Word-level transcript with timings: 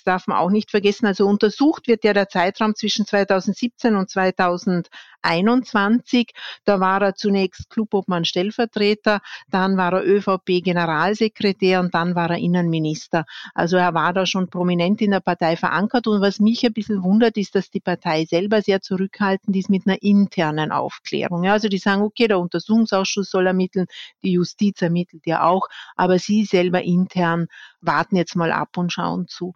das 0.00 0.04
darf 0.04 0.26
man 0.26 0.38
auch 0.38 0.50
nicht 0.50 0.70
vergessen, 0.70 1.06
also 1.06 1.26
untersucht 1.26 1.86
wird 1.86 2.04
ja 2.04 2.14
der 2.14 2.28
Zeitraum 2.28 2.74
zwischen 2.74 3.06
2017 3.06 3.96
und 3.96 4.08
2021. 4.08 6.30
Da 6.64 6.80
war 6.80 7.02
er 7.02 7.14
zunächst 7.14 7.68
Clubobmann 7.68 8.24
Stellvertreter, 8.24 9.20
dann 9.50 9.76
war 9.76 9.92
er 9.92 10.06
ÖVP 10.06 10.62
Generalsekretär 10.64 11.80
und 11.80 11.94
dann 11.94 12.14
war 12.14 12.30
er 12.30 12.38
Innenminister. 12.38 13.26
Also 13.54 13.76
er 13.76 13.92
war 13.92 14.14
da 14.14 14.24
schon 14.24 14.48
prominent 14.48 15.02
in 15.02 15.10
der 15.10 15.20
Partei 15.20 15.56
verankert 15.56 16.06
und 16.06 16.22
was 16.22 16.40
mich 16.40 16.64
ein 16.64 16.72
bisschen 16.72 17.02
wundert, 17.02 17.36
ist, 17.36 17.54
dass 17.54 17.68
die 17.68 17.80
Partei 17.80 18.24
selber 18.24 18.62
sehr 18.62 18.80
zurückhaltend 18.80 19.54
ist 19.56 19.68
mit 19.68 19.86
einer 19.86 20.02
internen 20.02 20.72
Aufklärung. 20.72 21.46
Also 21.46 21.68
die 21.68 21.78
sagen, 21.78 22.02
okay, 22.02 22.26
der 22.26 22.40
Untersuchungsausschuss 22.40 23.30
soll 23.30 23.46
ermitteln, 23.46 23.86
die 24.22 24.32
Justiz 24.32 24.80
ermittelt 24.80 25.26
ja 25.26 25.42
auch, 25.42 25.68
aber 25.94 26.18
sie 26.18 26.46
selber 26.46 26.80
intern 26.82 27.48
warten 27.82 28.16
jetzt 28.16 28.36
mal 28.36 28.52
ab 28.52 28.78
und 28.78 28.92
schauen 28.92 29.26
zu. 29.28 29.54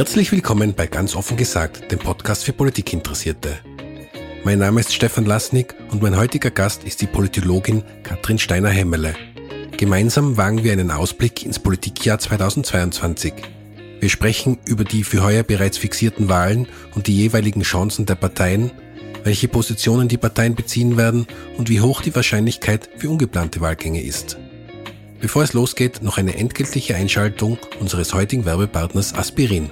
Herzlich 0.00 0.32
willkommen 0.32 0.72
bei 0.72 0.86
Ganz 0.86 1.14
offen 1.14 1.36
gesagt, 1.36 1.92
dem 1.92 1.98
Podcast 1.98 2.44
für 2.44 2.54
Politikinteressierte. 2.54 3.58
Mein 4.44 4.58
Name 4.58 4.80
ist 4.80 4.94
Stefan 4.94 5.26
Lasnik 5.26 5.74
und 5.90 6.00
mein 6.00 6.16
heutiger 6.16 6.50
Gast 6.50 6.84
ist 6.84 7.02
die 7.02 7.06
Politologin 7.06 7.82
Katrin 8.02 8.38
Steiner-Hemmele. 8.38 9.14
Gemeinsam 9.76 10.38
wagen 10.38 10.64
wir 10.64 10.72
einen 10.72 10.90
Ausblick 10.90 11.44
ins 11.44 11.58
Politikjahr 11.58 12.18
2022. 12.18 13.34
Wir 14.00 14.08
sprechen 14.08 14.56
über 14.64 14.84
die 14.84 15.04
für 15.04 15.22
heuer 15.22 15.42
bereits 15.42 15.76
fixierten 15.76 16.30
Wahlen 16.30 16.66
und 16.94 17.06
die 17.06 17.18
jeweiligen 17.18 17.60
Chancen 17.60 18.06
der 18.06 18.14
Parteien, 18.14 18.70
welche 19.22 19.48
Positionen 19.48 20.08
die 20.08 20.16
Parteien 20.16 20.54
beziehen 20.54 20.96
werden 20.96 21.26
und 21.58 21.68
wie 21.68 21.82
hoch 21.82 22.00
die 22.00 22.14
Wahrscheinlichkeit 22.14 22.88
für 22.96 23.10
ungeplante 23.10 23.60
Wahlgänge 23.60 24.02
ist. 24.02 24.38
Bevor 25.20 25.42
es 25.42 25.52
losgeht, 25.52 26.02
noch 26.02 26.16
eine 26.16 26.36
entgeltliche 26.36 26.96
Einschaltung 26.96 27.58
unseres 27.78 28.14
heutigen 28.14 28.46
Werbepartners 28.46 29.14
Aspirin. 29.14 29.70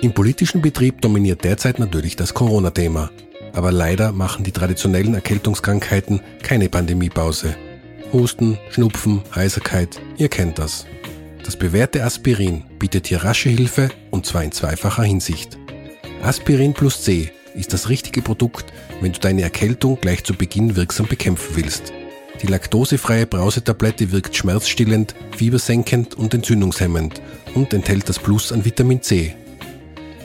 Im 0.00 0.12
politischen 0.12 0.62
Betrieb 0.62 1.00
dominiert 1.00 1.44
derzeit 1.44 1.78
natürlich 1.78 2.16
das 2.16 2.34
Corona-Thema. 2.34 3.10
Aber 3.52 3.72
leider 3.72 4.12
machen 4.12 4.44
die 4.44 4.52
traditionellen 4.52 5.14
Erkältungskrankheiten 5.14 6.20
keine 6.42 6.68
Pandemiepause. 6.68 7.56
Husten, 8.12 8.58
Schnupfen, 8.70 9.22
Heiserkeit, 9.34 10.00
ihr 10.16 10.28
kennt 10.28 10.58
das. 10.58 10.86
Das 11.44 11.56
bewährte 11.56 12.04
Aspirin 12.04 12.64
bietet 12.78 13.06
hier 13.06 13.24
rasche 13.24 13.48
Hilfe 13.48 13.90
und 14.10 14.26
zwar 14.26 14.44
in 14.44 14.52
zweifacher 14.52 15.04
Hinsicht. 15.04 15.56
Aspirin 16.22 16.74
plus 16.74 17.02
C 17.02 17.30
ist 17.58 17.72
das 17.72 17.88
richtige 17.88 18.22
Produkt, 18.22 18.72
wenn 19.00 19.12
du 19.12 19.20
deine 19.20 19.42
Erkältung 19.42 19.98
gleich 20.00 20.24
zu 20.24 20.34
Beginn 20.34 20.76
wirksam 20.76 21.06
bekämpfen 21.06 21.56
willst. 21.56 21.92
Die 22.42 22.46
laktosefreie 22.46 23.26
Brausetablette 23.26 24.12
wirkt 24.12 24.36
schmerzstillend, 24.36 25.14
fiebersenkend 25.36 26.14
und 26.14 26.32
entzündungshemmend 26.34 27.20
und 27.54 27.74
enthält 27.74 28.08
das 28.08 28.18
Plus 28.18 28.52
an 28.52 28.64
Vitamin 28.64 29.02
C. 29.02 29.34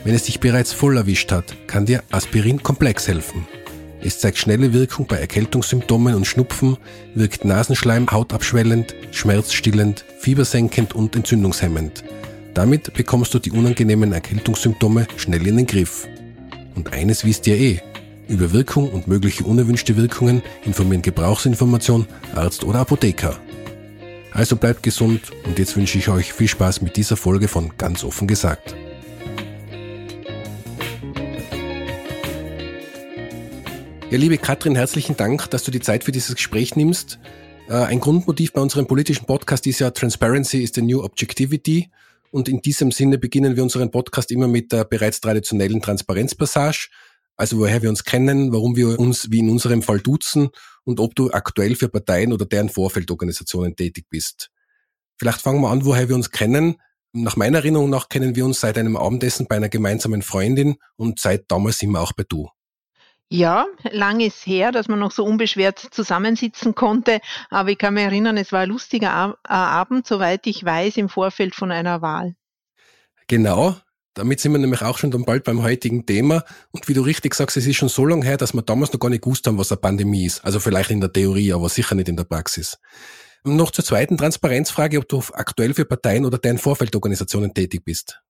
Wenn 0.04 0.14
es 0.14 0.24
dich 0.24 0.38
bereits 0.38 0.72
voll 0.72 0.96
erwischt 0.96 1.32
hat, 1.32 1.56
kann 1.66 1.86
dir 1.86 2.02
Aspirin 2.10 2.62
Komplex 2.62 3.08
helfen. 3.08 3.46
Es 4.00 4.18
zeigt 4.18 4.36
schnelle 4.36 4.74
Wirkung 4.74 5.06
bei 5.06 5.16
Erkältungssymptomen 5.16 6.14
und 6.14 6.26
Schnupfen, 6.26 6.76
wirkt 7.14 7.46
Nasenschleim 7.46 8.10
hautabschwellend, 8.10 8.94
schmerzstillend, 9.12 10.04
fiebersenkend 10.18 10.94
und 10.94 11.16
entzündungshemmend. 11.16 12.04
Damit 12.52 12.92
bekommst 12.92 13.32
du 13.34 13.38
die 13.38 13.50
unangenehmen 13.50 14.12
Erkältungssymptome 14.12 15.06
schnell 15.16 15.46
in 15.46 15.56
den 15.56 15.66
Griff. 15.66 16.06
Und 16.74 16.92
eines 16.92 17.24
wisst 17.24 17.46
ihr 17.46 17.56
eh. 17.56 17.80
Über 18.26 18.52
Wirkung 18.52 18.88
und 18.90 19.06
mögliche 19.06 19.44
unerwünschte 19.44 19.96
Wirkungen 19.96 20.42
informieren 20.64 21.02
Gebrauchsinformation, 21.02 22.06
Arzt 22.34 22.64
oder 22.64 22.80
Apotheker. 22.80 23.38
Also 24.32 24.56
bleibt 24.56 24.82
gesund 24.82 25.30
und 25.44 25.58
jetzt 25.58 25.76
wünsche 25.76 25.98
ich 25.98 26.08
euch 26.08 26.32
viel 26.32 26.48
Spaß 26.48 26.80
mit 26.80 26.96
dieser 26.96 27.16
Folge 27.16 27.48
von 27.48 27.72
Ganz 27.76 28.02
offen 28.02 28.26
gesagt. 28.26 28.74
Ja, 34.10 34.18
liebe 34.18 34.38
Katrin, 34.38 34.74
herzlichen 34.74 35.16
Dank, 35.16 35.50
dass 35.50 35.64
du 35.64 35.70
die 35.70 35.80
Zeit 35.80 36.04
für 36.04 36.12
dieses 36.12 36.34
Gespräch 36.34 36.76
nimmst. 36.76 37.18
Äh, 37.68 37.74
ein 37.74 38.00
Grundmotiv 38.00 38.52
bei 38.52 38.60
unserem 38.60 38.86
politischen 38.86 39.26
Podcast 39.26 39.66
ist 39.66 39.80
ja 39.80 39.90
Transparency 39.90 40.62
is 40.62 40.72
the 40.74 40.82
new 40.82 41.02
objectivity. 41.02 41.90
Und 42.34 42.48
in 42.48 42.60
diesem 42.62 42.90
Sinne 42.90 43.16
beginnen 43.16 43.54
wir 43.54 43.62
unseren 43.62 43.92
Podcast 43.92 44.32
immer 44.32 44.48
mit 44.48 44.72
der 44.72 44.84
bereits 44.84 45.20
traditionellen 45.20 45.80
Transparenzpassage. 45.80 46.88
Also 47.36 47.60
woher 47.60 47.80
wir 47.80 47.88
uns 47.88 48.02
kennen, 48.02 48.52
warum 48.52 48.74
wir 48.74 48.98
uns 48.98 49.30
wie 49.30 49.38
in 49.38 49.48
unserem 49.48 49.82
Fall 49.82 50.00
duzen 50.00 50.48
und 50.82 50.98
ob 50.98 51.14
du 51.14 51.30
aktuell 51.30 51.76
für 51.76 51.88
Parteien 51.88 52.32
oder 52.32 52.44
deren 52.44 52.70
Vorfeldorganisationen 52.70 53.76
tätig 53.76 54.06
bist. 54.10 54.50
Vielleicht 55.16 55.42
fangen 55.42 55.60
wir 55.60 55.70
an, 55.70 55.84
woher 55.84 56.08
wir 56.08 56.16
uns 56.16 56.32
kennen. 56.32 56.74
Nach 57.12 57.36
meiner 57.36 57.58
Erinnerung 57.58 57.88
nach 57.88 58.08
kennen 58.08 58.34
wir 58.34 58.44
uns 58.44 58.58
seit 58.58 58.78
einem 58.78 58.96
Abendessen 58.96 59.46
bei 59.48 59.54
einer 59.54 59.68
gemeinsamen 59.68 60.22
Freundin 60.22 60.74
und 60.96 61.20
seit 61.20 61.48
damals 61.52 61.78
sind 61.78 61.92
wir 61.92 62.00
auch 62.00 62.14
bei 62.14 62.24
du. 62.28 62.48
Ja, 63.30 63.66
lang 63.90 64.20
ist 64.20 64.46
her, 64.46 64.70
dass 64.70 64.88
man 64.88 64.98
noch 64.98 65.10
so 65.10 65.24
unbeschwert 65.24 65.78
zusammensitzen 65.78 66.74
konnte, 66.74 67.20
aber 67.50 67.70
ich 67.70 67.78
kann 67.78 67.94
mich 67.94 68.04
erinnern, 68.04 68.36
es 68.36 68.52
war 68.52 68.60
ein 68.60 68.68
lustiger 68.68 69.38
äh, 69.44 69.52
Abend, 69.52 70.06
soweit 70.06 70.46
ich 70.46 70.64
weiß, 70.64 70.96
im 70.98 71.08
Vorfeld 71.08 71.54
von 71.54 71.72
einer 71.72 72.02
Wahl. 72.02 72.36
Genau, 73.26 73.76
damit 74.14 74.38
sind 74.38 74.52
wir 74.52 74.58
nämlich 74.58 74.82
auch 74.82 74.98
schon 74.98 75.10
dann 75.10 75.24
bald 75.24 75.42
beim 75.42 75.62
heutigen 75.62 76.06
Thema. 76.06 76.44
Und 76.70 76.86
wie 76.88 76.94
du 76.94 77.02
richtig 77.02 77.34
sagst, 77.34 77.56
es 77.56 77.66
ist 77.66 77.76
schon 77.76 77.88
so 77.88 78.06
lange 78.06 78.24
her, 78.24 78.36
dass 78.36 78.54
wir 78.54 78.62
damals 78.62 78.92
noch 78.92 79.00
gar 79.00 79.08
nicht 79.08 79.22
gewusst 79.22 79.46
haben, 79.46 79.58
was 79.58 79.72
eine 79.72 79.80
Pandemie 79.80 80.26
ist. 80.26 80.44
Also 80.44 80.60
vielleicht 80.60 80.90
in 80.90 81.00
der 81.00 81.12
Theorie, 81.12 81.52
aber 81.52 81.68
sicher 81.68 81.96
nicht 81.96 82.08
in 82.08 82.16
der 82.16 82.24
Praxis. 82.24 82.78
Noch 83.42 83.72
zur 83.72 83.84
zweiten 83.84 84.16
Transparenzfrage, 84.16 84.98
ob 84.98 85.08
du 85.08 85.22
aktuell 85.32 85.74
für 85.74 85.84
Parteien 85.84 86.24
oder 86.24 86.38
deren 86.38 86.58
Vorfeldorganisationen 86.58 87.52
tätig 87.52 87.84
bist. 87.84 88.20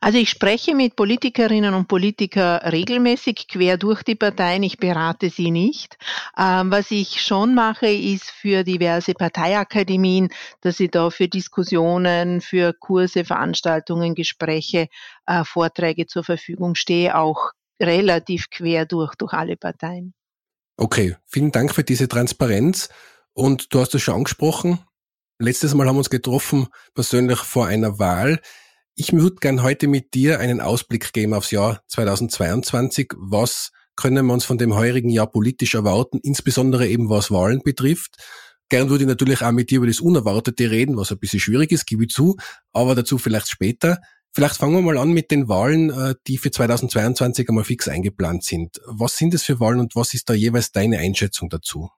Also 0.00 0.18
ich 0.18 0.30
spreche 0.30 0.74
mit 0.74 0.96
Politikerinnen 0.96 1.74
und 1.74 1.88
Politikern 1.88 2.58
regelmäßig 2.58 3.48
quer 3.48 3.76
durch 3.78 4.02
die 4.02 4.14
Parteien. 4.14 4.62
Ich 4.62 4.78
berate 4.78 5.30
sie 5.30 5.50
nicht. 5.50 5.96
Ähm, 6.36 6.70
was 6.70 6.90
ich 6.90 7.22
schon 7.22 7.54
mache, 7.54 7.88
ist 7.88 8.30
für 8.30 8.64
diverse 8.64 9.14
Parteiakademien, 9.14 10.28
dass 10.60 10.80
ich 10.80 10.90
da 10.90 11.10
für 11.10 11.28
Diskussionen, 11.28 12.40
für 12.40 12.72
Kurse, 12.72 13.24
Veranstaltungen, 13.24 14.14
Gespräche, 14.14 14.88
äh, 15.26 15.44
Vorträge 15.44 16.06
zur 16.06 16.24
Verfügung 16.24 16.74
stehe, 16.74 17.16
auch 17.16 17.52
relativ 17.80 18.50
quer 18.50 18.86
durch, 18.86 19.14
durch 19.14 19.32
alle 19.32 19.56
Parteien. 19.56 20.14
Okay, 20.76 21.16
vielen 21.26 21.52
Dank 21.52 21.74
für 21.74 21.84
diese 21.84 22.08
Transparenz. 22.08 22.88
Und 23.34 23.72
du 23.72 23.80
hast 23.80 23.94
es 23.94 24.02
schon 24.02 24.16
angesprochen. 24.16 24.80
Letztes 25.38 25.74
Mal 25.74 25.86
haben 25.86 25.96
wir 25.96 26.00
uns 26.00 26.10
getroffen, 26.10 26.68
persönlich 26.94 27.38
vor 27.38 27.66
einer 27.66 27.98
Wahl. 27.98 28.40
Ich 28.94 29.14
würde 29.14 29.36
gern 29.36 29.62
heute 29.62 29.88
mit 29.88 30.12
dir 30.12 30.38
einen 30.38 30.60
Ausblick 30.60 31.14
geben 31.14 31.32
aufs 31.32 31.50
Jahr 31.50 31.82
2022. 31.88 33.12
Was 33.16 33.70
können 33.96 34.26
wir 34.26 34.34
uns 34.34 34.44
von 34.44 34.58
dem 34.58 34.74
heurigen 34.74 35.08
Jahr 35.08 35.30
politisch 35.30 35.74
erwarten, 35.74 36.20
insbesondere 36.22 36.86
eben 36.86 37.08
was 37.08 37.30
Wahlen 37.30 37.62
betrifft? 37.64 38.16
Gern 38.68 38.90
würde 38.90 39.04
ich 39.04 39.08
natürlich 39.08 39.40
auch 39.40 39.52
mit 39.52 39.70
dir 39.70 39.78
über 39.78 39.86
das 39.86 40.00
Unerwartete 40.00 40.70
reden, 40.70 40.98
was 40.98 41.10
ein 41.10 41.18
bisschen 41.18 41.40
schwierig 41.40 41.72
ist, 41.72 41.86
gebe 41.86 42.04
ich 42.04 42.10
zu, 42.10 42.36
aber 42.72 42.94
dazu 42.94 43.16
vielleicht 43.16 43.48
später. 43.48 43.98
Vielleicht 44.34 44.56
fangen 44.56 44.74
wir 44.74 44.82
mal 44.82 44.98
an 44.98 45.12
mit 45.12 45.30
den 45.30 45.48
Wahlen, 45.48 45.88
äh, 45.88 46.14
die 46.26 46.36
für 46.36 46.50
2022 46.50 47.48
einmal 47.48 47.64
fix 47.64 47.88
eingeplant 47.88 48.44
sind. 48.44 48.78
Was 48.86 49.16
sind 49.16 49.32
es 49.32 49.42
für 49.42 49.58
Wahlen 49.58 49.80
und 49.80 49.96
was 49.96 50.12
ist 50.12 50.28
da 50.28 50.34
jeweils 50.34 50.70
deine 50.70 50.98
Einschätzung 50.98 51.48
dazu? 51.48 51.88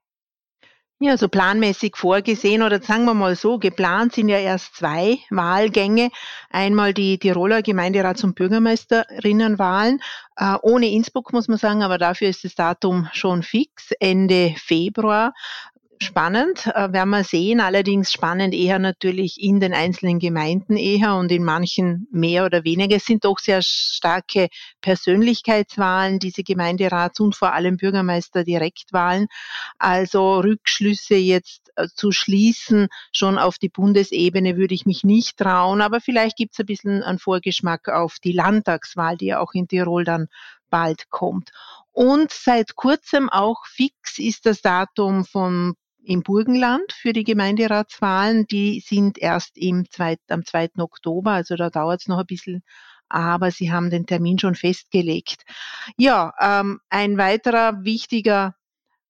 Ja, 1.00 1.16
so 1.18 1.28
planmäßig 1.28 1.96
vorgesehen 1.96 2.62
oder 2.62 2.80
sagen 2.80 3.04
wir 3.04 3.14
mal 3.14 3.34
so, 3.34 3.58
geplant 3.58 4.12
sind 4.12 4.28
ja 4.28 4.38
erst 4.38 4.76
zwei 4.76 5.18
Wahlgänge. 5.28 6.10
Einmal 6.50 6.94
die 6.94 7.18
Tiroler 7.18 7.58
Gemeinderats- 7.58 8.22
und 8.22 8.36
Bürgermeisterinnenwahlen. 8.36 10.00
Äh, 10.36 10.56
ohne 10.62 10.88
Innsbruck 10.88 11.32
muss 11.32 11.48
man 11.48 11.58
sagen, 11.58 11.82
aber 11.82 11.98
dafür 11.98 12.28
ist 12.28 12.44
das 12.44 12.54
Datum 12.54 13.08
schon 13.12 13.42
fix, 13.42 13.90
Ende 13.98 14.54
Februar 14.56 15.34
spannend, 15.98 16.66
äh, 16.66 16.92
werden 16.92 17.10
wir 17.10 17.24
sehen. 17.24 17.60
Allerdings 17.60 18.12
spannend 18.12 18.54
eher 18.54 18.78
natürlich 18.78 19.40
in 19.40 19.60
den 19.60 19.74
einzelnen 19.74 20.18
Gemeinden 20.18 20.76
eher 20.76 21.14
und 21.14 21.30
in 21.32 21.44
manchen 21.44 22.06
mehr 22.10 22.44
oder 22.44 22.64
weniger. 22.64 22.96
Es 22.96 23.04
sind 23.06 23.24
doch 23.24 23.38
sehr 23.38 23.62
starke 23.62 24.48
Persönlichkeitswahlen, 24.80 26.18
diese 26.18 26.42
Gemeinderats- 26.42 27.20
und 27.20 27.34
vor 27.36 27.52
allem 27.52 27.76
Bürgermeister-Direktwahlen. 27.76 29.26
Also 29.78 30.40
Rückschlüsse 30.40 31.16
jetzt 31.16 31.70
äh, 31.76 31.88
zu 31.94 32.12
schließen, 32.12 32.88
schon 33.12 33.38
auf 33.38 33.58
die 33.58 33.68
Bundesebene 33.68 34.56
würde 34.56 34.74
ich 34.74 34.86
mich 34.86 35.04
nicht 35.04 35.38
trauen. 35.38 35.80
Aber 35.80 36.00
vielleicht 36.00 36.36
gibt 36.36 36.54
es 36.54 36.60
ein 36.60 36.66
bisschen 36.66 37.02
einen 37.02 37.18
Vorgeschmack 37.18 37.88
auf 37.88 38.16
die 38.22 38.32
Landtagswahl, 38.32 39.16
die 39.16 39.26
ja 39.26 39.40
auch 39.40 39.52
in 39.52 39.68
Tirol 39.68 40.04
dann 40.04 40.28
bald 40.70 41.08
kommt. 41.10 41.50
Und 41.92 42.32
seit 42.32 42.74
kurzem 42.74 43.28
auch 43.28 43.64
fix 43.66 44.18
ist 44.18 44.46
das 44.46 44.60
Datum 44.60 45.24
vom 45.24 45.76
im 46.04 46.22
Burgenland 46.22 46.92
für 46.92 47.12
die 47.12 47.24
Gemeinderatswahlen. 47.24 48.46
Die 48.46 48.80
sind 48.80 49.18
erst 49.18 49.56
im 49.56 49.88
zweit, 49.90 50.20
am 50.28 50.44
2. 50.44 50.70
Oktober, 50.78 51.32
also 51.32 51.56
da 51.56 51.70
dauert 51.70 52.02
es 52.02 52.08
noch 52.08 52.18
ein 52.18 52.26
bisschen, 52.26 52.62
aber 53.08 53.50
sie 53.50 53.72
haben 53.72 53.90
den 53.90 54.06
Termin 54.06 54.38
schon 54.38 54.54
festgelegt. 54.54 55.42
Ja, 55.96 56.32
ähm, 56.40 56.80
ein 56.88 57.18
weiterer 57.18 57.84
wichtiger 57.84 58.54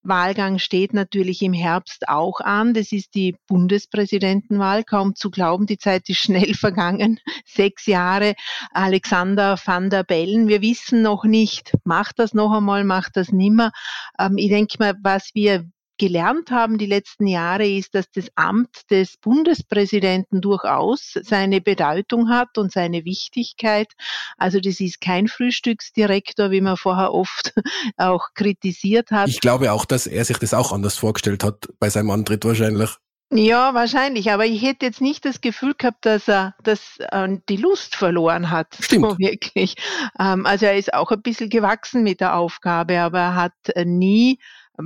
Wahlgang 0.05 0.59
steht 0.59 0.93
natürlich 0.93 1.41
im 1.43 1.55
Herbst 1.55 2.09
auch 2.09 2.41
an. 2.41 2.75
Das 2.75 2.93
ist 2.93 3.15
die 3.15 3.37
Bundespräsidentenwahl. 3.49 4.85
Kaum 4.85 5.15
zu 5.15 5.31
glauben, 5.31 5.67
die 5.67 5.79
Zeit 5.79 6.09
ist 6.09 6.19
schnell 6.19 6.55
vergangen. 6.55 7.21
Sechs 7.47 7.87
Jahre. 7.87 8.35
Alexander 8.73 9.59
van 9.65 9.91
der 9.91 10.05
Bellen. 10.05 10.47
Wir 10.47 10.61
wissen 10.61 11.03
noch 11.03 11.25
nicht, 11.25 11.73
macht 11.85 12.19
das 12.19 12.35
noch 12.35 12.53
einmal, 12.53 12.85
macht 12.85 13.17
das 13.17 13.33
nimmer. 13.33 13.73
Ähm, 14.19 14.37
ich 14.37 14.51
denke 14.51 14.77
mal, 14.79 14.95
was 15.03 15.31
wir 15.35 15.65
gelernt 15.99 16.51
haben 16.51 16.79
die 16.79 16.87
letzten 16.87 17.27
Jahre, 17.27 17.67
ist, 17.67 17.95
dass 17.95 18.11
das 18.11 18.27
Amt 18.35 18.91
des 18.91 19.17
Bundespräsidenten 19.17 20.41
durchaus 20.41 21.19
seine 21.23 21.61
Bedeutung 21.61 22.29
hat 22.29 22.59
und 22.59 22.73
seine 22.73 23.05
Wichtigkeit. 23.05 23.93
Also 24.37 24.61
das 24.61 24.81
ist 24.81 25.01
kein 25.01 25.29
Frühstücksdirektor, 25.29 26.51
wie 26.51 26.61
man 26.61 26.77
vorher 26.77 27.13
oft 27.13 27.53
auch 27.97 28.29
kritisiert 28.35 29.11
hat. 29.11 29.29
Ich 29.29 29.41
glaube 29.41 29.73
auch, 29.73 29.85
dass 29.85 30.07
er 30.07 30.25
sich 30.25 30.39
das 30.39 30.55
auch 30.55 30.73
anders 30.73 30.97
vorgestellt 30.97 31.45
hat 31.45 31.69
bei 31.79 31.91
seinem 31.91 32.11
Antritt 32.11 32.45
wahrscheinlich. 32.45 32.91
Ja, 33.33 33.75
wahrscheinlich. 33.75 34.31
Aber 34.31 34.47
ich 34.47 34.63
hätte 34.63 34.87
jetzt 34.87 35.01
nicht 35.01 35.25
das 35.25 35.41
Gefühl 35.41 35.75
gehabt, 35.77 36.07
dass 36.07 36.29
er 36.29 36.55
dass, 36.63 36.99
äh, 36.99 37.29
die 37.49 37.57
Lust 37.57 37.97
verloren 37.97 38.51
hat. 38.51 38.77
Stimmt. 38.81 39.11
So 39.11 39.19
wirklich. 39.19 39.75
Ähm, 40.21 40.47
also 40.47 40.67
er 40.67 40.77
ist 40.77 40.95
auch 40.95 41.11
ein 41.11 41.23
bisschen 41.23 41.51
gewachsen 41.51 42.03
mit 42.03 42.21
der 42.21 42.37
Aufgabe, 42.37 43.01
aber 43.01 43.19
er 43.19 43.35
hat 43.35 43.53
äh, 43.75 43.85
nie 43.85 44.39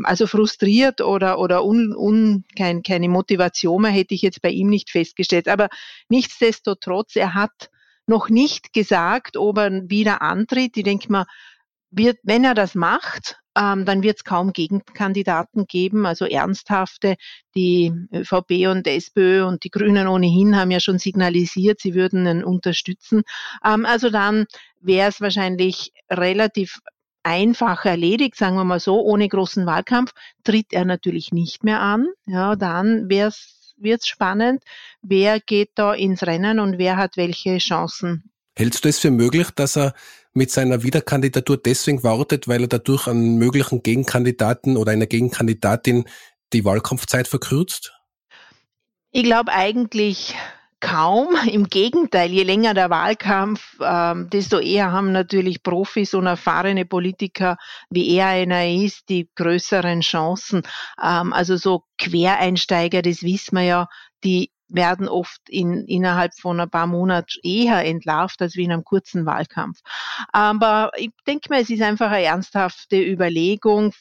also 0.04 0.26
frustriert 0.26 1.00
oder, 1.00 1.38
oder 1.38 1.64
un, 1.64 1.94
un, 1.94 2.44
kein, 2.56 2.82
keine 2.82 3.08
Motivation 3.08 3.82
mehr 3.82 3.90
hätte 3.90 4.14
ich 4.14 4.22
jetzt 4.22 4.42
bei 4.42 4.50
ihm 4.50 4.68
nicht 4.68 4.90
festgestellt. 4.90 5.48
Aber 5.48 5.68
nichtsdestotrotz, 6.08 7.16
er 7.16 7.34
hat 7.34 7.70
noch 8.06 8.28
nicht 8.28 8.72
gesagt, 8.72 9.36
ob 9.36 9.58
er 9.58 9.88
wieder 9.88 10.22
antritt. 10.22 10.76
Ich 10.76 10.84
denke 10.84 11.10
mal, 11.10 11.26
wird, 11.90 12.18
wenn 12.22 12.44
er 12.44 12.54
das 12.54 12.74
macht, 12.74 13.36
ähm, 13.56 13.84
dann 13.84 14.02
wird 14.02 14.18
es 14.18 14.24
kaum 14.24 14.52
Gegenkandidaten 14.52 15.66
geben, 15.66 16.06
also 16.06 16.26
ernsthafte. 16.26 17.16
Die 17.54 17.92
ÖVP 18.12 18.68
und 18.68 18.86
SPÖ 18.86 19.44
und 19.44 19.64
die 19.64 19.70
Grünen 19.70 20.06
ohnehin 20.06 20.56
haben 20.56 20.70
ja 20.70 20.80
schon 20.80 20.98
signalisiert, 20.98 21.80
sie 21.80 21.94
würden 21.94 22.26
ihn 22.26 22.44
unterstützen. 22.44 23.22
Ähm, 23.64 23.84
also 23.86 24.10
dann 24.10 24.46
wäre 24.80 25.08
es 25.08 25.20
wahrscheinlich 25.20 25.92
relativ 26.10 26.78
einfach 27.22 27.84
erledigt, 27.84 28.36
sagen 28.36 28.56
wir 28.56 28.64
mal 28.64 28.80
so, 28.80 29.00
ohne 29.00 29.28
großen 29.28 29.66
Wahlkampf, 29.66 30.12
tritt 30.44 30.72
er 30.72 30.84
natürlich 30.84 31.32
nicht 31.32 31.64
mehr 31.64 31.80
an. 31.80 32.08
Ja, 32.26 32.56
dann 32.56 33.08
wird 33.08 33.34
es 33.80 34.06
spannend, 34.06 34.62
wer 35.02 35.40
geht 35.40 35.70
da 35.74 35.94
ins 35.94 36.22
Rennen 36.22 36.58
und 36.60 36.78
wer 36.78 36.96
hat 36.96 37.16
welche 37.16 37.58
Chancen. 37.58 38.30
Hältst 38.56 38.84
du 38.84 38.88
es 38.88 38.98
für 38.98 39.10
möglich, 39.10 39.50
dass 39.54 39.76
er 39.76 39.94
mit 40.32 40.50
seiner 40.50 40.82
Wiederkandidatur 40.82 41.56
deswegen 41.56 42.02
wartet, 42.02 42.48
weil 42.48 42.62
er 42.62 42.68
dadurch 42.68 43.06
einen 43.06 43.36
möglichen 43.36 43.82
Gegenkandidaten 43.82 44.76
oder 44.76 44.92
einer 44.92 45.06
Gegenkandidatin 45.06 46.04
die 46.52 46.64
Wahlkampfzeit 46.64 47.28
verkürzt? 47.28 47.92
Ich 49.10 49.22
glaube 49.22 49.52
eigentlich 49.52 50.34
kaum. 50.80 51.28
Im 51.50 51.68
Gegenteil, 51.68 52.30
je 52.30 52.42
länger 52.42 52.74
der 52.74 52.90
Wahlkampf, 52.90 53.76
ähm, 53.80 54.28
desto 54.30 54.58
eher 54.58 54.92
haben 54.92 55.12
natürlich 55.12 55.62
Profis 55.62 56.14
und 56.14 56.26
erfahrene 56.26 56.84
Politiker, 56.84 57.56
wie 57.90 58.14
er 58.16 58.28
einer 58.28 58.66
ist, 58.68 59.08
die 59.08 59.28
größeren 59.34 60.00
Chancen. 60.00 60.62
Ähm, 61.02 61.32
also 61.32 61.56
so 61.56 61.84
Quereinsteiger, 61.98 63.02
das 63.02 63.22
wissen 63.22 63.56
wir 63.56 63.64
ja, 63.64 63.88
die 64.24 64.50
werden 64.68 65.08
oft 65.08 65.40
in, 65.48 65.86
innerhalb 65.86 66.32
von 66.38 66.60
ein 66.60 66.70
paar 66.70 66.86
Monaten 66.86 67.38
eher 67.42 67.84
entlarvt 67.84 68.42
als 68.42 68.54
wie 68.54 68.64
in 68.64 68.72
einem 68.72 68.84
kurzen 68.84 69.24
Wahlkampf. 69.24 69.80
Aber 70.30 70.90
ich 70.96 71.10
denke 71.26 71.48
mal, 71.48 71.60
es 71.60 71.70
ist 71.70 71.82
einfach 71.82 72.10
eine 72.10 72.24
ernsthafte 72.24 73.00
Überlegung 73.00 73.92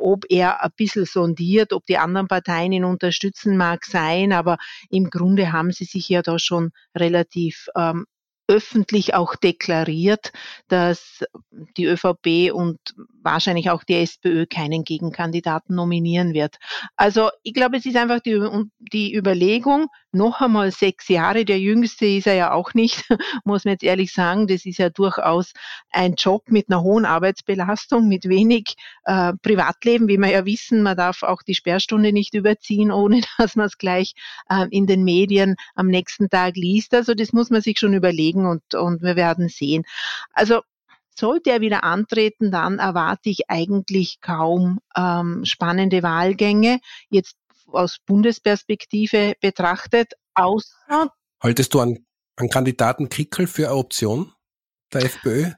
ob 0.00 0.24
er 0.28 0.62
ein 0.62 0.70
bisschen 0.76 1.04
sondiert, 1.04 1.72
ob 1.72 1.86
die 1.86 1.98
anderen 1.98 2.28
Parteien 2.28 2.72
ihn 2.72 2.84
unterstützen, 2.84 3.56
mag 3.56 3.84
sein, 3.84 4.32
aber 4.32 4.58
im 4.90 5.10
Grunde 5.10 5.52
haben 5.52 5.72
sie 5.72 5.84
sich 5.84 6.08
ja 6.08 6.22
da 6.22 6.38
schon 6.38 6.70
relativ 6.96 7.68
ähm, 7.76 8.06
öffentlich 8.48 9.14
auch 9.14 9.36
deklariert, 9.36 10.32
dass 10.68 11.22
die 11.76 11.84
ÖVP 11.84 12.52
und 12.52 12.78
wahrscheinlich 13.22 13.70
auch 13.70 13.84
die 13.84 13.94
SPÖ 13.94 14.46
keinen 14.46 14.84
Gegenkandidaten 14.84 15.74
nominieren 15.74 16.34
wird. 16.34 16.56
Also 16.96 17.30
ich 17.42 17.54
glaube, 17.54 17.76
es 17.76 17.86
ist 17.86 17.96
einfach 17.96 18.20
die, 18.20 18.38
die 18.78 19.14
Überlegung, 19.14 19.86
noch 20.12 20.40
einmal 20.40 20.70
sechs 20.70 21.08
Jahre, 21.08 21.44
der 21.44 21.60
jüngste 21.60 22.06
ist 22.06 22.26
er 22.26 22.34
ja 22.34 22.52
auch 22.52 22.72
nicht, 22.74 23.04
muss 23.44 23.64
man 23.64 23.72
jetzt 23.72 23.82
ehrlich 23.84 24.12
sagen, 24.12 24.46
das 24.46 24.64
ist 24.64 24.78
ja 24.78 24.88
durchaus 24.88 25.52
ein 25.90 26.14
Job 26.14 26.44
mit 26.48 26.70
einer 26.70 26.82
hohen 26.82 27.04
Arbeitsbelastung, 27.04 28.08
mit 28.08 28.28
wenig 28.28 28.74
äh, 29.04 29.32
Privatleben, 29.42 30.08
wie 30.08 30.16
wir 30.16 30.30
ja 30.30 30.44
wissen, 30.46 30.82
man 30.82 30.96
darf 30.96 31.22
auch 31.22 31.42
die 31.42 31.54
Sperrstunde 31.54 32.12
nicht 32.12 32.34
überziehen, 32.34 32.90
ohne 32.90 33.20
dass 33.38 33.56
man 33.56 33.66
es 33.66 33.78
gleich 33.78 34.14
äh, 34.48 34.66
in 34.70 34.86
den 34.86 35.04
Medien 35.04 35.56
am 35.74 35.88
nächsten 35.88 36.30
Tag 36.30 36.56
liest. 36.56 36.94
Also 36.94 37.14
das 37.14 37.32
muss 37.32 37.50
man 37.50 37.60
sich 37.60 37.78
schon 37.78 37.94
überlegen 37.94 38.46
und, 38.46 38.74
und 38.74 39.02
wir 39.02 39.16
werden 39.16 39.48
sehen. 39.48 39.84
Also 40.32 40.62
sollte 41.18 41.50
er 41.50 41.60
wieder 41.60 41.84
antreten, 41.84 42.50
dann 42.50 42.78
erwarte 42.78 43.28
ich 43.28 43.50
eigentlich 43.50 44.20
kaum 44.20 44.78
ähm, 44.96 45.44
spannende 45.44 46.02
Wahlgänge. 46.02 46.80
Jetzt 47.10 47.36
aus 47.66 47.98
Bundesperspektive 48.04 49.34
betrachtet, 49.40 50.14
außer. 50.34 51.12
Haltest 51.40 51.74
du 51.74 51.80
an, 51.80 52.06
an 52.36 52.48
Kandidaten 52.48 53.08
Kickel 53.08 53.46
für 53.46 53.68
eine 53.68 53.76
Option 53.76 54.32
der 54.92 55.04
FPÖ? 55.04 55.52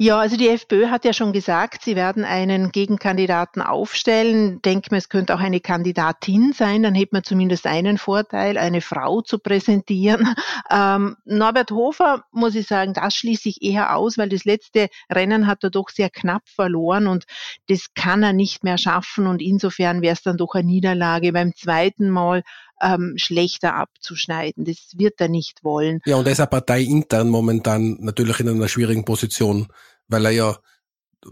Ja, 0.00 0.20
also 0.20 0.36
die 0.36 0.48
FPÖ 0.48 0.90
hat 0.90 1.04
ja 1.04 1.12
schon 1.12 1.32
gesagt, 1.32 1.82
sie 1.82 1.96
werden 1.96 2.24
einen 2.24 2.70
Gegenkandidaten 2.70 3.60
aufstellen. 3.60 4.62
Denke 4.62 4.90
mir, 4.92 4.98
es 4.98 5.08
könnte 5.08 5.34
auch 5.34 5.40
eine 5.40 5.58
Kandidatin 5.58 6.52
sein, 6.52 6.84
dann 6.84 6.94
hätte 6.94 7.16
man 7.16 7.24
zumindest 7.24 7.66
einen 7.66 7.98
Vorteil, 7.98 8.58
eine 8.58 8.80
Frau 8.80 9.22
zu 9.22 9.38
präsentieren. 9.40 10.34
Ähm, 10.70 11.16
Norbert 11.24 11.70
Hofer, 11.70 12.24
muss 12.30 12.54
ich 12.54 12.66
sagen, 12.66 12.92
das 12.92 13.14
schließe 13.14 13.48
ich 13.48 13.62
eher 13.62 13.96
aus, 13.96 14.18
weil 14.18 14.28
das 14.28 14.44
letzte 14.44 14.88
Rennen 15.10 15.46
hat 15.46 15.64
er 15.64 15.70
doch 15.70 15.88
sehr 15.88 16.10
knapp 16.10 16.46
verloren 16.46 17.06
und 17.06 17.24
das 17.68 17.94
kann 17.94 18.22
er 18.22 18.34
nicht 18.34 18.64
mehr 18.64 18.76
schaffen 18.76 19.26
und 19.26 19.40
insofern 19.40 20.02
wäre 20.02 20.12
es 20.12 20.22
dann 20.22 20.36
doch 20.36 20.54
eine 20.54 20.66
Niederlage. 20.66 21.32
Beim 21.32 21.54
zweiten 21.56 22.10
Mal 22.10 22.42
ähm, 22.80 23.14
schlechter 23.16 23.74
abzuschneiden. 23.74 24.64
Das 24.64 24.92
wird 24.96 25.20
er 25.20 25.28
nicht 25.28 25.64
wollen. 25.64 26.00
Ja, 26.04 26.16
und 26.16 26.26
er 26.26 26.32
ist 26.32 26.40
eine 26.40 26.48
Partei 26.48 26.82
intern 26.82 27.28
momentan 27.28 27.98
natürlich 28.00 28.40
in 28.40 28.48
einer 28.48 28.68
schwierigen 28.68 29.04
Position, 29.04 29.68
weil 30.08 30.26
er 30.26 30.30
ja 30.32 30.56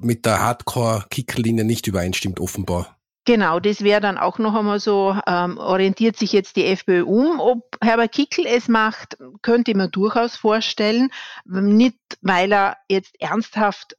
mit 0.00 0.26
der 0.26 0.40
Hardcore-Kicklinie 0.40 1.64
nicht 1.64 1.86
übereinstimmt, 1.86 2.40
offenbar. 2.40 2.96
Genau, 3.26 3.58
das 3.58 3.82
wäre 3.82 4.00
dann 4.00 4.18
auch 4.18 4.38
noch 4.38 4.54
einmal 4.54 4.78
so, 4.78 5.16
ähm, 5.26 5.58
orientiert 5.58 6.16
sich 6.16 6.32
jetzt 6.32 6.54
die 6.54 6.64
FPÖ 6.64 7.02
um. 7.02 7.40
Ob 7.40 7.76
Herbert 7.82 8.12
Kickl 8.12 8.46
es 8.46 8.68
macht, 8.68 9.18
könnte 9.42 9.72
ich 9.72 9.76
mir 9.76 9.88
durchaus 9.88 10.36
vorstellen. 10.36 11.10
Nicht, 11.44 11.98
weil 12.20 12.52
er 12.52 12.76
jetzt 12.88 13.20
ernsthaft 13.20 13.96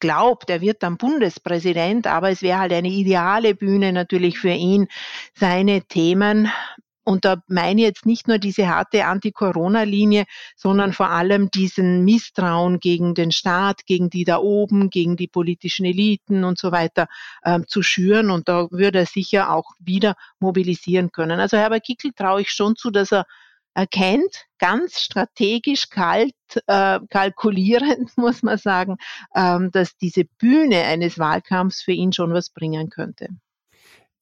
glaubt, 0.00 0.50
er 0.50 0.60
wird 0.60 0.82
dann 0.82 0.96
Bundespräsident, 0.96 2.06
aber 2.06 2.30
es 2.30 2.42
wäre 2.42 2.58
halt 2.60 2.72
eine 2.72 2.88
ideale 2.88 3.54
Bühne 3.54 3.92
natürlich 3.92 4.38
für 4.38 4.50
ihn, 4.52 4.88
seine 5.34 5.82
Themen 5.82 6.50
Und 7.02 7.24
da 7.24 7.42
meine 7.48 7.80
ich 7.80 7.86
jetzt 7.86 8.06
nicht 8.06 8.28
nur 8.28 8.38
diese 8.38 8.68
harte 8.68 9.06
Anti-Corona-Linie, 9.06 10.26
sondern 10.54 10.92
vor 10.92 11.10
allem 11.10 11.50
diesen 11.50 12.04
Misstrauen 12.04 12.78
gegen 12.78 13.14
den 13.14 13.32
Staat, 13.32 13.86
gegen 13.86 14.10
die 14.10 14.24
da 14.24 14.38
oben, 14.38 14.90
gegen 14.90 15.16
die 15.16 15.26
politischen 15.26 15.86
Eliten 15.86 16.44
und 16.44 16.58
so 16.58 16.72
weiter 16.72 17.08
ähm, 17.44 17.66
zu 17.66 17.82
schüren. 17.82 18.30
Und 18.30 18.48
da 18.48 18.68
würde 18.70 19.00
er 19.00 19.06
sicher 19.06 19.52
auch 19.52 19.72
wieder 19.78 20.14
mobilisieren 20.38 21.10
können. 21.10 21.40
Also 21.40 21.56
Herbert 21.56 21.84
Kickel 21.84 22.12
traue 22.12 22.42
ich 22.42 22.50
schon 22.50 22.76
zu, 22.76 22.90
dass 22.90 23.12
er 23.12 23.26
erkennt, 23.74 24.46
ganz 24.58 25.00
strategisch 25.00 25.88
kalt, 25.90 26.34
äh, 26.66 27.00
kalkulierend, 27.08 28.10
muss 28.16 28.42
man 28.42 28.58
sagen, 28.58 28.96
ähm, 29.34 29.70
dass 29.70 29.96
diese 29.96 30.24
Bühne 30.24 30.82
eines 30.84 31.18
Wahlkampfs 31.18 31.82
für 31.82 31.92
ihn 31.92 32.12
schon 32.12 32.32
was 32.32 32.50
bringen 32.50 32.90
könnte. 32.90 33.28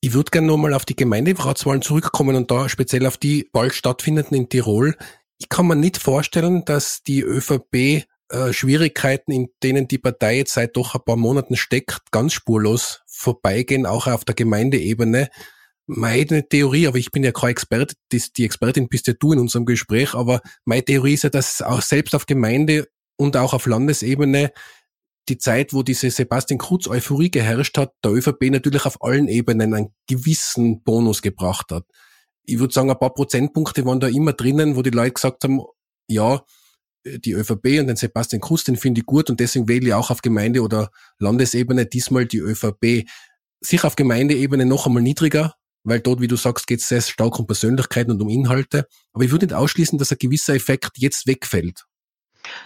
Ich 0.00 0.12
würde 0.12 0.30
gerne 0.30 0.46
nochmal 0.46 0.74
auf 0.74 0.84
die 0.84 0.94
Gemeinderatswahlen 0.94 1.82
zurückkommen 1.82 2.36
und 2.36 2.50
da 2.50 2.68
speziell 2.68 3.04
auf 3.06 3.16
die 3.16 3.48
bald 3.52 3.74
stattfindenden 3.74 4.36
in 4.36 4.48
Tirol. 4.48 4.96
Ich 5.38 5.48
kann 5.48 5.66
mir 5.66 5.74
nicht 5.74 5.98
vorstellen, 5.98 6.64
dass 6.64 7.02
die 7.02 7.20
ÖVP 7.20 8.06
äh, 8.30 8.52
Schwierigkeiten, 8.52 9.32
in 9.32 9.48
denen 9.62 9.88
die 9.88 9.98
Partei 9.98 10.36
jetzt 10.36 10.52
seit 10.52 10.76
doch 10.76 10.94
ein 10.94 11.00
paar 11.04 11.16
Monaten 11.16 11.56
steckt, 11.56 12.12
ganz 12.12 12.34
spurlos 12.34 13.02
vorbeigehen, 13.06 13.86
auch 13.86 14.06
auf 14.06 14.24
der 14.24 14.34
Gemeindeebene. 14.34 15.30
Meine 15.90 16.46
Theorie, 16.46 16.86
aber 16.86 16.98
ich 16.98 17.10
bin 17.10 17.24
ja 17.24 17.32
kein 17.32 17.48
Experte, 17.48 17.94
die 18.12 18.44
Expertin 18.44 18.90
bist 18.90 19.06
ja 19.06 19.14
du 19.14 19.32
in 19.32 19.38
unserem 19.38 19.64
Gespräch, 19.64 20.12
aber 20.12 20.42
meine 20.66 20.84
Theorie 20.84 21.14
ist 21.14 21.24
ja, 21.24 21.30
dass 21.30 21.62
auch 21.62 21.80
selbst 21.80 22.14
auf 22.14 22.26
Gemeinde 22.26 22.88
und 23.16 23.38
auch 23.38 23.54
auf 23.54 23.64
Landesebene 23.64 24.52
die 25.30 25.38
Zeit, 25.38 25.72
wo 25.72 25.82
diese 25.82 26.10
Sebastian 26.10 26.58
Kurz 26.58 26.88
Euphorie 26.88 27.30
geherrscht 27.30 27.78
hat, 27.78 27.94
der 28.04 28.12
ÖVP 28.12 28.50
natürlich 28.50 28.84
auf 28.84 29.02
allen 29.02 29.28
Ebenen 29.28 29.72
einen 29.72 29.94
gewissen 30.06 30.82
Bonus 30.82 31.22
gebracht 31.22 31.72
hat. 31.72 31.84
Ich 32.44 32.58
würde 32.58 32.74
sagen, 32.74 32.90
ein 32.90 32.98
paar 32.98 33.14
Prozentpunkte 33.14 33.86
waren 33.86 34.00
da 34.00 34.08
immer 34.08 34.34
drinnen, 34.34 34.76
wo 34.76 34.82
die 34.82 34.90
Leute 34.90 35.12
gesagt 35.12 35.44
haben, 35.44 35.62
ja, 36.06 36.42
die 37.06 37.32
ÖVP 37.32 37.80
und 37.80 37.86
den 37.86 37.96
Sebastian 37.96 38.40
Kurz, 38.40 38.64
den 38.64 38.76
finde 38.76 39.00
ich 39.00 39.06
gut 39.06 39.30
und 39.30 39.40
deswegen 39.40 39.68
wähle 39.68 39.86
ich 39.86 39.94
auch 39.94 40.10
auf 40.10 40.20
Gemeinde- 40.20 40.62
oder 40.62 40.90
Landesebene 41.18 41.86
diesmal 41.86 42.26
die 42.26 42.40
ÖVP. 42.40 43.08
Sicher 43.60 43.86
auf 43.86 43.96
Gemeindeebene 43.96 44.66
noch 44.66 44.86
einmal 44.86 45.02
niedriger, 45.02 45.54
weil 45.88 46.00
dort, 46.00 46.20
wie 46.20 46.28
du 46.28 46.36
sagst, 46.36 46.66
geht 46.66 46.80
es 46.80 46.88
sehr 46.88 47.00
stark 47.00 47.38
um 47.38 47.46
Persönlichkeiten 47.46 48.12
und 48.12 48.20
um 48.20 48.28
Inhalte. 48.28 48.86
Aber 49.12 49.24
ich 49.24 49.30
würde 49.30 49.46
nicht 49.46 49.54
ausschließen, 49.54 49.98
dass 49.98 50.12
ein 50.12 50.18
gewisser 50.18 50.54
Effekt 50.54 50.92
jetzt 50.96 51.26
wegfällt. 51.26 51.84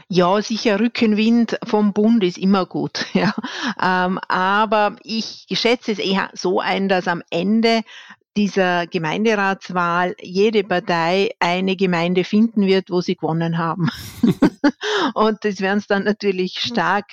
Ja, 0.08 0.40
sicher 0.42 0.78
Rückenwind 0.78 1.58
vom 1.64 1.92
Bund 1.92 2.22
ist 2.24 2.38
immer 2.38 2.66
gut. 2.66 3.06
Ja. 3.14 3.34
Ähm, 3.80 4.18
aber 4.28 4.96
ich 5.02 5.46
schätze 5.52 5.92
es 5.92 5.98
eher 5.98 6.30
so 6.34 6.60
ein, 6.60 6.88
dass 6.88 7.08
am 7.08 7.22
Ende 7.30 7.82
dieser 8.36 8.86
Gemeinderatswahl 8.86 10.14
jede 10.20 10.64
Partei 10.64 11.30
eine 11.38 11.76
Gemeinde 11.76 12.24
finden 12.24 12.66
wird, 12.66 12.90
wo 12.90 13.02
sie 13.02 13.16
gewonnen 13.16 13.58
haben. 13.58 13.90
und 15.14 15.44
das 15.44 15.60
werden 15.60 15.78
es 15.78 15.86
dann 15.86 16.04
natürlich 16.04 16.58
stark 16.60 17.10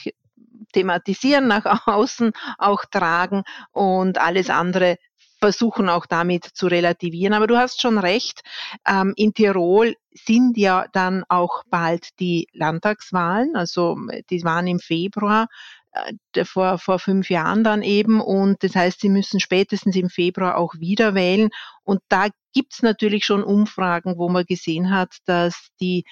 thematisieren, 0.74 1.48
nach 1.48 1.88
außen 1.88 2.32
auch 2.58 2.86
tragen 2.86 3.44
und 3.72 4.18
alles 4.18 4.50
andere 4.50 4.98
versuchen 5.40 5.90
auch 5.90 6.06
damit 6.06 6.46
zu 6.46 6.68
relativieren. 6.68 7.34
Aber 7.34 7.48
du 7.48 7.58
hast 7.58 7.82
schon 7.82 7.98
recht, 7.98 8.42
ähm, 8.88 9.14
in 9.16 9.34
Tirol 9.34 9.96
sind 10.12 10.58
ja 10.58 10.86
dann 10.94 11.24
auch 11.30 11.64
bald 11.70 12.20
die 12.20 12.48
Landtagswahlen, 12.54 13.56
also 13.56 13.98
die 14.30 14.44
waren 14.44 14.68
im 14.68 14.80
Februar 14.80 15.48
äh, 15.92 16.46
vor, 16.46 16.78
vor 16.78 17.00
fünf 17.00 17.30
Jahren 17.30 17.64
dann 17.64 17.82
eben. 17.82 18.22
Und 18.22 18.64
das 18.64 18.76
heißt, 18.76 19.02
sie 19.02 19.10
müssen 19.10 19.40
spätestens 19.40 19.96
im 19.96 20.10
Februar 20.10 20.58
auch 20.58 20.76
wieder 20.76 21.16
wählen. 21.16 21.50
Und 21.84 22.02
da 22.10 22.28
gibt's 22.54 22.82
natürlich 22.82 23.26
schon 23.26 23.44
Umfragen, 23.44 24.18
wo 24.18 24.30
man 24.30 24.46
gesehen 24.46 24.92
hat, 24.92 25.18
dass 25.26 25.70
die 25.80 26.04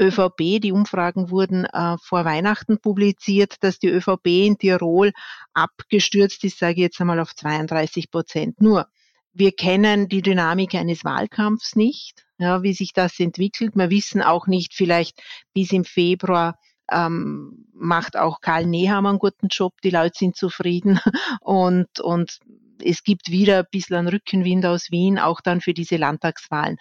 ÖVP, 0.00 0.60
die 0.60 0.72
Umfragen 0.72 1.30
wurden 1.30 1.64
äh, 1.64 1.96
vor 1.98 2.24
Weihnachten 2.24 2.78
publiziert, 2.78 3.56
dass 3.60 3.78
die 3.78 3.88
ÖVP 3.88 4.26
in 4.26 4.58
Tirol 4.58 5.12
abgestürzt 5.54 6.44
ist, 6.44 6.58
sage 6.58 6.74
ich 6.74 6.78
jetzt 6.78 7.00
einmal 7.00 7.20
auf 7.20 7.34
32 7.34 8.10
Prozent. 8.10 8.60
Nur, 8.60 8.86
wir 9.32 9.52
kennen 9.52 10.08
die 10.08 10.22
Dynamik 10.22 10.74
eines 10.74 11.04
Wahlkampfs 11.04 11.76
nicht, 11.76 12.26
ja, 12.38 12.62
wie 12.62 12.72
sich 12.72 12.92
das 12.92 13.18
entwickelt. 13.20 13.74
Wir 13.74 13.90
wissen 13.90 14.22
auch 14.22 14.46
nicht, 14.46 14.74
vielleicht 14.74 15.22
bis 15.52 15.72
im 15.72 15.84
Februar 15.84 16.58
ähm, 16.90 17.66
macht 17.74 18.16
auch 18.16 18.40
Karl 18.40 18.66
Nehammer 18.66 19.10
einen 19.10 19.18
guten 19.18 19.48
Job, 19.48 19.74
die 19.82 19.90
Leute 19.90 20.18
sind 20.18 20.36
zufrieden 20.36 21.00
und, 21.40 22.00
und 22.00 22.38
es 22.84 23.02
gibt 23.02 23.30
wieder 23.30 23.60
ein 23.60 23.66
bisschen 23.70 24.08
Rückenwind 24.08 24.66
aus 24.66 24.90
Wien, 24.90 25.18
auch 25.18 25.40
dann 25.40 25.60
für 25.60 25.74
diese 25.74 25.96
Landtagswahlen. 25.96 26.76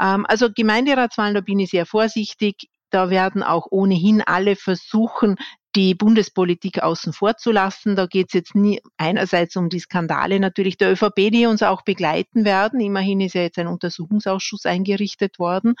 Ähm, 0.00 0.26
also 0.26 0.48
Gemeinderatswahlen, 0.52 1.34
da 1.34 1.40
bin 1.40 1.58
ich 1.58 1.70
sehr 1.70 1.86
vorsichtig. 1.86 2.68
Da 2.90 3.08
werden 3.08 3.44
auch 3.44 3.68
ohnehin 3.70 4.20
alle 4.20 4.56
versuchen, 4.56 5.36
die 5.76 5.94
Bundespolitik 5.94 6.82
außen 6.82 7.12
vor 7.12 7.36
zu 7.36 7.52
lassen. 7.52 7.94
Da 7.94 8.06
geht 8.06 8.28
es 8.28 8.32
jetzt 8.32 8.54
nie 8.54 8.80
einerseits 8.96 9.56
um 9.56 9.68
die 9.68 9.78
Skandale 9.78 10.40
natürlich 10.40 10.76
der 10.76 10.92
ÖVP, 10.92 11.30
die 11.30 11.46
uns 11.46 11.62
auch 11.62 11.82
begleiten 11.82 12.44
werden. 12.44 12.80
Immerhin 12.80 13.20
ist 13.20 13.34
ja 13.34 13.42
jetzt 13.42 13.58
ein 13.58 13.68
Untersuchungsausschuss 13.68 14.66
eingerichtet 14.66 15.38
worden. 15.38 15.74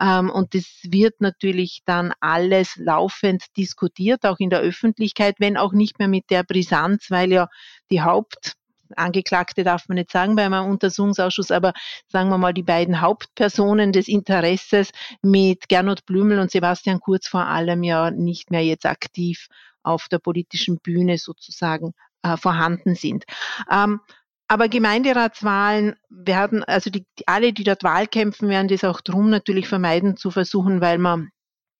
Ähm, 0.00 0.30
und 0.30 0.54
das 0.54 0.64
wird 0.84 1.20
natürlich 1.20 1.82
dann 1.84 2.12
alles 2.20 2.76
laufend 2.76 3.44
diskutiert, 3.56 4.24
auch 4.24 4.38
in 4.38 4.50
der 4.50 4.60
Öffentlichkeit, 4.60 5.36
wenn 5.38 5.56
auch 5.56 5.72
nicht 5.72 5.98
mehr 5.98 6.08
mit 6.08 6.30
der 6.30 6.44
Brisanz, 6.44 7.10
weil 7.10 7.32
ja 7.32 7.48
die 7.90 8.02
Haupt 8.02 8.54
Angeklagte 8.94 9.64
darf 9.64 9.88
man 9.88 9.96
nicht 9.96 10.10
sagen 10.10 10.36
bei 10.36 10.44
einem 10.44 10.66
Untersuchungsausschuss, 10.66 11.50
aber 11.50 11.72
sagen 12.08 12.28
wir 12.30 12.38
mal 12.38 12.54
die 12.54 12.62
beiden 12.62 13.00
Hauptpersonen 13.00 13.92
des 13.92 14.08
Interesses 14.08 14.90
mit 15.22 15.68
Gernot 15.68 16.04
Blümel 16.06 16.38
und 16.38 16.50
Sebastian 16.50 17.00
Kurz 17.00 17.28
vor 17.28 17.46
allem 17.46 17.82
ja 17.82 18.10
nicht 18.10 18.50
mehr 18.50 18.64
jetzt 18.64 18.86
aktiv 18.86 19.48
auf 19.82 20.08
der 20.08 20.18
politischen 20.18 20.78
Bühne 20.78 21.18
sozusagen 21.18 21.92
äh, 22.22 22.36
vorhanden 22.36 22.94
sind. 22.94 23.24
Ähm, 23.70 24.00
aber 24.48 24.68
Gemeinderatswahlen 24.68 25.96
werden, 26.10 26.62
also 26.64 26.90
die, 26.90 27.06
alle, 27.26 27.52
die 27.52 27.64
dort 27.64 27.84
Wahl 27.84 28.06
kämpfen, 28.06 28.48
werden 28.48 28.68
das 28.68 28.84
auch 28.84 29.00
drum 29.00 29.30
natürlich 29.30 29.66
vermeiden 29.66 30.16
zu 30.16 30.30
versuchen, 30.30 30.80
weil 30.80 30.98
man 30.98 31.30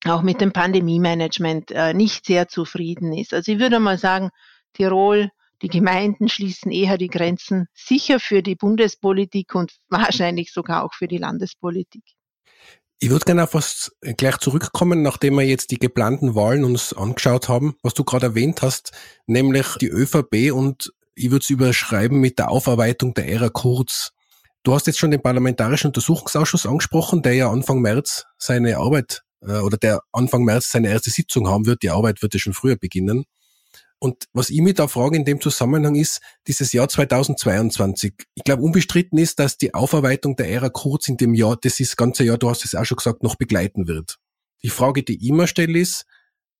auch 0.07 0.23
mit 0.23 0.40
dem 0.40 0.52
Pandemie-Management 0.52 1.71
äh, 1.71 1.95
nicht 1.95 2.26
sehr 2.26 2.49
zufrieden 2.49 3.12
ist. 3.12 3.35
Also 3.35 3.52
ich 3.52 3.59
würde 3.59 3.78
mal 3.78 3.99
sagen, 3.99 4.31
Tirol 4.73 5.31
die 5.62 5.69
Gemeinden 5.69 6.28
schließen 6.28 6.73
eher 6.73 6.99
die 6.99 7.09
Grenzen 7.09 7.66
sicher 7.75 8.21
für 8.21 8.42
die 8.42 8.57
Bundespolitik 8.57 9.54
und 9.54 9.73
wahrscheinlich 9.88 10.52
sogar 10.52 10.85
auch 10.85 10.95
für 10.95 11.09
die 11.09 11.19
Landespolitik. 11.19 12.02
Ich 12.99 13.11
würde 13.11 13.25
gerne 13.25 13.42
auf 13.45 13.54
was 13.54 13.90
gleich 14.16 14.37
zurückkommen, 14.38 15.02
nachdem 15.02 15.35
wir 15.35 15.45
jetzt 15.45 15.73
die 15.73 15.78
geplanten 15.78 16.37
Wahlen 16.37 16.62
uns 16.62 16.92
angeschaut 16.92 17.49
haben, 17.49 17.75
was 17.83 17.95
du 17.95 18.04
gerade 18.04 18.26
erwähnt 18.26 18.62
hast, 18.62 18.92
nämlich 19.26 19.66
die 19.81 19.88
ÖVP 19.88 20.52
und 20.52 20.92
ich 21.14 21.31
würde 21.31 21.42
es 21.42 21.50
überschreiben 21.50 22.21
mit 22.21 22.38
der 22.38 22.50
Aufarbeitung 22.50 23.12
der 23.14 23.28
Ära 23.28 23.49
Kurz. 23.49 24.12
Du 24.62 24.73
hast 24.73 24.87
jetzt 24.87 25.00
schon 25.00 25.11
den 25.11 25.21
Parlamentarischen 25.21 25.88
Untersuchungsausschuss 25.88 26.64
angesprochen, 26.64 27.23
der 27.23 27.35
ja 27.35 27.50
Anfang 27.50 27.81
März 27.81 28.25
seine 28.38 28.78
Arbeit 28.78 29.23
äh, 29.40 29.59
oder 29.59 29.76
der 29.76 30.02
Anfang 30.12 30.45
März 30.45 30.71
seine 30.71 30.88
erste 30.88 31.11
Sitzung 31.11 31.49
haben 31.49 31.66
wird. 31.66 31.83
Die 31.83 31.90
Arbeit 31.90 32.23
wird 32.23 32.35
ja 32.35 32.40
schon 32.40 32.54
früher 32.54 32.76
beginnen. 32.76 33.25
Und 34.02 34.25
was 34.32 34.50
ich 34.50 34.61
mich 34.61 34.75
da 34.75 34.88
frage 34.88 35.16
in 35.16 35.25
dem 35.25 35.40
Zusammenhang 35.40 35.94
ist, 35.94 36.23
dieses 36.49 36.73
Jahr 36.73 36.88
2022. 36.88 38.14
Ich 38.35 38.42
glaube, 38.42 38.64
unbestritten 38.64 39.16
ist, 39.16 39.38
dass 39.38 39.59
die 39.59 39.75
Aufarbeitung 39.75 40.35
der 40.35 40.50
Ära 40.50 40.71
Kurz 40.71 41.06
in 41.06 41.18
dem 41.18 41.35
Jahr, 41.35 41.56
das 41.56 41.78
ist 41.78 41.97
ganze 41.97 42.25
Jahr, 42.25 42.37
du 42.37 42.50
hast 42.50 42.64
es 42.64 42.75
auch 42.75 42.85
schon 42.85 42.97
gesagt, 42.97 43.23
noch 43.23 43.37
begleiten 43.37 43.87
wird. 43.87 44.18
Die 44.64 44.71
Frage, 44.71 45.04
die 45.04 45.18
ich 45.18 45.28
immer 45.28 45.47
stelle, 45.47 45.78
ist, 45.78 46.06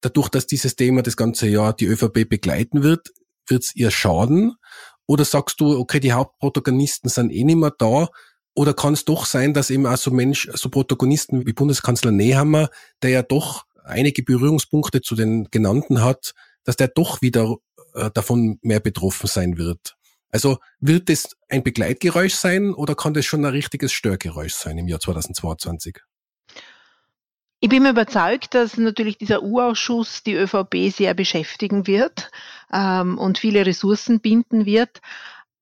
dadurch, 0.03 0.29
dass 0.29 0.47
dieses 0.47 0.77
Thema 0.77 1.03
das 1.03 1.17
ganze 1.17 1.49
Jahr 1.49 1.73
die 1.73 1.87
ÖVP 1.87 2.29
begleiten 2.29 2.85
wird, 2.85 3.11
wird 3.49 3.65
es 3.65 3.75
ihr 3.75 3.91
schaden? 3.91 4.55
Oder 5.09 5.25
sagst 5.25 5.61
du, 5.61 5.77
okay, 5.77 5.99
die 5.99 6.13
Hauptprotagonisten 6.13 7.11
sind 7.11 7.33
eh 7.33 7.43
nicht 7.43 7.57
mehr 7.57 7.75
da? 7.77 8.09
Oder 8.55 8.73
kann 8.73 8.93
es 8.93 9.05
doch 9.05 9.27
sein, 9.27 9.53
dass 9.53 9.71
eben 9.71 9.87
auch 9.87 9.97
so 9.97 10.13
Mensch, 10.13 10.49
so 10.55 10.69
Protagonisten 10.69 11.45
wie 11.45 11.55
Bundeskanzler 11.55 12.13
Nehammer, 12.13 12.69
der 13.03 13.11
ja 13.11 13.23
doch 13.25 13.65
einige 13.83 14.23
Berührungspunkte 14.23 15.01
zu 15.01 15.17
den 15.17 15.49
genannten 15.51 16.05
hat, 16.05 16.35
dass 16.65 16.77
der 16.77 16.89
doch 16.89 17.23
wieder 17.23 17.57
äh, 17.95 18.11
davon 18.11 18.59
mehr 18.63 18.81
betroffen 18.81 19.27
sein 19.27 19.57
wird. 19.57 19.97
Also 20.31 20.59
wird 20.81 21.11
es 21.11 21.37
ein 21.49 21.63
Begleitgeräusch 21.63 22.35
sein 22.35 22.73
oder 22.73 22.95
kann 22.95 23.13
das 23.15 23.27
schon 23.27 23.45
ein 23.45 23.53
richtiges 23.53 23.93
Störgeräusch 23.93 24.55
sein 24.55 24.79
im 24.79 24.89
Jahr 24.89 25.01
2022? 25.01 25.99
Ich 27.61 27.69
bin 27.69 27.85
mir 27.85 27.91
überzeugt, 27.91 28.55
dass 28.55 28.77
natürlich 28.77 29.19
dieser 29.19 29.43
U-Ausschuss 29.43 30.25
die 30.25 30.35
ÖVP 30.35 30.91
sehr 30.91 31.15
beschäftigen 31.15 31.87
wird 31.87 32.31
ähm, 32.73 33.19
und 33.19 33.39
viele 33.39 33.65
Ressourcen 33.65 34.21
binden 34.21 34.67
wird. 34.67 35.01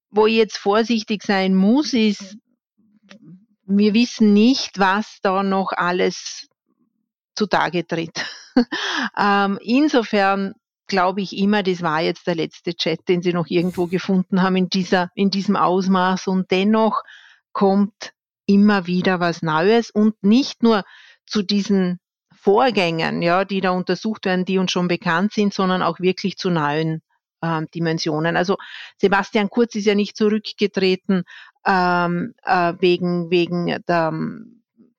Wo 0.09 0.27
ich 0.27 0.37
jetzt 0.37 0.57
vorsichtig 0.57 1.23
sein 1.23 1.55
muss, 1.55 1.93
ist, 1.93 2.39
wir 3.67 3.93
wissen 3.93 4.33
nicht, 4.33 4.79
was 4.79 5.19
da 5.21 5.43
noch 5.43 5.73
alles 5.73 6.49
zutage 7.35 7.87
tritt. 7.87 8.25
ähm, 9.19 9.59
insofern 9.63 10.55
glaube 10.91 11.23
ich 11.23 11.35
immer, 11.39 11.63
das 11.63 11.81
war 11.81 12.03
jetzt 12.03 12.27
der 12.27 12.35
letzte 12.35 12.75
Chat, 12.75 13.09
den 13.09 13.23
sie 13.23 13.33
noch 13.33 13.47
irgendwo 13.47 13.87
gefunden 13.87 14.43
haben 14.43 14.57
in 14.57 14.69
dieser, 14.69 15.11
in 15.15 15.31
diesem 15.31 15.57
Ausmaß. 15.57 16.27
Und 16.27 16.51
dennoch 16.51 17.03
kommt 17.53 18.13
immer 18.45 18.87
wieder 18.87 19.21
was 19.21 19.41
Neues 19.41 19.91
und 19.91 20.23
nicht 20.23 20.63
nur 20.63 20.85
zu 21.25 21.43
diesen 21.43 21.99
Vorgängen, 22.35 23.23
ja, 23.23 23.45
die 23.45 23.61
da 23.61 23.71
untersucht 23.71 24.27
werden, 24.27 24.45
die 24.45 24.59
uns 24.59 24.73
schon 24.73 24.89
bekannt 24.89 25.33
sind, 25.33 25.55
sondern 25.55 25.83
auch 25.83 26.01
wirklich 26.01 26.37
zu 26.37 26.51
neuen 26.51 27.03
ähm, 27.43 27.69
Dimensionen. 27.75 28.37
Also 28.37 28.57
Sebastian 28.99 29.49
Kurz 29.49 29.75
ist 29.75 29.87
ja 29.87 29.95
nicht 29.95 30.17
zurückgetreten 30.17 31.25
ähm, 31.67 32.35
äh, 32.45 32.75
wegen 32.79 33.31
wegen 33.31 33.83
der 33.87 34.13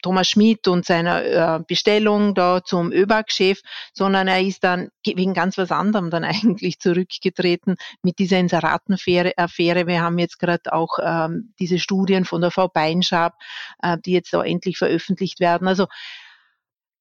Thomas 0.01 0.27
Schmidt 0.27 0.67
und 0.67 0.85
seiner 0.85 1.23
äh, 1.23 1.59
Bestellung 1.65 2.33
da 2.33 2.63
zum 2.63 2.91
ÖBAG-Chef, 2.91 3.61
sondern 3.93 4.27
er 4.27 4.41
ist 4.41 4.63
dann 4.63 4.89
wegen 5.05 5.33
ganz 5.33 5.57
was 5.57 5.71
anderem 5.71 6.09
dann 6.09 6.23
eigentlich 6.25 6.79
zurückgetreten 6.79 7.75
mit 8.01 8.19
dieser 8.19 8.39
Inseratenaffäre. 8.39 9.33
Wir 9.87 10.01
haben 10.01 10.19
jetzt 10.19 10.39
gerade 10.39 10.73
auch 10.73 10.99
ähm, 11.01 11.53
diese 11.59 11.79
Studien 11.79 12.25
von 12.25 12.41
der 12.41 12.51
Frau 12.51 12.67
Beinschab, 12.67 13.35
äh, 13.81 13.97
die 14.05 14.13
jetzt 14.13 14.35
auch 14.35 14.43
endlich 14.43 14.77
veröffentlicht 14.77 15.39
werden. 15.39 15.67
Also 15.67 15.87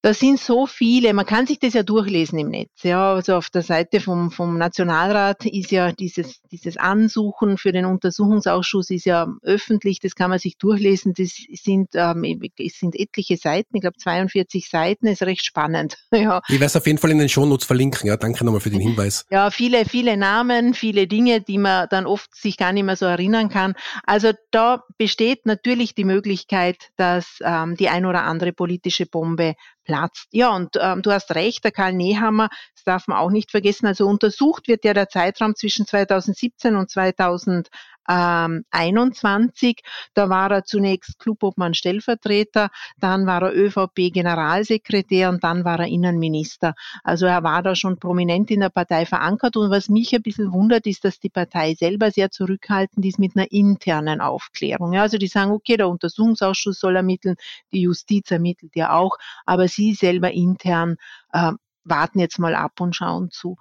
da 0.01 0.15
sind 0.15 0.39
so 0.39 0.65
viele, 0.65 1.13
man 1.13 1.25
kann 1.25 1.45
sich 1.45 1.59
das 1.59 1.73
ja 1.73 1.83
durchlesen 1.83 2.39
im 2.39 2.49
Netz. 2.49 2.71
Ja, 2.81 3.13
also 3.13 3.35
auf 3.35 3.51
der 3.51 3.61
Seite 3.61 3.99
vom, 3.99 4.31
vom 4.31 4.57
Nationalrat 4.57 5.45
ist 5.45 5.69
ja 5.71 5.91
dieses, 5.91 6.41
dieses 6.51 6.77
Ansuchen 6.77 7.57
für 7.57 7.71
den 7.71 7.85
Untersuchungsausschuss 7.85 8.89
ist 8.89 9.05
ja 9.05 9.27
öffentlich, 9.43 9.99
das 9.99 10.15
kann 10.15 10.31
man 10.31 10.39
sich 10.39 10.57
durchlesen. 10.57 11.13
Das 11.15 11.35
sind, 11.53 11.89
ähm, 11.93 12.41
es 12.57 12.79
sind 12.79 12.95
etliche 12.99 13.37
Seiten, 13.37 13.75
ich 13.75 13.81
glaube 13.81 13.97
42 13.97 14.69
Seiten, 14.69 15.05
ist 15.05 15.21
recht 15.21 15.45
spannend. 15.45 15.97
ja. 16.11 16.41
Ich 16.47 16.55
werde 16.55 16.65
es 16.65 16.75
auf 16.75 16.87
jeden 16.87 16.97
Fall 16.97 17.11
in 17.11 17.19
den 17.19 17.29
Shownotes 17.29 17.67
verlinken, 17.67 18.07
ja, 18.07 18.17
danke 18.17 18.43
nochmal 18.43 18.61
für 18.61 18.71
den 18.71 18.81
Hinweis. 18.81 19.25
Ja, 19.31 19.49
viele, 19.49 19.85
viele 19.85 20.17
Namen, 20.17 20.73
viele 20.73 21.07
Dinge, 21.07 21.41
die 21.41 21.57
man 21.57 21.87
dann 21.89 22.05
oft 22.05 22.35
sich 22.35 22.57
gar 22.57 22.73
nicht 22.73 22.83
mehr 22.83 22.97
so 22.97 23.05
erinnern 23.05 23.49
kann. 23.49 23.75
Also 24.03 24.31
da 24.51 24.83
besteht 24.97 25.45
natürlich 25.45 25.95
die 25.95 26.03
Möglichkeit, 26.03 26.89
dass 26.97 27.39
ähm, 27.41 27.75
die 27.75 27.87
ein 27.87 28.05
oder 28.05 28.23
andere 28.23 28.51
politische 28.51 29.05
Bombe 29.05 29.55
platzt. 29.83 30.27
Ja, 30.31 30.55
und 30.55 30.77
ähm, 30.79 31.01
du 31.01 31.11
hast 31.11 31.33
recht, 31.35 31.63
der 31.63 31.71
Karl 31.71 31.93
Nehammer, 31.93 32.49
das 32.75 32.83
darf 32.83 33.07
man 33.07 33.17
auch 33.17 33.31
nicht 33.31 33.51
vergessen, 33.51 33.87
also 33.87 34.07
untersucht 34.07 34.67
wird 34.67 34.85
ja 34.85 34.93
der 34.93 35.09
Zeitraum 35.09 35.55
zwischen 35.55 35.85
2017 35.85 36.75
und 36.75 36.89
2000 36.89 37.69
ähm, 38.09 38.65
21. 38.71 39.81
Da 40.13 40.29
war 40.29 40.51
er 40.51 40.63
zunächst 40.63 41.19
Clubobmann 41.19 41.73
Stellvertreter, 41.73 42.69
dann 42.99 43.25
war 43.25 43.41
er 43.43 43.55
ÖVP 43.55 44.11
Generalsekretär 44.13 45.29
und 45.29 45.43
dann 45.43 45.65
war 45.65 45.79
er 45.79 45.87
Innenminister. 45.87 46.73
Also 47.03 47.25
er 47.25 47.43
war 47.43 47.63
da 47.63 47.75
schon 47.75 47.97
prominent 47.97 48.51
in 48.51 48.61
der 48.61 48.69
Partei 48.69 49.05
verankert 49.05 49.55
und 49.57 49.69
was 49.69 49.89
mich 49.89 50.13
ein 50.13 50.21
bisschen 50.21 50.51
wundert, 50.51 50.85
ist, 50.87 51.03
dass 51.05 51.19
die 51.19 51.29
Partei 51.29 51.75
selber 51.75 52.11
sehr 52.11 52.31
zurückhaltend 52.31 53.05
ist 53.05 53.19
mit 53.19 53.35
einer 53.35 53.51
internen 53.51 54.21
Aufklärung. 54.21 54.95
Also 54.97 55.17
die 55.17 55.27
sagen, 55.27 55.51
okay, 55.51 55.77
der 55.77 55.89
Untersuchungsausschuss 55.89 56.79
soll 56.79 56.95
ermitteln, 56.95 57.35
die 57.71 57.81
Justiz 57.81 58.31
ermittelt 58.31 58.75
ja 58.75 58.93
auch, 58.93 59.17
aber 59.45 59.67
sie 59.67 59.93
selber 59.93 60.31
intern 60.31 60.97
äh, 61.33 61.51
warten 61.83 62.19
jetzt 62.19 62.39
mal 62.39 62.55
ab 62.55 62.79
und 62.79 62.95
schauen 62.95 63.31
zu. 63.31 63.57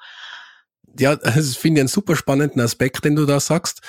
Ja, 0.99 1.17
das 1.17 1.57
finde 1.57 1.79
ich 1.79 1.83
einen 1.83 1.89
super 1.89 2.17
spannenden 2.17 2.61
Aspekt, 2.61 3.05
den 3.05 3.17
du 3.17 3.27
da 3.27 3.41
sagst. 3.41 3.81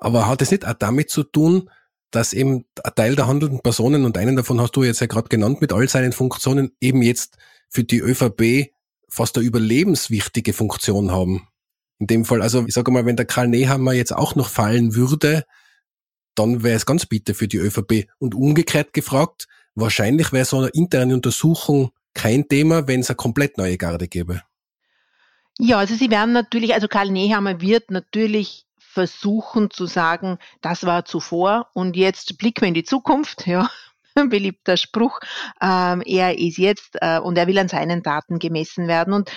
Aber 0.00 0.26
hat 0.26 0.42
es 0.42 0.50
nicht 0.50 0.66
auch 0.66 0.74
damit 0.74 1.10
zu 1.10 1.22
tun, 1.22 1.70
dass 2.10 2.32
eben 2.32 2.64
ein 2.82 2.94
Teil 2.96 3.14
der 3.14 3.28
handelnden 3.28 3.60
Personen, 3.60 4.04
und 4.04 4.18
einen 4.18 4.34
davon 4.34 4.60
hast 4.60 4.74
du 4.74 4.82
jetzt 4.82 5.00
ja 5.00 5.06
gerade 5.06 5.28
genannt, 5.28 5.60
mit 5.60 5.72
all 5.72 5.88
seinen 5.88 6.12
Funktionen 6.12 6.72
eben 6.80 7.02
jetzt 7.02 7.36
für 7.68 7.84
die 7.84 8.00
ÖVP 8.00 8.72
fast 9.08 9.36
eine 9.36 9.46
überlebenswichtige 9.46 10.52
Funktion 10.52 11.12
haben. 11.12 11.46
In 11.98 12.06
dem 12.06 12.24
Fall, 12.24 12.42
also 12.42 12.64
ich 12.66 12.74
sage 12.74 12.90
mal, 12.90 13.06
wenn 13.06 13.16
der 13.16 13.26
Karl 13.26 13.48
Nehammer 13.48 13.92
jetzt 13.92 14.12
auch 14.12 14.34
noch 14.34 14.48
fallen 14.48 14.94
würde, 14.94 15.44
dann 16.34 16.62
wäre 16.62 16.76
es 16.76 16.86
ganz 16.86 17.06
bitter 17.06 17.34
für 17.34 17.46
die 17.46 17.58
ÖVP. 17.58 18.08
Und 18.18 18.34
umgekehrt 18.34 18.92
gefragt, 18.92 19.46
wahrscheinlich 19.74 20.32
wäre 20.32 20.46
so 20.46 20.58
eine 20.58 20.68
interne 20.68 21.14
Untersuchung 21.14 21.90
kein 22.14 22.48
Thema, 22.48 22.88
wenn 22.88 23.00
es 23.00 23.10
eine 23.10 23.16
komplett 23.16 23.58
neue 23.58 23.76
Garde 23.76 24.08
gäbe. 24.08 24.42
Ja, 25.58 25.78
also 25.78 25.94
sie 25.94 26.10
werden 26.10 26.32
natürlich, 26.32 26.72
also 26.72 26.88
Karl 26.88 27.10
Nehammer 27.10 27.60
wird 27.60 27.90
natürlich 27.90 28.64
versuchen 28.92 29.70
zu 29.70 29.86
sagen, 29.86 30.38
das 30.60 30.84
war 30.84 31.04
zuvor 31.04 31.68
und 31.74 31.96
jetzt 31.96 32.38
blicken 32.38 32.62
wir 32.62 32.68
in 32.68 32.74
die 32.74 32.84
Zukunft, 32.84 33.46
ja, 33.46 33.70
beliebter 34.28 34.76
Spruch. 34.76 35.20
Ähm, 35.62 36.02
er 36.04 36.38
ist 36.38 36.58
jetzt 36.58 36.96
äh, 37.00 37.20
und 37.20 37.38
er 37.38 37.46
will 37.46 37.58
an 37.58 37.68
seinen 37.68 38.02
Daten 38.02 38.38
gemessen 38.38 38.88
werden. 38.88 39.14
Und 39.14 39.30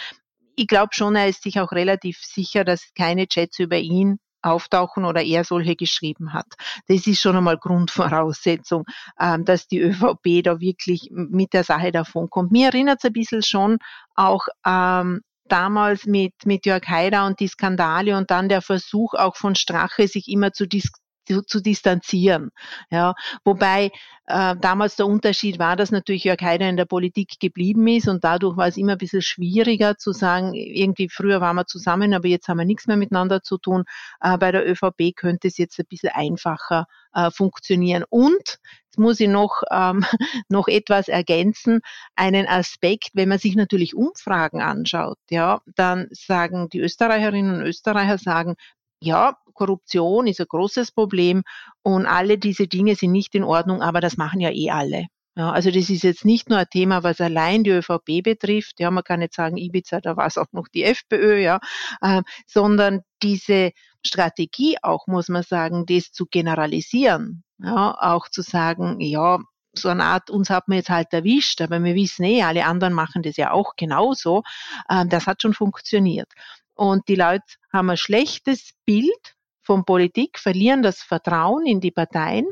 ich 0.56 0.68
glaube 0.68 0.90
schon, 0.94 1.16
er 1.16 1.28
ist 1.28 1.44
sich 1.44 1.60
auch 1.60 1.72
relativ 1.72 2.18
sicher, 2.20 2.64
dass 2.64 2.94
keine 2.96 3.28
Chats 3.28 3.60
über 3.60 3.78
ihn 3.78 4.20
auftauchen 4.42 5.06
oder 5.06 5.22
er 5.22 5.44
solche 5.44 5.76
geschrieben 5.76 6.34
hat. 6.34 6.48
Das 6.88 7.08
ist 7.08 7.22
schon 7.22 7.38
einmal 7.38 7.58
Grundvoraussetzung, 7.58 8.86
ähm, 9.20 9.46
dass 9.46 9.68
die 9.68 9.80
ÖVP 9.80 10.44
da 10.44 10.60
wirklich 10.60 11.10
mit 11.12 11.54
der 11.54 11.64
Sache 11.64 11.92
davon 11.92 12.30
kommt. 12.30 12.52
Mir 12.52 12.68
erinnert 12.68 13.00
es 13.00 13.06
ein 13.06 13.14
bisschen 13.14 13.44
schon 13.44 13.78
auch 14.16 14.48
ähm, 14.66 15.22
damals 15.48 16.06
mit, 16.06 16.34
mit 16.46 16.66
Jörg 16.66 16.88
Haider 16.88 17.26
und 17.26 17.40
die 17.40 17.48
Skandale 17.48 18.18
und 18.18 18.32
dann 18.32 18.50
der 18.50 18.62
Versuch 18.62 19.14
auch 19.14 19.36
von 19.36 19.56
Strache, 19.56 20.08
sich 20.08 20.28
immer 20.28 20.54
zu, 20.54 20.68
dis 20.68 20.90
zu, 21.28 21.42
zu 21.44 21.62
distanzieren. 21.62 22.52
Ja, 22.90 23.14
wobei 23.44 23.92
äh, 24.28 24.56
damals 24.60 24.96
der 24.96 25.08
Unterschied 25.08 25.60
war, 25.60 25.76
dass 25.76 25.92
natürlich 25.92 26.24
Jörg 26.24 26.42
Haider 26.42 26.70
in 26.70 26.78
der 26.78 26.86
Politik 26.86 27.40
geblieben 27.40 27.88
ist 27.88 28.08
und 28.08 28.24
dadurch 28.24 28.58
war 28.58 28.68
es 28.68 28.78
immer 28.78 28.94
ein 28.94 28.98
bisschen 28.98 29.22
schwieriger 29.22 29.98
zu 29.98 30.12
sagen, 30.12 30.54
irgendwie 30.54 31.10
früher 31.10 31.42
waren 31.42 31.56
wir 31.56 31.66
zusammen, 31.66 32.14
aber 32.14 32.28
jetzt 32.28 32.48
haben 32.48 32.58
wir 32.58 32.66
nichts 32.66 32.88
mehr 32.88 32.98
miteinander 32.98 33.42
zu 33.42 33.58
tun. 33.58 33.84
Äh, 34.22 34.38
bei 34.38 34.52
der 34.52 34.70
ÖVP 34.70 35.16
könnte 35.16 35.48
es 35.48 35.58
jetzt 35.58 35.80
ein 35.80 35.86
bisschen 35.90 36.12
einfacher 36.14 36.86
äh, 37.14 37.32
funktionieren. 37.32 38.04
Und 38.10 38.60
Jetzt 38.94 39.00
muss 39.00 39.20
ich 39.20 39.28
noch, 39.28 39.64
ähm, 39.72 40.06
noch 40.50 40.68
etwas 40.68 41.08
ergänzen, 41.08 41.82
einen 42.16 42.48
Aspekt, 42.48 43.10
wenn 43.14 43.28
man 43.28 43.40
sich 43.40 43.56
natürlich 43.56 43.96
Umfragen 43.96 44.62
anschaut, 44.62 45.18
ja, 45.32 45.62
dann 45.76 46.10
sagen 46.12 46.70
die 46.70 46.80
Österreicherinnen 46.80 47.56
und 47.56 47.66
Österreicher 47.66 48.20
sagen, 48.20 48.56
ja, 49.02 49.36
Korruption 49.54 50.28
ist 50.28 50.40
ein 50.40 50.48
großes 50.48 50.92
Problem 50.92 51.44
und 51.82 52.06
alle 52.06 52.38
diese 52.38 52.68
Dinge 52.68 52.96
sind 52.96 53.12
nicht 53.12 53.36
in 53.36 53.44
Ordnung, 53.44 53.82
aber 53.82 54.02
das 54.02 54.18
machen 54.18 54.40
ja 54.40 54.50
eh 54.50 54.70
alle. 54.70 55.08
Ja, 55.36 55.52
also 55.52 55.72
das 55.72 55.90
ist 55.90 56.04
jetzt 56.04 56.26
nicht 56.26 56.50
nur 56.50 56.60
ein 56.60 56.68
Thema, 56.70 57.02
was 57.04 57.20
allein 57.20 57.64
die 57.64 57.72
ÖVP 57.72 58.22
betrifft. 58.24 58.80
Ja, 58.80 58.92
man 58.92 59.04
kann 59.04 59.20
nicht 59.20 59.34
sagen 59.34 59.58
Ibiza, 59.58 60.00
da 60.00 60.16
war 60.16 60.28
es 60.28 60.38
auch 60.38 60.52
noch 60.52 60.68
die 60.68 60.84
FPÖ, 60.84 61.40
ja, 61.40 61.60
äh, 62.02 62.22
sondern 62.46 63.02
diese 63.24 63.72
Strategie 64.06 64.78
auch, 64.84 65.08
muss 65.08 65.30
man 65.30 65.42
sagen, 65.42 65.86
das 65.88 66.12
zu 66.12 66.28
generalisieren. 66.28 67.44
Ja, 67.58 67.98
auch 68.00 68.30
zu 68.30 68.44
sagen, 68.44 69.00
ja, 69.00 69.40
so 69.76 69.90
eine 69.90 70.04
Art, 70.04 70.30
uns 70.30 70.52
hat 70.52 70.68
man 70.68 70.78
jetzt 70.78 70.90
halt 70.90 71.12
erwischt, 71.14 71.62
aber 71.62 71.84
wir 71.84 71.96
wissen 71.96 72.24
eh, 72.26 72.44
alle 72.44 72.66
anderen 72.66 72.94
machen 72.94 73.24
das 73.24 73.38
ja 73.38 73.52
auch 73.52 73.76
genauso. 73.76 74.44
Ähm, 74.90 75.10
das 75.10 75.26
hat 75.26 75.42
schon 75.42 75.54
funktioniert. 75.54 76.32
Und 76.76 77.08
die 77.08 77.16
Leute 77.16 77.44
haben 77.72 77.90
ein 77.90 77.98
schlechtes 77.98 78.74
Bild 78.86 79.36
von 79.64 79.86
Politik, 79.86 80.40
verlieren 80.40 80.84
das 80.84 81.02
Vertrauen 81.02 81.66
in 81.66 81.80
die 81.80 81.92
Parteien 81.92 82.46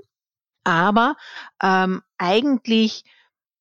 aber 0.64 1.16
ähm, 1.62 2.02
eigentlich 2.18 3.04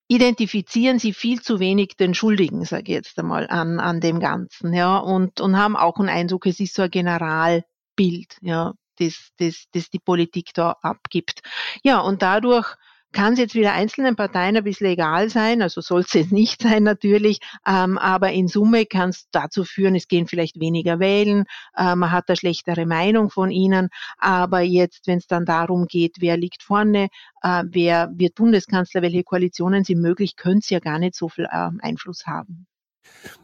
identifizieren 0.08 0.98
sie 0.98 1.12
viel 1.12 1.40
zu 1.40 1.60
wenig 1.60 1.96
den 1.96 2.14
Schuldigen, 2.14 2.64
sage 2.64 2.82
ich 2.82 2.88
jetzt 2.88 3.18
einmal, 3.18 3.46
an, 3.48 3.78
an 3.78 4.00
dem 4.00 4.18
Ganzen, 4.18 4.74
ja, 4.74 4.98
und, 4.98 5.40
und 5.40 5.56
haben 5.56 5.76
auch 5.76 5.98
einen 5.98 6.08
Eindruck, 6.08 6.46
es 6.46 6.58
ist 6.58 6.74
so 6.74 6.82
ein 6.82 6.90
Generalbild, 6.90 8.38
ja, 8.40 8.74
das, 8.98 9.30
das, 9.38 9.66
das 9.72 9.88
die 9.88 10.00
Politik 10.00 10.52
da 10.52 10.76
abgibt. 10.82 11.42
Ja, 11.84 12.00
und 12.00 12.22
dadurch 12.22 12.74
kann 13.12 13.32
es 13.32 13.38
jetzt 13.38 13.54
wieder 13.54 13.72
einzelnen 13.72 14.16
Parteien 14.16 14.56
ein 14.56 14.64
bisschen 14.64 14.88
egal 14.88 15.30
sein, 15.30 15.62
also 15.62 15.80
soll 15.80 16.00
es 16.00 16.12
jetzt 16.12 16.32
nicht 16.32 16.62
sein 16.62 16.82
natürlich, 16.82 17.40
ähm, 17.66 17.98
aber 17.98 18.32
in 18.32 18.48
Summe 18.48 18.86
kann 18.86 19.10
es 19.10 19.26
dazu 19.30 19.64
führen, 19.64 19.94
es 19.94 20.08
gehen 20.08 20.26
vielleicht 20.26 20.60
weniger 20.60 21.00
wählen, 21.00 21.44
äh, 21.76 21.94
man 21.96 22.12
hat 22.12 22.28
eine 22.28 22.36
schlechtere 22.36 22.86
Meinung 22.86 23.30
von 23.30 23.50
ihnen, 23.50 23.88
aber 24.18 24.60
jetzt, 24.60 25.06
wenn 25.06 25.18
es 25.18 25.26
dann 25.26 25.44
darum 25.44 25.86
geht, 25.86 26.16
wer 26.20 26.36
liegt 26.36 26.62
vorne, 26.62 27.08
äh, 27.42 27.64
wer 27.66 28.10
wird 28.14 28.34
Bundeskanzler, 28.34 29.02
welche 29.02 29.24
Koalitionen 29.24 29.84
sind 29.84 30.00
möglich, 30.00 30.36
können 30.36 30.60
sie 30.60 30.74
ja 30.74 30.80
gar 30.80 30.98
nicht 30.98 31.14
so 31.14 31.28
viel 31.28 31.44
äh, 31.44 31.70
Einfluss 31.80 32.26
haben. 32.26 32.66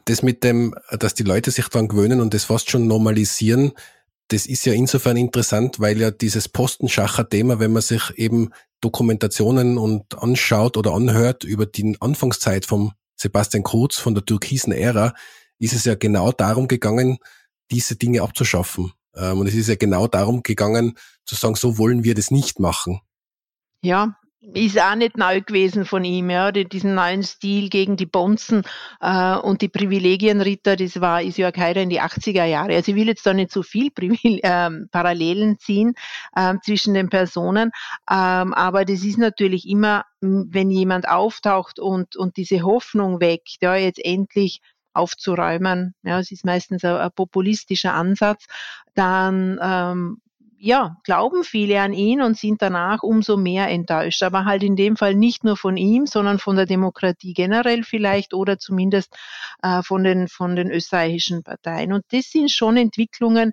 Das 0.04 0.22
mit 0.22 0.44
dem, 0.44 0.74
dass 0.90 1.14
die 1.14 1.24
Leute 1.24 1.50
sich 1.50 1.68
daran 1.68 1.88
gewöhnen 1.88 2.20
und 2.20 2.34
das 2.34 2.44
fast 2.44 2.70
schon 2.70 2.86
normalisieren, 2.86 3.72
das 4.28 4.46
ist 4.46 4.66
ja 4.66 4.72
insofern 4.72 5.16
interessant, 5.16 5.78
weil 5.78 6.00
ja 6.00 6.10
dieses 6.10 6.48
Postenschacher-Thema, 6.48 7.58
wenn 7.58 7.72
man 7.72 7.82
sich 7.82 8.10
eben 8.16 8.50
Dokumentationen 8.80 9.78
und 9.78 10.18
anschaut 10.18 10.76
oder 10.76 10.92
anhört 10.92 11.44
über 11.44 11.66
die 11.66 11.96
Anfangszeit 12.00 12.66
vom 12.66 12.92
Sebastian 13.16 13.62
Kurz 13.62 13.96
von 13.96 14.14
der 14.14 14.24
türkisen 14.24 14.72
Ära, 14.72 15.14
ist 15.58 15.72
es 15.72 15.84
ja 15.84 15.94
genau 15.94 16.32
darum 16.32 16.68
gegangen, 16.68 17.18
diese 17.70 17.96
Dinge 17.96 18.22
abzuschaffen. 18.22 18.92
Ähm, 19.14 19.40
und 19.40 19.46
es 19.46 19.54
ist 19.54 19.68
ja 19.68 19.76
genau 19.76 20.06
darum 20.06 20.42
gegangen, 20.42 20.98
zu 21.24 21.34
sagen, 21.34 21.54
so 21.54 21.78
wollen 21.78 22.04
wir 22.04 22.14
das 22.14 22.30
nicht 22.30 22.60
machen. 22.60 23.00
Ja, 23.82 24.18
ist 24.40 24.80
auch 24.80 24.94
nicht 24.94 25.16
neu 25.16 25.40
gewesen 25.40 25.84
von 25.84 26.04
ihm, 26.04 26.30
ja, 26.30 26.52
diesen 26.52 26.94
neuen 26.94 27.22
Stil 27.22 27.68
gegen 27.68 27.96
die 27.96 28.06
Bonzen 28.06 28.62
äh, 29.00 29.36
und 29.36 29.62
die 29.62 29.68
Privilegienritter, 29.68 30.76
das 30.76 31.00
war, 31.00 31.22
ist 31.22 31.38
ja 31.38 31.50
keiner 31.52 31.80
in 31.80 31.90
die 31.90 32.00
80er 32.00 32.44
Jahre. 32.44 32.76
Also 32.76 32.92
ich 32.92 32.96
will 32.96 33.08
jetzt 33.08 33.26
da 33.26 33.32
nicht 33.32 33.50
so 33.50 33.62
viel 33.62 33.90
Privile 33.90 34.40
äh, 34.42 34.70
Parallelen 34.90 35.58
ziehen 35.58 35.94
äh, 36.34 36.54
zwischen 36.64 36.94
den 36.94 37.08
Personen, 37.08 37.70
ähm, 38.10 38.54
aber 38.54 38.84
das 38.84 39.02
ist 39.02 39.18
natürlich 39.18 39.68
immer, 39.68 40.04
wenn 40.20 40.70
jemand 40.70 41.08
auftaucht 41.08 41.78
und, 41.78 42.16
und 42.16 42.36
diese 42.36 42.62
Hoffnung 42.62 43.20
weckt, 43.20 43.56
ja, 43.62 43.74
jetzt 43.74 44.04
endlich 44.04 44.60
aufzuräumen, 44.92 45.94
ja, 46.02 46.18
es 46.18 46.30
ist 46.30 46.44
meistens 46.44 46.84
ein, 46.84 46.96
ein 46.96 47.10
populistischer 47.12 47.94
Ansatz, 47.94 48.46
dann 48.94 49.58
ähm, 49.62 50.20
ja, 50.58 50.96
glauben 51.04 51.44
viele 51.44 51.80
an 51.80 51.92
ihn 51.92 52.22
und 52.22 52.36
sind 52.36 52.62
danach 52.62 53.02
umso 53.02 53.36
mehr 53.36 53.68
enttäuscht. 53.68 54.22
Aber 54.22 54.44
halt 54.44 54.62
in 54.62 54.76
dem 54.76 54.96
Fall 54.96 55.14
nicht 55.14 55.44
nur 55.44 55.56
von 55.56 55.76
ihm, 55.76 56.06
sondern 56.06 56.38
von 56.38 56.56
der 56.56 56.66
Demokratie 56.66 57.34
generell 57.34 57.82
vielleicht 57.82 58.34
oder 58.34 58.58
zumindest 58.58 59.14
äh, 59.62 59.82
von, 59.82 60.04
den, 60.04 60.28
von 60.28 60.56
den 60.56 60.70
österreichischen 60.70 61.42
Parteien. 61.42 61.92
Und 61.92 62.04
das 62.10 62.30
sind 62.30 62.50
schon 62.50 62.76
Entwicklungen, 62.76 63.52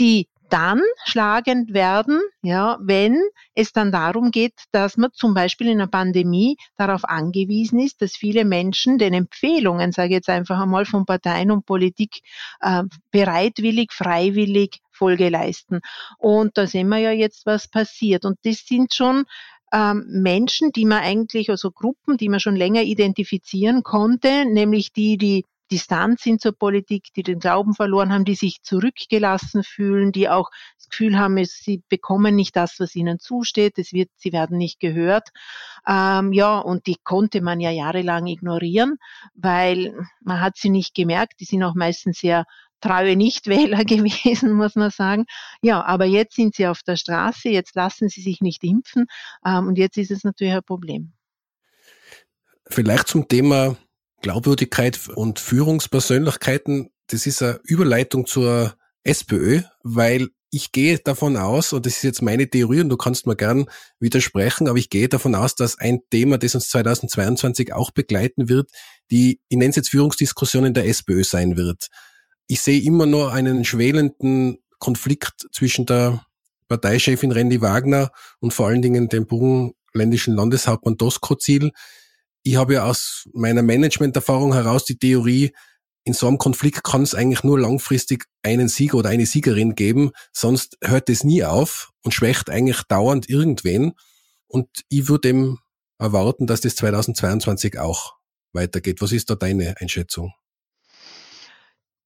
die 0.00 0.28
dann 0.52 0.82
schlagend 1.06 1.72
werden, 1.72 2.20
ja, 2.42 2.76
wenn 2.82 3.18
es 3.54 3.72
dann 3.72 3.90
darum 3.90 4.30
geht, 4.30 4.52
dass 4.70 4.98
man 4.98 5.10
zum 5.14 5.32
Beispiel 5.32 5.68
in 5.68 5.80
einer 5.80 5.88
Pandemie 5.88 6.58
darauf 6.76 7.06
angewiesen 7.06 7.78
ist, 7.80 8.02
dass 8.02 8.16
viele 8.16 8.44
Menschen 8.44 8.98
den 8.98 9.14
Empfehlungen, 9.14 9.92
sage 9.92 10.08
ich 10.08 10.14
jetzt 10.16 10.28
einfach 10.28 10.60
einmal 10.60 10.84
von 10.84 11.06
Parteien 11.06 11.50
und 11.50 11.64
Politik, 11.64 12.20
äh, 12.60 12.82
bereitwillig, 13.10 13.92
freiwillig 13.92 14.80
Folge 15.02 15.30
leisten. 15.30 15.80
Und 16.18 16.56
da 16.56 16.68
sehen 16.68 16.88
wir 16.88 16.98
ja 16.98 17.10
jetzt, 17.10 17.44
was 17.44 17.66
passiert. 17.66 18.24
Und 18.24 18.38
das 18.44 18.64
sind 18.64 18.94
schon 18.94 19.24
ähm, 19.72 20.04
Menschen, 20.08 20.70
die 20.70 20.84
man 20.84 21.02
eigentlich, 21.02 21.50
also 21.50 21.72
Gruppen, 21.72 22.18
die 22.18 22.28
man 22.28 22.38
schon 22.38 22.54
länger 22.54 22.82
identifizieren 22.82 23.82
konnte, 23.82 24.44
nämlich 24.44 24.92
die, 24.92 25.16
die 25.16 25.44
Distanz 25.72 26.22
sind 26.22 26.40
zur 26.40 26.52
Politik, 26.52 27.08
die 27.16 27.24
den 27.24 27.40
Glauben 27.40 27.74
verloren 27.74 28.12
haben, 28.12 28.24
die 28.24 28.34
sich 28.36 28.62
zurückgelassen 28.62 29.64
fühlen, 29.64 30.12
die 30.12 30.28
auch 30.28 30.50
das 30.76 30.88
Gefühl 30.90 31.18
haben, 31.18 31.42
sie 31.46 31.82
bekommen 31.88 32.36
nicht 32.36 32.54
das, 32.54 32.78
was 32.78 32.94
ihnen 32.94 33.18
zusteht, 33.18 33.78
es 33.78 33.92
wird, 33.92 34.10
sie 34.14 34.32
werden 34.32 34.58
nicht 34.58 34.78
gehört. 34.78 35.30
Ähm, 35.88 36.32
ja, 36.32 36.58
und 36.58 36.86
die 36.86 36.96
konnte 37.02 37.40
man 37.40 37.58
ja 37.58 37.70
jahrelang 37.70 38.26
ignorieren, 38.26 38.98
weil 39.34 39.96
man 40.20 40.40
hat 40.40 40.58
sie 40.58 40.70
nicht 40.70 40.94
gemerkt. 40.94 41.40
Die 41.40 41.46
sind 41.46 41.64
auch 41.64 41.74
meistens 41.74 42.18
sehr 42.18 42.44
treue 42.82 43.16
Nichtwähler 43.16 43.84
gewesen, 43.84 44.52
muss 44.52 44.74
man 44.74 44.90
sagen. 44.90 45.24
Ja, 45.62 45.82
aber 45.82 46.04
jetzt 46.04 46.36
sind 46.36 46.54
sie 46.54 46.66
auf 46.66 46.82
der 46.82 46.96
Straße, 46.96 47.48
jetzt 47.48 47.74
lassen 47.74 48.08
sie 48.08 48.20
sich 48.20 48.40
nicht 48.40 48.62
impfen 48.62 49.06
ähm, 49.46 49.68
und 49.68 49.78
jetzt 49.78 49.96
ist 49.96 50.10
es 50.10 50.24
natürlich 50.24 50.54
ein 50.54 50.62
Problem. 50.62 51.12
Vielleicht 52.66 53.08
zum 53.08 53.28
Thema 53.28 53.76
Glaubwürdigkeit 54.22 54.98
und 55.14 55.40
Führungspersönlichkeiten. 55.40 56.90
Das 57.08 57.26
ist 57.26 57.42
eine 57.42 57.60
Überleitung 57.64 58.26
zur 58.26 58.74
SPÖ, 59.04 59.62
weil 59.82 60.28
ich 60.54 60.70
gehe 60.70 60.98
davon 60.98 61.38
aus, 61.38 61.72
und 61.72 61.86
das 61.86 61.96
ist 61.96 62.02
jetzt 62.02 62.22
meine 62.22 62.48
Theorie 62.48 62.82
und 62.82 62.90
du 62.90 62.98
kannst 62.98 63.26
mir 63.26 63.36
gern 63.36 63.66
widersprechen, 63.98 64.68
aber 64.68 64.78
ich 64.78 64.90
gehe 64.90 65.08
davon 65.08 65.34
aus, 65.34 65.54
dass 65.54 65.78
ein 65.78 66.00
Thema, 66.10 66.36
das 66.36 66.54
uns 66.54 66.68
2022 66.68 67.72
auch 67.72 67.90
begleiten 67.90 68.50
wird, 68.50 68.70
die, 69.10 69.40
ich 69.48 69.56
nenne 69.56 69.70
es 69.70 69.76
jetzt 69.76 69.88
Führungsdiskussion 69.88 70.66
in 70.66 70.74
der 70.74 70.86
SPÖ 70.86 71.24
sein 71.24 71.56
wird. 71.56 71.88
Ich 72.46 72.60
sehe 72.60 72.82
immer 72.82 73.06
nur 73.06 73.32
einen 73.32 73.64
schwelenden 73.64 74.58
Konflikt 74.78 75.46
zwischen 75.52 75.86
der 75.86 76.24
Parteichefin 76.68 77.32
Randy 77.32 77.60
Wagner 77.60 78.10
und 78.40 78.52
vor 78.52 78.66
allen 78.68 78.82
Dingen 78.82 79.08
dem 79.08 79.26
burgenländischen 79.26 80.34
Landeshauptmann 80.34 80.96
Dosko 80.96 81.36
Ziel, 81.36 81.72
ich 82.44 82.56
habe 82.56 82.74
ja 82.74 82.84
aus 82.86 83.28
meiner 83.32 83.62
Management-Erfahrung 83.62 84.52
heraus 84.52 84.84
die 84.84 84.98
Theorie, 84.98 85.52
in 86.04 86.12
so 86.12 86.26
einem 86.26 86.38
Konflikt 86.38 86.82
kann 86.82 87.02
es 87.02 87.14
eigentlich 87.14 87.44
nur 87.44 87.60
langfristig 87.60 88.24
einen 88.42 88.68
Sieger 88.68 88.98
oder 88.98 89.10
eine 89.10 89.26
Siegerin 89.26 89.76
geben, 89.76 90.10
sonst 90.32 90.76
hört 90.82 91.08
es 91.08 91.22
nie 91.22 91.44
auf 91.44 91.92
und 92.02 92.12
schwächt 92.12 92.50
eigentlich 92.50 92.82
dauernd 92.82 93.28
irgendwen. 93.28 93.92
Und 94.48 94.68
ich 94.88 95.08
würde 95.08 95.28
eben 95.28 95.58
erwarten, 95.98 96.48
dass 96.48 96.60
das 96.60 96.74
2022 96.74 97.78
auch 97.78 98.16
weitergeht. 98.52 99.00
Was 99.00 99.12
ist 99.12 99.30
da 99.30 99.36
deine 99.36 99.76
Einschätzung? 99.80 100.32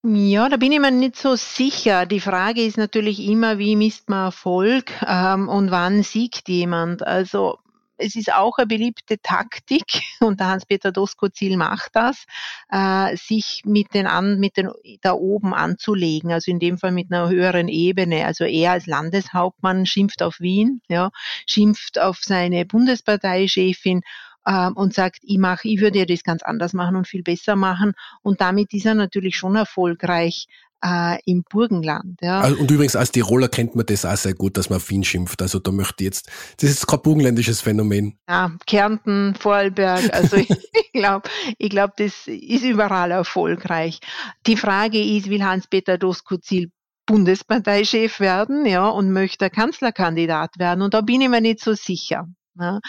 Ja, 0.08 0.48
da 0.48 0.56
bin 0.56 0.70
ich 0.70 0.78
mir 0.78 0.92
nicht 0.92 1.16
so 1.16 1.34
sicher. 1.34 2.06
Die 2.06 2.20
Frage 2.20 2.62
ist 2.62 2.78
natürlich 2.78 3.18
immer, 3.26 3.58
wie 3.58 3.74
misst 3.74 4.08
man 4.08 4.26
Erfolg 4.26 4.92
ähm, 5.04 5.48
und 5.48 5.72
wann 5.72 6.04
siegt 6.04 6.48
jemand. 6.48 7.04
Also 7.04 7.58
es 7.96 8.14
ist 8.14 8.32
auch 8.32 8.56
eine 8.58 8.68
beliebte 8.68 9.20
Taktik 9.20 10.02
und 10.20 10.38
der 10.38 10.46
Hans-Peter 10.46 10.92
Doskozil 10.92 11.56
macht 11.56 11.90
das, 11.94 12.24
äh, 12.70 13.16
sich 13.16 13.62
mit 13.64 13.94
den, 13.94 14.06
an, 14.06 14.38
mit 14.38 14.56
den 14.56 14.70
da 15.02 15.12
oben 15.12 15.52
anzulegen, 15.52 16.30
also 16.30 16.52
in 16.52 16.60
dem 16.60 16.78
Fall 16.78 16.92
mit 16.92 17.10
einer 17.10 17.28
höheren 17.28 17.66
Ebene. 17.66 18.26
Also 18.26 18.44
er 18.44 18.72
als 18.72 18.86
Landeshauptmann 18.86 19.86
schimpft 19.86 20.22
auf 20.22 20.38
Wien, 20.38 20.82
ja, 20.88 21.10
schimpft 21.48 21.98
auf 21.98 22.18
seine 22.22 22.64
Bundesparteichefin 22.64 24.02
ähm, 24.46 24.74
und 24.76 24.94
sagt, 24.94 25.18
ich 25.22 25.38
mache, 25.38 25.68
ich 25.68 25.80
würde 25.80 25.98
ja 25.98 26.04
das 26.04 26.22
ganz 26.22 26.42
anders 26.42 26.72
machen 26.72 26.96
und 26.96 27.08
viel 27.08 27.22
besser 27.22 27.56
machen. 27.56 27.92
Und 28.22 28.40
damit 28.40 28.72
ist 28.72 28.86
er 28.86 28.94
natürlich 28.94 29.36
schon 29.36 29.56
erfolgreich 29.56 30.46
äh, 30.84 31.18
im 31.24 31.42
Burgenland. 31.48 32.20
Ja. 32.20 32.40
Also, 32.40 32.60
und 32.60 32.70
übrigens 32.70 32.96
als 32.96 33.10
Tiroler 33.10 33.48
kennt 33.48 33.74
man 33.74 33.86
das 33.86 34.04
auch 34.04 34.16
sehr 34.16 34.34
gut, 34.34 34.56
dass 34.56 34.70
man 34.70 34.76
auf 34.76 34.88
Wien 34.90 35.04
schimpft. 35.04 35.42
Also 35.42 35.58
da 35.58 35.72
möchte 35.72 36.04
ich 36.04 36.06
jetzt, 36.06 36.30
das 36.60 36.70
ist 36.70 36.86
kein 36.86 37.02
burgenländisches 37.02 37.60
Phänomen. 37.60 38.18
Ja, 38.28 38.52
Kärnten, 38.66 39.34
Vorarlberg, 39.38 40.12
also 40.12 40.36
ich 40.36 40.92
glaube, 40.92 41.28
ich 41.58 41.70
glaub, 41.70 41.96
das 41.96 42.26
ist 42.26 42.64
überall 42.64 43.10
erfolgreich. 43.10 44.00
Die 44.46 44.56
Frage 44.56 45.02
ist, 45.02 45.28
will 45.28 45.44
Hans-Peter 45.44 45.98
Doskozil 45.98 46.70
Bundesparteichef 47.06 48.18
werden, 48.18 48.66
ja, 48.66 48.88
und 48.88 49.12
möchte 49.12 49.48
Kanzlerkandidat 49.48 50.58
werden. 50.58 50.82
Und 50.82 50.92
da 50.92 51.02
bin 51.02 51.20
ich 51.20 51.28
mir 51.28 51.40
nicht 51.40 51.60
so 51.60 51.74
sicher. 51.74 52.28
Ja. 52.58 52.80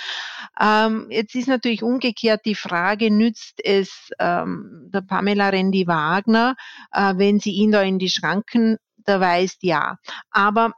Ähm, 0.60 1.08
jetzt 1.10 1.36
ist 1.36 1.48
natürlich 1.48 1.84
umgekehrt 1.84 2.42
die 2.46 2.56
Frage, 2.56 3.12
nützt 3.12 3.60
es 3.64 4.10
ähm, 4.20 4.90
der 4.94 5.02
Pamela 5.02 5.50
Rendi 5.50 5.88
Wagner, 5.88 6.56
äh, 6.92 7.14
wenn 7.18 7.40
sie 7.40 7.52
ihn 7.52 7.72
da 7.72 7.82
in 7.82 8.00
die 8.00 8.10
Schranken 8.10 8.78
da 8.98 9.20
weist, 9.20 9.64
ja. 9.64 9.98
Aber 10.32 10.72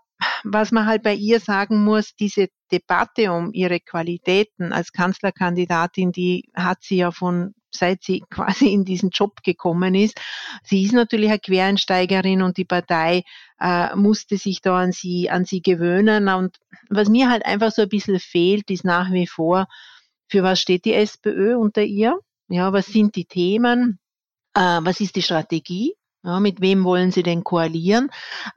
was 0.44 0.72
man 0.72 0.86
halt 0.86 1.04
bei 1.04 1.14
ihr 1.14 1.40
sagen 1.40 1.84
muss, 1.84 2.16
diese 2.16 2.48
Debatte 2.72 3.32
um 3.32 3.52
ihre 3.54 3.80
Qualitäten 3.80 4.74
als 4.74 4.92
Kanzlerkandidatin, 4.92 6.12
die 6.12 6.50
hat 6.56 6.80
sie 6.82 6.98
ja 6.98 7.12
von 7.12 7.54
seit 7.72 8.04
sie 8.04 8.24
quasi 8.30 8.74
in 8.74 8.86
diesen 8.86 9.10
Job 9.10 9.44
gekommen 9.44 9.96
ist. 9.96 10.20
Sie 10.64 10.84
ist 10.84 10.94
natürlich 10.94 11.30
eine 11.30 11.40
Quereinsteigerin 11.40 12.42
und 12.42 12.58
die 12.58 12.66
Partei 12.66 13.24
äh, 13.60 13.96
musste 13.96 14.38
sich 14.38 14.62
da 14.62 14.78
an 14.80 14.92
sie, 14.92 15.30
an 15.30 15.46
sie 15.46 15.62
gewöhnen. 15.62 16.30
Und 16.30 16.58
was 16.90 17.10
mir 17.10 17.30
halt 17.30 17.46
einfach 17.46 17.72
so 17.72 17.82
ein 17.84 17.90
bisschen 17.90 18.20
fehlt, 18.20 18.70
ist 18.72 18.86
nach 18.86 19.12
wie 19.12 19.28
vor, 19.28 19.68
für 20.28 20.44
was 20.44 20.62
steht 20.62 20.86
die 20.86 20.94
SPÖ 20.94 21.58
unter 21.58 21.84
ihr? 21.84 22.20
Ja, 22.48 22.74
was 22.74 22.88
sind 22.88 23.16
die 23.16 23.26
Themen? 23.26 24.00
Äh, 24.54 24.80
was 24.82 25.00
ist 25.00 25.16
die 25.16 25.22
Strategie? 25.22 25.96
Ja, 26.24 26.42
mit 26.42 26.60
wem 26.60 26.84
wollen 26.84 27.12
Sie 27.12 27.24
denn 27.24 27.46
koalieren? 27.46 28.10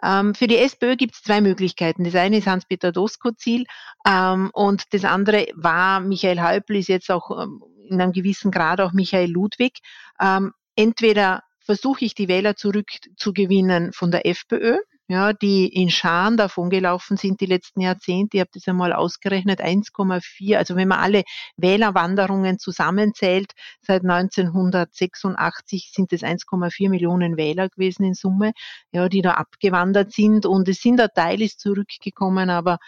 Ähm, 0.03 0.35
für 0.35 0.49
die 0.49 0.57
SPÖ 0.57 0.97
gibt 0.97 1.15
es 1.15 1.23
zwei 1.23 1.41
Möglichkeiten. 1.41 2.03
Das 2.03 2.17
eine 2.17 2.39
ist 2.39 2.49
Hans-Peter 2.49 2.91
Doskozil 2.91 3.67
ähm, 4.05 4.51
und 4.53 4.93
das 4.93 5.05
andere 5.05 5.47
war 5.55 6.01
Michael 6.01 6.43
Häupl, 6.43 6.77
ist 6.77 6.89
jetzt 6.89 7.09
auch 7.11 7.31
ähm, 7.41 7.63
in 7.89 8.01
einem 8.01 8.13
gewissen 8.13 8.51
Grad 8.51 8.81
auch 8.81 8.93
Michael 8.93 9.31
Ludwig. 9.31 9.79
Ähm, 10.21 10.53
entweder 10.77 11.43
versuche 11.61 12.05
ich 12.05 12.15
die 12.15 12.29
Wähler 12.29 12.57
zurückzugewinnen 12.57 13.93
von 13.93 14.11
der 14.11 14.27
FPÖ, 14.27 14.79
ja, 15.09 15.33
die 15.33 15.67
in 15.67 15.91
Scharen 15.91 16.37
davon 16.37 16.71
gelaufen 16.71 17.17
sind 17.17 17.41
die 17.41 17.47
letzten 17.47 17.81
Jahrzehnte. 17.81 18.37
Ich 18.37 18.41
habe 18.41 18.51
das 18.55 18.67
einmal 18.67 18.93
ausgerechnet, 18.93 19.61
1,4. 19.61 20.57
Also 20.57 20.75
wenn 20.77 20.89
man 20.89 21.01
alle 21.01 21.23
Wählerwanderungen 21.57 22.59
zusammenzählt, 22.59 23.53
seit 23.83 24.03
1986 24.03 25.91
sind 25.93 26.13
es 26.13 26.23
1,4 26.23 26.89
Millionen 26.89 27.37
Wähler 27.37 27.69
gewesen 27.69 28.05
in 28.05 28.15
Summe, 28.15 28.53
ja, 28.91 29.09
die 29.09 29.23
da 29.23 29.33
abgewandert 29.35 30.13
sind. 30.13 30.47
Und 30.47 30.69
es 30.69 30.81
sind 30.81 31.01
ein 31.01 31.09
Teil 31.15 31.43
ist 31.43 31.61
zurückgekommen, 31.61 32.49
aber 32.49 32.79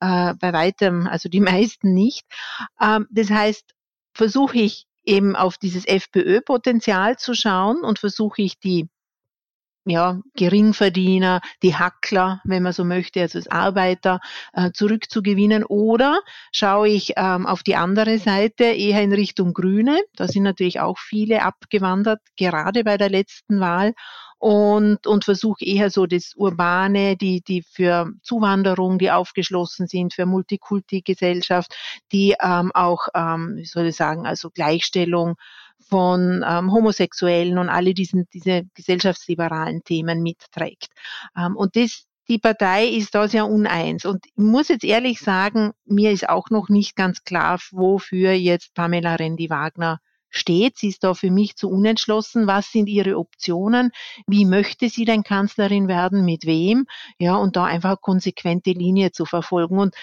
äh, 0.00 0.34
bei 0.40 0.52
weitem, 0.52 1.06
also 1.06 1.28
die 1.28 1.40
meisten 1.40 1.92
nicht. 1.92 2.24
Ähm, 2.80 3.06
das 3.10 3.30
heißt, 3.30 3.74
versuche 4.14 4.58
ich 4.58 4.86
eben 5.04 5.36
auf 5.36 5.58
dieses 5.58 5.86
FPÖ-Potenzial 5.86 7.16
zu 7.18 7.34
schauen 7.34 7.82
und 7.82 7.98
versuche 7.98 8.42
ich 8.42 8.58
die 8.58 8.88
ja, 9.86 10.20
Geringverdiener, 10.34 11.40
die 11.62 11.76
Hackler, 11.76 12.40
wenn 12.44 12.62
man 12.62 12.72
so 12.72 12.84
möchte, 12.84 13.20
also 13.20 13.38
als 13.38 13.50
Arbeiter 13.50 14.20
äh, 14.54 14.70
zurückzugewinnen. 14.72 15.64
Oder 15.64 16.20
schaue 16.52 16.88
ich 16.88 17.12
ähm, 17.16 17.46
auf 17.46 17.62
die 17.62 17.76
andere 17.76 18.18
Seite 18.18 18.64
eher 18.64 19.02
in 19.02 19.12
Richtung 19.12 19.52
Grüne. 19.52 20.00
Da 20.16 20.26
sind 20.26 20.44
natürlich 20.44 20.80
auch 20.80 20.98
viele 20.98 21.42
abgewandert, 21.42 22.20
gerade 22.36 22.84
bei 22.84 22.96
der 22.96 23.10
letzten 23.10 23.60
Wahl 23.60 23.92
und, 24.44 25.06
und 25.06 25.24
versuche 25.24 25.64
eher 25.64 25.88
so 25.88 26.04
das 26.04 26.34
Urbane, 26.36 27.16
die, 27.16 27.40
die 27.40 27.62
für 27.62 28.12
Zuwanderung, 28.22 28.98
die 28.98 29.10
aufgeschlossen 29.10 29.86
sind, 29.86 30.12
für 30.12 30.26
Multikulti-Gesellschaft, 30.26 31.74
die 32.12 32.34
ähm, 32.42 32.70
auch, 32.74 33.08
ähm, 33.14 33.54
wie 33.56 33.64
soll 33.64 33.86
ich 33.86 33.96
sagen, 33.96 34.26
also 34.26 34.50
Gleichstellung 34.50 35.36
von 35.88 36.44
ähm, 36.46 36.70
Homosexuellen 36.70 37.56
und 37.56 37.70
alle 37.70 37.94
diesen, 37.94 38.26
diese 38.34 38.64
gesellschaftsliberalen 38.74 39.82
Themen 39.82 40.22
mitträgt. 40.22 40.88
Ähm, 41.34 41.56
und 41.56 41.74
das, 41.74 42.04
die 42.28 42.38
Partei 42.38 42.88
ist 42.88 43.14
da 43.14 43.28
sehr 43.28 43.46
uneins. 43.46 44.04
Und 44.04 44.26
ich 44.26 44.36
muss 44.36 44.68
jetzt 44.68 44.84
ehrlich 44.84 45.20
sagen, 45.20 45.72
mir 45.86 46.12
ist 46.12 46.28
auch 46.28 46.50
noch 46.50 46.68
nicht 46.68 46.96
ganz 46.96 47.24
klar, 47.24 47.58
wofür 47.70 48.32
jetzt 48.32 48.74
Pamela 48.74 49.14
Rendi-Wagner 49.14 50.00
steht. 50.36 50.76
Sie 50.76 50.88
ist 50.88 51.04
da 51.04 51.14
für 51.14 51.30
mich 51.30 51.56
zu 51.56 51.70
unentschlossen. 51.70 52.46
Was 52.46 52.70
sind 52.70 52.88
ihre 52.88 53.18
Optionen? 53.18 53.90
Wie 54.26 54.44
möchte 54.44 54.88
sie 54.88 55.04
denn 55.04 55.22
Kanzlerin 55.22 55.88
werden? 55.88 56.24
Mit 56.24 56.44
wem? 56.44 56.86
Ja, 57.18 57.36
und 57.36 57.56
da 57.56 57.64
einfach 57.64 58.00
konsequente 58.00 58.70
Linie 58.70 59.12
zu 59.12 59.24
verfolgen. 59.24 59.78
Und 59.78 59.94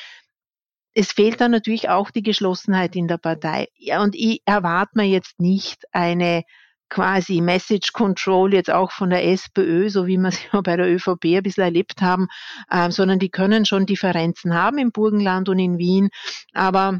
es 0.93 1.11
fehlt 1.11 1.41
dann 1.41 1.51
natürlich 1.51 1.89
auch 1.89 2.11
die 2.11 2.23
Geschlossenheit 2.23 2.95
in 2.95 3.07
der 3.07 3.17
Partei. 3.17 3.67
Ja, 3.75 4.01
und 4.03 4.15
ich 4.15 4.41
erwarte 4.45 4.91
mir 4.95 5.07
jetzt 5.07 5.39
nicht 5.39 5.85
eine 5.91 6.43
quasi 6.89 7.39
Message 7.39 7.93
Control 7.93 8.53
jetzt 8.53 8.69
auch 8.69 8.91
von 8.91 9.09
der 9.09 9.25
SPÖ, 9.25 9.89
so 9.89 10.07
wie 10.07 10.17
wir 10.17 10.27
es 10.27 10.39
ja 10.51 10.61
bei 10.61 10.75
der 10.75 10.93
ÖVP 10.93 11.37
ein 11.37 11.43
bisschen 11.43 11.63
erlebt 11.63 12.01
haben, 12.01 12.27
äh, 12.69 12.91
sondern 12.91 13.17
die 13.17 13.29
können 13.29 13.65
schon 13.65 13.85
Differenzen 13.85 14.53
haben 14.53 14.77
im 14.77 14.91
Burgenland 14.91 15.47
und 15.47 15.57
in 15.57 15.77
Wien, 15.77 16.09
aber 16.53 16.99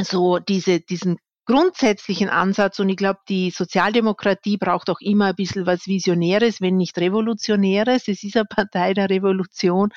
so 0.00 0.38
diese, 0.38 0.80
diesen 0.80 1.18
grundsätzlichen 1.50 2.28
Ansatz 2.28 2.78
und 2.78 2.88
ich 2.88 2.96
glaube, 2.96 3.18
die 3.28 3.50
Sozialdemokratie 3.50 4.56
braucht 4.56 4.88
auch 4.88 5.00
immer 5.00 5.26
ein 5.26 5.34
bisschen 5.34 5.66
was 5.66 5.88
Visionäres, 5.88 6.60
wenn 6.60 6.76
nicht 6.76 6.96
Revolutionäres. 6.96 8.06
Es 8.06 8.22
ist 8.22 8.36
eine 8.36 8.44
Partei 8.44 8.94
der 8.94 9.10
Revolution, 9.10 9.90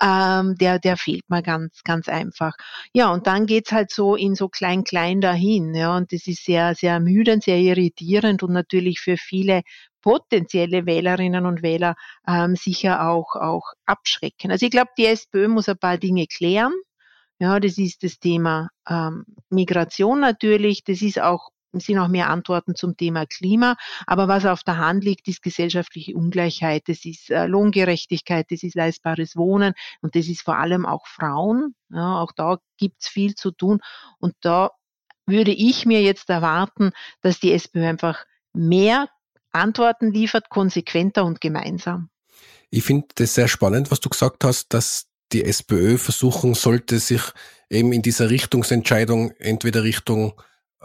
ähm, 0.00 0.54
der, 0.60 0.78
der 0.78 0.96
fehlt 0.96 1.28
mir 1.28 1.42
ganz, 1.42 1.82
ganz 1.82 2.08
einfach. 2.08 2.54
Ja, 2.92 3.10
und 3.10 3.26
dann 3.26 3.46
geht's 3.46 3.72
halt 3.72 3.90
so 3.90 4.14
in 4.14 4.36
so 4.36 4.48
klein-klein 4.48 5.20
dahin. 5.20 5.74
Ja, 5.74 5.96
und 5.96 6.12
das 6.12 6.28
ist 6.28 6.44
sehr, 6.44 6.76
sehr 6.76 6.92
ermüdend, 6.94 7.42
sehr 7.42 7.58
irritierend 7.58 8.44
und 8.44 8.52
natürlich 8.52 9.00
für 9.00 9.16
viele 9.16 9.62
potenzielle 10.02 10.86
Wählerinnen 10.86 11.46
und 11.46 11.62
Wähler 11.62 11.96
ähm, 12.28 12.54
sicher 12.54 13.08
auch, 13.08 13.34
auch 13.34 13.72
abschrecken. 13.86 14.52
Also 14.52 14.66
ich 14.66 14.72
glaube, 14.72 14.90
die 14.96 15.06
SPÖ 15.06 15.48
muss 15.48 15.68
ein 15.68 15.78
paar 15.78 15.98
Dinge 15.98 16.26
klären. 16.26 16.72
Ja, 17.38 17.58
das 17.58 17.78
ist 17.78 18.02
das 18.02 18.18
Thema 18.18 18.68
ähm, 18.88 19.24
Migration 19.50 20.20
natürlich. 20.20 20.84
Das 20.84 21.02
ist 21.02 21.20
auch 21.20 21.50
sind 21.80 21.98
auch 21.98 22.08
mehr 22.08 22.28
Antworten 22.28 22.74
zum 22.74 22.96
Thema 22.96 23.26
Klima. 23.26 23.76
Aber 24.06 24.28
was 24.28 24.44
auf 24.44 24.62
der 24.62 24.78
Hand 24.78 25.04
liegt, 25.04 25.28
ist 25.28 25.42
gesellschaftliche 25.42 26.14
Ungleichheit, 26.14 26.82
das 26.86 27.04
ist 27.04 27.30
äh, 27.30 27.46
Lohngerechtigkeit, 27.46 28.46
das 28.50 28.62
ist 28.62 28.74
leistbares 28.74 29.36
Wohnen 29.36 29.74
und 30.00 30.14
das 30.14 30.28
ist 30.28 30.42
vor 30.42 30.58
allem 30.58 30.86
auch 30.86 31.06
Frauen. 31.06 31.74
Ja, 31.90 32.20
auch 32.20 32.32
da 32.32 32.58
gibt's 32.76 33.08
viel 33.08 33.34
zu 33.34 33.50
tun. 33.50 33.80
Und 34.18 34.34
da 34.40 34.70
würde 35.26 35.52
ich 35.52 35.86
mir 35.86 36.02
jetzt 36.02 36.28
erwarten, 36.28 36.90
dass 37.20 37.40
die 37.40 37.52
SPÖ 37.52 37.86
einfach 37.86 38.24
mehr 38.52 39.08
Antworten 39.52 40.12
liefert, 40.12 40.48
konsequenter 40.48 41.24
und 41.24 41.40
gemeinsam. 41.40 42.08
Ich 42.70 42.84
finde 42.84 43.08
das 43.14 43.34
sehr 43.34 43.48
spannend, 43.48 43.90
was 43.90 44.00
du 44.00 44.08
gesagt 44.08 44.44
hast, 44.44 44.72
dass 44.72 45.06
die 45.32 45.44
SPÖ 45.44 45.98
versuchen 45.98 46.54
sollte, 46.54 46.98
sich 46.98 47.22
eben 47.70 47.92
in 47.92 48.02
dieser 48.02 48.30
Richtungsentscheidung, 48.30 49.32
entweder 49.38 49.82
Richtung, 49.82 50.34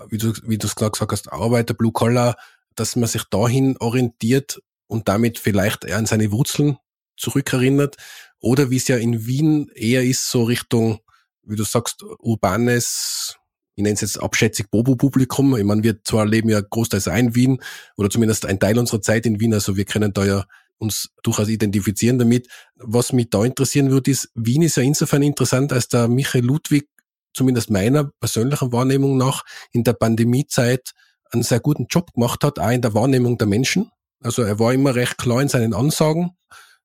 wie 0.09 0.17
du, 0.17 0.33
wie 0.43 0.57
du 0.57 0.67
es 0.67 0.75
gesagt 0.75 1.11
hast, 1.11 1.31
Arbeiter, 1.31 1.73
Blue 1.73 1.91
Collar, 1.91 2.37
dass 2.75 2.95
man 2.95 3.09
sich 3.09 3.23
dahin 3.25 3.77
orientiert 3.79 4.61
und 4.87 5.07
damit 5.07 5.39
vielleicht 5.39 5.91
an 5.91 6.05
seine 6.05 6.31
Wurzeln 6.31 6.77
zurückerinnert, 7.17 7.97
oder 8.39 8.69
wie 8.69 8.77
es 8.77 8.87
ja 8.87 8.97
in 8.97 9.25
Wien 9.25 9.69
eher 9.73 10.03
ist, 10.03 10.29
so 10.29 10.43
Richtung, 10.43 10.99
wie 11.43 11.55
du 11.55 11.63
sagst, 11.63 12.03
urbanes, 12.19 13.37
ich 13.75 13.83
nenne 13.83 13.95
es 13.95 14.01
jetzt 14.01 14.21
abschätzig 14.21 14.69
Bobo-Publikum. 14.71 15.55
Ich 15.55 15.63
meine, 15.63 15.83
wir 15.83 16.03
zwar 16.03 16.25
leben 16.25 16.49
ja 16.49 16.61
großteils 16.61 17.07
ein 17.07 17.35
Wien 17.35 17.61
oder 17.95 18.09
zumindest 18.09 18.45
ein 18.45 18.59
Teil 18.59 18.77
unserer 18.77 19.01
Zeit 19.01 19.25
in 19.25 19.39
Wien, 19.39 19.53
also 19.53 19.77
wir 19.77 19.85
können 19.85 20.13
da 20.13 20.25
ja 20.25 20.45
uns 20.79 21.09
durchaus 21.23 21.47
identifizieren 21.47 22.19
damit. 22.19 22.47
Was 22.75 23.13
mich 23.13 23.29
da 23.29 23.43
interessieren 23.43 23.89
würde, 23.89 24.11
ist, 24.11 24.29
Wien 24.35 24.61
ist 24.61 24.77
ja 24.77 24.83
insofern 24.83 25.23
interessant, 25.23 25.73
als 25.73 25.87
der 25.87 26.07
Michael 26.07 26.45
Ludwig, 26.45 26.87
zumindest 27.33 27.69
meiner 27.69 28.11
persönlichen 28.19 28.71
Wahrnehmung 28.71 29.17
nach, 29.17 29.43
in 29.71 29.83
der 29.83 29.93
Pandemiezeit 29.93 30.91
einen 31.31 31.43
sehr 31.43 31.59
guten 31.59 31.87
Job 31.89 32.13
gemacht 32.13 32.43
hat, 32.43 32.59
auch 32.59 32.71
in 32.71 32.81
der 32.81 32.93
Wahrnehmung 32.93 33.37
der 33.37 33.47
Menschen. 33.47 33.91
Also 34.21 34.41
er 34.43 34.59
war 34.59 34.73
immer 34.73 34.95
recht 34.95 35.17
klar 35.17 35.41
in 35.41 35.49
seinen 35.49 35.73
Ansagen, 35.73 36.31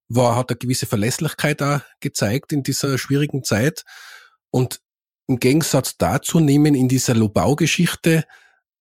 war, 0.09 0.37
hat 0.37 0.50
eine 0.50 0.59
gewisse 0.59 0.87
Verlässlichkeit 0.87 1.62
auch 1.62 1.81
gezeigt 2.00 2.52
in 2.52 2.62
dieser 2.62 2.98
schwierigen 2.98 3.44
Zeit. 3.44 3.85
Und 4.50 4.81
im 5.26 5.38
Gegensatz 5.38 5.96
dazu 5.96 6.40
nehmen 6.40 6.74
in 6.74 6.88
dieser 6.88 7.14
Lobau-Geschichte 7.14 8.24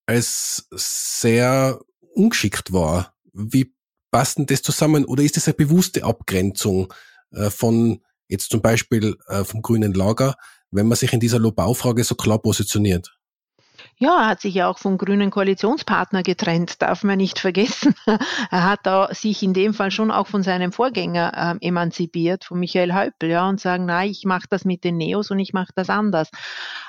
als 0.06 0.67
sehr 0.71 1.80
ungeschickt 2.13 2.74
war. 2.74 3.13
Wie 3.32 3.74
passt 4.12 4.38
denn 4.38 4.45
das 4.45 4.62
zusammen 4.62 5.06
oder 5.06 5.24
ist 5.24 5.38
das 5.38 5.47
eine 5.47 5.56
bewusste 5.56 6.04
Abgrenzung 6.04 6.93
äh, 7.32 7.50
von 7.50 8.02
jetzt 8.28 8.52
zum 8.52 8.62
Beispiel 8.62 9.17
äh, 9.28 9.43
vom 9.43 9.62
grünen 9.62 9.93
Lager, 9.93 10.36
wenn 10.69 10.88
man 10.88 10.97
sich 10.97 11.13
in 11.13 11.19
dieser 11.19 11.39
Lobaufrage 11.39 12.04
so 12.04 12.15
klar 12.15 12.39
positioniert? 12.39 13.17
Ja, 14.04 14.24
er 14.24 14.28
hat 14.30 14.42
sich 14.42 14.56
ja 14.56 14.68
auch 14.68 14.80
vom 14.80 14.98
grünen 14.98 15.30
Koalitionspartner 15.30 16.24
getrennt, 16.24 16.82
darf 16.82 17.04
man 17.04 17.18
nicht 17.18 17.38
vergessen. 17.38 17.94
Er 18.50 18.64
hat 18.68 18.80
da 18.84 19.14
sich 19.14 19.44
in 19.44 19.54
dem 19.54 19.76
Fall 19.76 19.92
schon 19.92 20.10
auch 20.10 20.26
von 20.26 20.42
seinem 20.42 20.72
Vorgänger 20.72 21.32
ähm, 21.38 21.58
emanzipiert, 21.62 22.46
von 22.46 22.60
Michael 22.60 22.96
Häupl, 22.96 23.30
ja, 23.30 23.48
und 23.48 23.60
sagen, 23.60 23.86
nein, 23.86 24.10
ich 24.10 24.26
mache 24.26 24.48
das 24.50 24.66
mit 24.66 24.84
den 24.84 24.98
Neos 24.98 25.30
und 25.30 25.38
ich 25.38 25.54
mache 25.54 25.72
das 25.76 25.92
anders. 25.92 26.32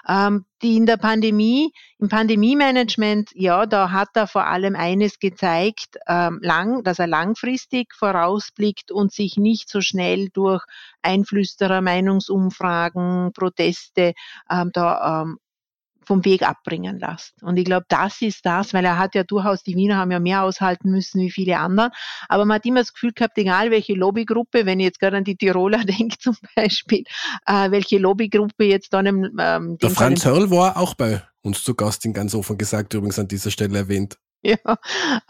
Ähm, 0.09 0.47
die 0.63 0.77
in 0.77 0.87
der 0.87 0.97
Pandemie, 0.97 1.73
im 1.99 2.09
Pandemie-Management, 2.09 3.33
ja, 3.35 3.67
da 3.67 3.91
hat 3.91 4.09
er 4.15 4.27
vor 4.27 4.47
allem 4.47 4.75
eines 4.75 5.19
gezeigt, 5.19 5.99
ähm, 6.09 6.39
lang, 6.41 6.83
dass 6.83 6.99
er 6.99 7.09
langfristig 7.09 7.95
vorausblickt 7.95 8.91
und 8.91 9.13
sich 9.13 9.37
nicht 9.37 9.69
so 9.69 9.83
schnell 9.83 10.31
durch 10.31 10.65
Einflüsterer, 11.03 11.83
Meinungsumfragen, 11.83 13.33
Proteste 13.35 14.15
ähm, 14.51 14.71
da 14.73 15.25
ähm, 15.25 15.39
vom 16.05 16.25
Weg 16.25 16.43
abbringen 16.43 16.99
lässt. 16.99 17.43
Und 17.43 17.57
ich 17.57 17.65
glaube, 17.65 17.87
das 17.89 18.21
ist 18.23 18.45
das, 18.45 18.75
weil 18.75 18.85
er 18.85 18.99
hat 18.99 19.15
ja 19.15 19.25
durchaus, 19.25 19.63
die 19.63 19.77
Wiener 19.77 19.97
haben 19.97 20.11
ja 20.11 20.21
mehr 20.21 20.43
aushalten 20.43 20.91
müssen 20.91 21.21
wie 21.21 21.31
viele 21.31 21.59
anderen, 21.59 21.91
aber 22.29 22.45
man 22.45 22.57
hat 22.57 22.67
immer 22.67 22.81
das 22.81 22.93
Gefühl 22.93 23.13
gehabt, 23.13 23.39
egal 23.39 23.71
welche 23.71 23.95
Lobbygruppe, 23.95 24.67
wenn 24.67 24.81
ich 24.81 24.85
jetzt 24.85 25.01
gerade 25.01 25.17
an 25.17 25.25
die 25.25 25.37
Tiroler 25.37 25.85
denke 25.85 26.19
zum 26.19 26.37
Beispiel, 26.55 27.05
äh, 27.47 27.71
welche 27.71 27.99
Lobbygruppe 27.99 28.65
jetzt 28.65 28.93
dann 28.93 29.07
im... 29.07 29.37
Ähm, 29.39 29.79
Der 29.81 29.91
Franz 29.91 30.25
Hörl 30.25 30.51
war 30.51 30.77
auch 30.77 30.95
bei 30.95 31.23
uns 31.43 31.63
zu 31.65 31.75
Gast, 31.75 32.05
in 32.05 32.13
ganz 32.13 32.35
offen 32.35 32.57
gesagt, 32.59 32.95
übrigens 32.95 33.19
an 33.19 33.29
dieser 33.29 33.51
Stelle 33.51 33.79
erwähnt. 33.79 34.19
ja, 34.45 34.57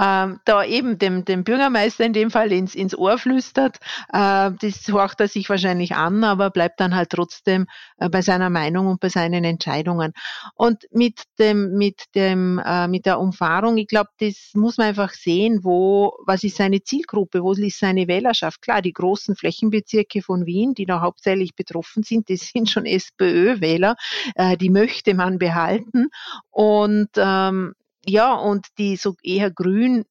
ähm, 0.01 0.41
da 0.47 0.65
eben 0.65 0.99
dem, 0.99 1.27
dem 1.27 1.45
Bürgermeister 1.45 2.05
in 2.05 2.15
dem 2.15 2.31
Fall 2.31 2.51
ins, 2.51 2.75
ins 2.75 2.97
Ohr 2.97 3.19
flüstert. 3.19 3.77
Äh, 4.11 4.53
das 4.59 4.89
horcht 4.91 5.21
er 5.21 5.29
sich 5.29 5.51
wahrscheinlich 5.51 5.95
an, 5.95 6.25
aber 6.25 6.49
bleibt 6.49 6.81
dann 6.81 6.95
halt 6.95 7.11
trotzdem 7.11 7.67
äh, 7.99 8.09
bei 8.09 8.23
seiner 8.23 8.49
Meinung 8.49 8.87
und 8.87 9.01
bei 9.01 9.11
seinen 9.11 9.45
Entscheidungen. 9.45 10.15
Und 10.55 10.87
mit 10.93 11.25
dem, 11.39 11.77
mit 11.77 12.05
dem, 12.15 12.59
äh, 12.65 12.89
mit 12.89 13.05
der 13.05 13.21
Umfahrung, 13.21 13.77
ich 13.77 13.87
glaube, 13.87 14.09
das 14.19 14.53
muss 14.55 14.79
man 14.79 14.87
einfach 14.87 15.13
sehen, 15.13 15.61
wo, 15.63 16.15
was 16.25 16.43
ist 16.43 16.57
seine 16.57 16.83
Zielgruppe, 16.83 17.43
wo 17.43 17.53
ist 17.53 17.81
seine 17.81 18.09
Wählerschaft? 18.09 18.63
Klar, 18.63 18.81
die 18.81 18.95
großen 18.95 19.37
Flächenbezirke 19.37 20.23
von 20.23 20.47
Wien, 20.47 20.73
die 20.73 20.87
da 20.87 21.03
hauptsächlich 21.03 21.55
betroffen 21.55 22.03
sind, 22.03 22.31
das 22.31 22.41
sind 22.49 22.71
schon 22.71 22.87
SPÖ-Wähler, 22.87 23.97
äh, 24.37 24.57
die 24.57 24.71
möchte 24.71 25.13
man 25.13 25.39
behalten. 25.39 26.09
Und 26.51 27.11
ähm, 27.17 27.75
ja, 28.05 28.35
und 28.35 28.67
die 28.79 28.97
so 28.97 29.15
eher 29.23 29.51
grün 29.51 30.05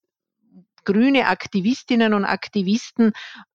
grüne 0.86 1.28
Aktivistinnen 1.28 2.14
und 2.14 2.26
Aktivisten 2.26 3.12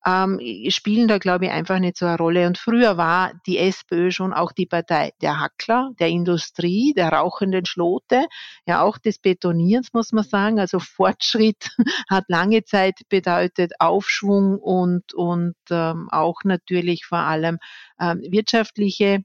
ähm, 0.06 0.40
spielen 0.68 1.08
da, 1.08 1.18
glaube 1.18 1.46
ich, 1.46 1.50
einfach 1.50 1.78
nicht 1.78 1.96
so 1.96 2.06
eine 2.06 2.18
Rolle. 2.18 2.46
Und 2.46 2.58
früher 2.58 2.96
war 2.96 3.32
die 3.46 3.58
SPÖ 3.58 4.10
schon 4.10 4.32
auch 4.32 4.52
die 4.52 4.66
Partei 4.66 5.12
der 5.20 5.40
Hackler, 5.40 5.90
der 5.98 6.08
Industrie, 6.08 6.92
der 6.96 7.10
rauchenden 7.10 7.66
Schlote, 7.66 8.26
ja 8.66 8.82
auch 8.82 8.98
des 8.98 9.18
Betonierens, 9.18 9.92
muss 9.92 10.12
man 10.12 10.24
sagen. 10.24 10.60
Also 10.60 10.78
Fortschritt 10.78 11.70
hat 12.08 12.24
lange 12.28 12.64
Zeit 12.64 13.00
bedeutet 13.08 13.72
Aufschwung 13.80 14.58
und, 14.58 15.12
und 15.14 15.56
ähm, 15.70 16.08
auch 16.10 16.44
natürlich 16.44 17.06
vor 17.06 17.18
allem 17.18 17.58
ähm, 18.00 18.22
wirtschaftliche 18.30 19.22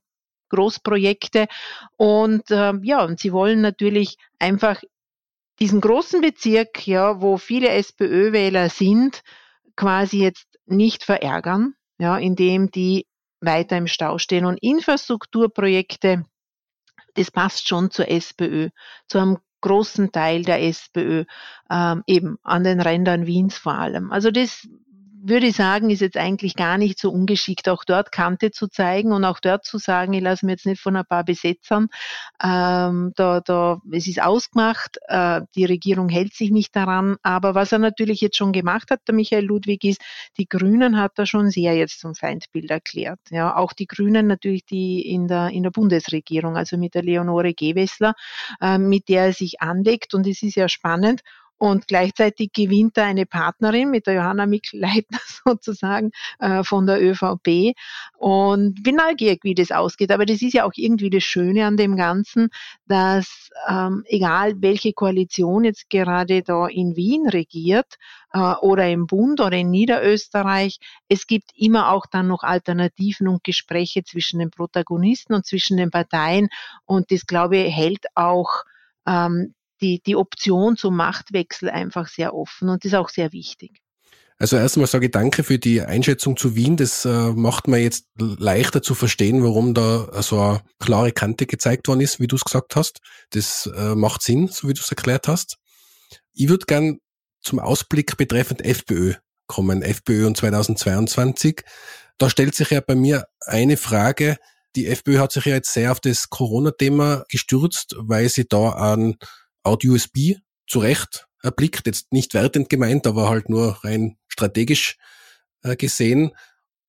Großprojekte. 0.50 1.48
Und 1.98 2.44
ähm, 2.50 2.82
ja, 2.84 3.04
und 3.04 3.20
sie 3.20 3.32
wollen 3.32 3.62
natürlich 3.62 4.18
einfach 4.40 4.82
diesen 5.62 5.80
großen 5.80 6.22
Bezirk, 6.22 6.88
ja, 6.88 7.22
wo 7.22 7.38
viele 7.38 7.70
SPÖ-Wähler 7.70 8.70
sind, 8.70 9.22
quasi 9.76 10.18
jetzt 10.18 10.48
nicht 10.66 11.04
verärgern, 11.04 11.76
ja, 12.00 12.18
indem 12.18 12.72
die 12.72 13.06
weiter 13.42 13.78
im 13.78 13.86
Stau 13.86 14.18
stehen. 14.18 14.46
Und 14.46 14.58
Infrastrukturprojekte, 14.58 16.26
das 17.14 17.30
passt 17.30 17.68
schon 17.68 17.92
zur 17.92 18.10
SPÖ, 18.10 18.70
zu 19.08 19.20
einem 19.20 19.38
großen 19.62 20.12
Teil 20.12 20.42
der 20.44 20.64
SPÖ, 20.64 21.26
ähm, 21.70 22.04
eben 22.08 22.38
an 22.42 22.64
den 22.64 22.82
Rändern 22.82 23.28
Wiens 23.28 23.56
vor 23.56 23.76
allem. 23.76 24.12
Also 24.12 24.32
das 24.32 24.68
würde 25.24 25.48
ich 25.48 25.56
sagen, 25.56 25.90
ist 25.90 26.02
jetzt 26.02 26.18
eigentlich 26.18 26.56
gar 26.56 26.78
nicht 26.78 27.00
so 27.00 27.12
ungeschickt, 27.12 27.70
auch 27.70 27.84
dort 27.84 28.12
Kante 28.12 28.52
zu 28.52 28.68
zeigen 28.68 29.12
und 29.12 29.24
auch 29.24 29.40
dort 29.40 29.66
zu 29.66 29.78
sagen, 29.78 30.14
ich 30.14 30.22
lasse 30.22 30.46
mir 30.46 30.54
jetzt 30.54 30.66
nicht 30.66 30.82
von 30.82 30.96
ein 30.96 31.06
paar 31.06 31.24
Besetzern, 31.24 31.88
ähm, 32.44 33.12
da, 33.16 33.40
da, 33.42 33.80
es 33.92 34.08
ist 34.08 34.22
ausgemacht, 34.22 34.98
äh, 35.08 35.42
die 35.56 35.66
Regierung 35.66 36.10
hält 36.10 36.34
sich 36.34 36.52
nicht 36.52 36.76
daran, 36.76 37.18
aber 37.24 37.56
was 37.56 37.72
er 37.72 37.80
natürlich 37.80 38.22
jetzt 38.22 38.38
schon 38.38 38.52
gemacht 38.52 38.92
hat, 38.92 39.02
der 39.08 39.16
Michael 39.16 39.46
Ludwig, 39.46 39.84
ist, 39.84 40.02
die 40.38 40.48
Grünen 40.48 40.98
hat 40.98 41.18
er 41.18 41.26
schon 41.26 41.50
sehr 41.50 41.76
jetzt 41.76 42.00
zum 42.00 42.16
Feindbild 42.16 42.72
erklärt. 42.72 43.20
Ja, 43.30 43.56
auch 43.56 43.74
die 43.74 43.88
Grünen 43.88 44.28
natürlich, 44.28 44.66
die 44.66 45.02
in 45.08 45.28
der, 45.28 45.50
in 45.50 45.64
der 45.64 45.72
Bundesregierung, 45.72 46.58
also 46.58 46.78
mit 46.78 46.96
der 46.96 47.04
Leonore 47.04 47.54
Gewessler, 47.54 48.14
äh, 48.60 48.78
mit 48.78 49.08
der 49.10 49.26
er 49.26 49.34
sich 49.34 49.62
anlegt 49.62 50.14
und 50.14 50.26
es 50.26 50.42
ist 50.42 50.56
ja 50.56 50.68
spannend, 50.68 51.22
und 51.62 51.88
gleichzeitig 51.88 52.54
gewinnt 52.54 52.98
er 52.98 53.04
eine 53.04 53.28
Partnerin 53.28 53.92
mit 53.92 54.08
der 54.08 54.16
Johanna 54.16 54.48
Mikl-Leitner 54.48 55.20
sozusagen 55.46 56.10
äh, 56.40 56.64
von 56.64 56.88
der 56.88 57.00
ÖVP. 57.00 57.76
Und 58.18 58.82
bin 58.82 58.96
neugierig, 58.96 59.44
wie 59.44 59.54
das 59.54 59.70
ausgeht. 59.70 60.10
Aber 60.10 60.26
das 60.26 60.42
ist 60.42 60.54
ja 60.54 60.66
auch 60.66 60.72
irgendwie 60.74 61.12
das 61.12 61.24
Schöne 61.24 61.68
an 61.68 61.78
dem 61.78 61.96
Ganzen, 61.98 62.50
dass 62.88 63.52
ähm, 63.70 64.04
egal 64.08 64.56
welche 64.58 64.94
Koalition 64.94 65.64
jetzt 65.64 65.88
gerade 65.92 66.42
da 66.42 66.66
in 66.66 66.96
Wien 66.96 67.30
regiert 67.30 67.94
äh, 68.34 68.40
oder 68.40 68.90
im 68.90 69.06
Bund 69.06 69.40
oder 69.40 69.56
in 69.56 69.70
Niederösterreich, 69.70 70.80
es 71.10 71.28
gibt 71.28 71.52
immer 71.56 71.92
auch 71.92 72.08
dann 72.08 72.28
noch 72.28 72.42
Alternativen 72.42 73.28
und 73.28 73.44
Gespräche 73.44 74.04
zwischen 74.04 74.40
den 74.40 74.50
Protagonisten 74.50 75.36
und 75.36 75.46
zwischen 75.46 75.78
den 75.78 75.92
Parteien. 75.92 76.50
Und 76.86 77.12
das, 77.12 77.28
glaube 77.28 77.58
ich, 77.58 77.76
hält 77.76 78.08
auch 78.16 78.64
ähm, 79.06 79.54
die, 79.82 80.02
die 80.06 80.16
Option 80.16 80.78
zum 80.78 80.96
Machtwechsel 80.96 81.70
einfach 81.70 82.08
sehr 82.08 82.34
offen 82.34 82.70
und 82.70 82.86
ist 82.86 82.96
auch 82.96 83.10
sehr 83.10 83.32
wichtig. 83.32 83.82
Also 84.42 84.58
erstmal 84.58 84.88
sage 84.88 85.06
ich 85.06 85.12
danke 85.12 85.44
für 85.44 85.60
die 85.60 85.82
Einschätzung 85.82 86.36
zu 86.36 86.56
Wien. 86.56 86.76
Das 86.76 87.06
äh, 87.06 87.30
macht 87.30 87.68
mir 87.68 87.78
jetzt 87.78 88.08
leichter 88.18 88.82
zu 88.82 88.96
verstehen, 88.96 89.44
warum 89.44 89.76
da 89.76 90.10
so 90.24 90.40
eine 90.40 90.62
klare 90.80 91.12
Kante 91.12 91.46
gezeigt 91.46 91.88
worden 91.88 92.02
ist, 92.02 92.20
wie 92.20 92.26
du 92.26 92.38
es 92.38 92.44
gesagt 92.44 92.76
hast. 92.76 93.02
Das 93.30 93.70
äh, 93.76 93.94
macht 93.94 94.24
Sinn, 94.24 94.48
so 94.48 94.68
wie 94.68 94.74
du 94.74 94.82
es 94.82 94.90
erklärt 94.90 95.28
hast. 95.28 95.58
Ich 96.34 96.50
würde 96.50 96.66
gern 96.66 96.98
zum 97.42 97.60
Ausblick 97.60 98.18
betreffend 98.18 98.66
FPÖ 98.66 99.14
kommen, 99.46 99.84
FPÖ 99.84 100.26
und 100.26 100.38
2022. 100.38 101.62
Da 102.18 102.28
stellt 102.28 102.56
sich 102.56 102.72
ja 102.72 102.82
bei 102.82 102.96
mir 102.96 103.26
eine 103.42 103.78
Frage. 103.78 104.38
Die 104.76 104.88
FPÖ 104.88 105.20
hat 105.20 105.34
sich 105.34 105.46
ja 105.46 105.54
jetzt 105.54 105.72
sehr 105.72 105.92
auf 105.92 106.00
das 106.00 106.30
Corona-Thema 106.30 107.26
gestürzt, 107.30 107.96
weil 108.00 108.28
sie 108.30 108.48
da 108.48 108.70
an 108.70 109.18
Audio-USB 109.64 110.38
zu 110.68 110.80
Recht 110.80 111.28
erblickt, 111.44 111.88
jetzt 111.88 112.12
nicht 112.14 112.34
wertend 112.34 112.70
gemeint, 112.70 113.08
aber 113.08 113.30
halt 113.30 113.50
nur 113.50 113.84
rein 113.84 114.18
strategisch 114.28 114.98
äh, 115.64 115.76
gesehen. 115.76 116.32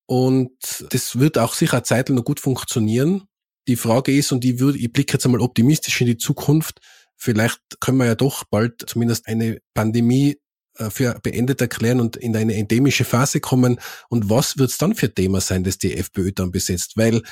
Und 0.07 0.87
das 0.91 1.19
wird 1.19 1.39
auch 1.39 1.55
sicher 1.55 1.79
eine 1.79 1.85
Zeit 1.85 2.11
noch 2.11 2.25
gut 2.25 2.41
funktionieren. 2.41 3.25
Die 3.69 3.77
Frage 3.77 4.15
ist, 4.15 4.33
und 4.33 4.45
ich, 4.45 4.59
würde, 4.59 4.79
ich 4.79 4.93
blicke 4.93 5.15
jetzt 5.15 5.25
einmal 5.25 5.41
optimistisch 5.41 6.01
in 6.01 6.07
die 6.07 6.19
Zukunft, 6.19 6.81
vielleicht 7.17 7.61
können 7.81 7.99
wir 7.99 8.07
ja 8.07 8.15
doch 8.15 8.45
bald 8.45 8.85
zumindest 8.89 9.27
eine 9.29 9.61
Pandemie 9.75 10.39
äh, 10.77 10.91
für 10.91 11.19
beendet 11.23 11.61
erklären 11.61 12.01
und 12.01 12.17
in 12.17 12.37
eine 12.37 12.55
endemische 12.55 13.05
Phase 13.05 13.41
kommen. 13.41 13.79
Und 14.09 14.29
was 14.29 14.59
wird 14.59 14.71
es 14.71 14.79
dann 14.79 14.95
für 14.95 15.13
Thema 15.13 15.41
sein, 15.41 15.65
das 15.65 15.79
die 15.79 15.97
FPÖ 15.97 16.33
dann 16.33 16.51
besetzt? 16.51 16.97
Weil 16.97 17.23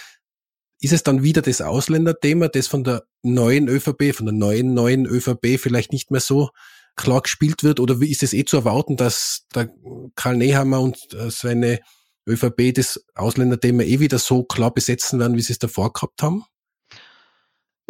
ist 0.81 0.93
es 0.93 1.03
dann 1.03 1.23
wieder 1.23 1.43
das 1.43 1.61
Ausländerthema, 1.61 2.49
das 2.49 2.67
von 2.67 2.85
der 2.85 3.05
neuen 3.23 3.69
ÖVP, 3.69 4.15
von 4.15 4.27
der 4.27 4.35
neuen, 4.35 4.75
neuen 4.75 5.07
ÖVP 5.07 5.59
vielleicht 5.59 5.93
nicht 5.93 6.11
mehr 6.11 6.21
so 6.21 6.51
klar 6.97 7.21
gespielt 7.21 7.63
wird? 7.63 7.81
Oder 7.81 8.01
ist 8.01 8.23
es 8.23 8.33
eh 8.33 8.45
zu 8.45 8.57
erwarten, 8.57 8.97
dass 8.97 9.47
der 9.55 9.71
Karl 10.17 10.37
Nehammer 10.37 10.81
und 10.81 10.99
äh, 11.13 11.31
seine 11.31 11.81
ÖVP 12.27 12.75
das 12.75 13.05
Ausländerthema 13.15 13.83
eh 13.83 14.01
wieder 14.01 14.19
so 14.19 14.43
klar 14.43 14.73
besetzen 14.73 15.19
werden, 15.19 15.37
wie 15.37 15.43
sie 15.43 15.53
es 15.53 15.59
davor 15.59 15.93
gehabt 15.93 16.23
haben? 16.23 16.45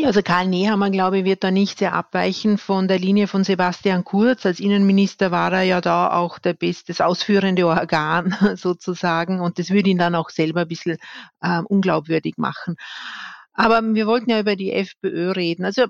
Ja, 0.00 0.06
also 0.06 0.22
Karl 0.22 0.46
Nehammer, 0.46 0.88
glaube 0.88 1.18
ich, 1.18 1.24
wird 1.26 1.44
da 1.44 1.50
nicht 1.50 1.78
sehr 1.78 1.92
abweichen 1.92 2.56
von 2.56 2.88
der 2.88 2.98
Linie 2.98 3.26
von 3.26 3.44
Sebastian 3.44 4.02
Kurz. 4.02 4.46
Als 4.46 4.58
Innenminister 4.58 5.30
war 5.30 5.52
er 5.52 5.62
ja 5.62 5.82
da 5.82 6.10
auch 6.10 6.38
der 6.38 6.54
beste, 6.54 6.86
das 6.86 7.02
ausführende 7.02 7.66
Organ 7.66 8.34
sozusagen 8.56 9.40
und 9.40 9.58
das 9.58 9.68
würde 9.68 9.90
ihn 9.90 9.98
dann 9.98 10.14
auch 10.14 10.30
selber 10.30 10.62
ein 10.62 10.68
bisschen 10.68 10.96
äh, 11.42 11.60
unglaubwürdig 11.60 12.38
machen. 12.38 12.76
Aber 13.52 13.82
wir 13.82 14.06
wollten 14.06 14.30
ja 14.30 14.40
über 14.40 14.56
die 14.56 14.72
FPÖ 14.72 15.32
reden. 15.32 15.66
Also 15.66 15.84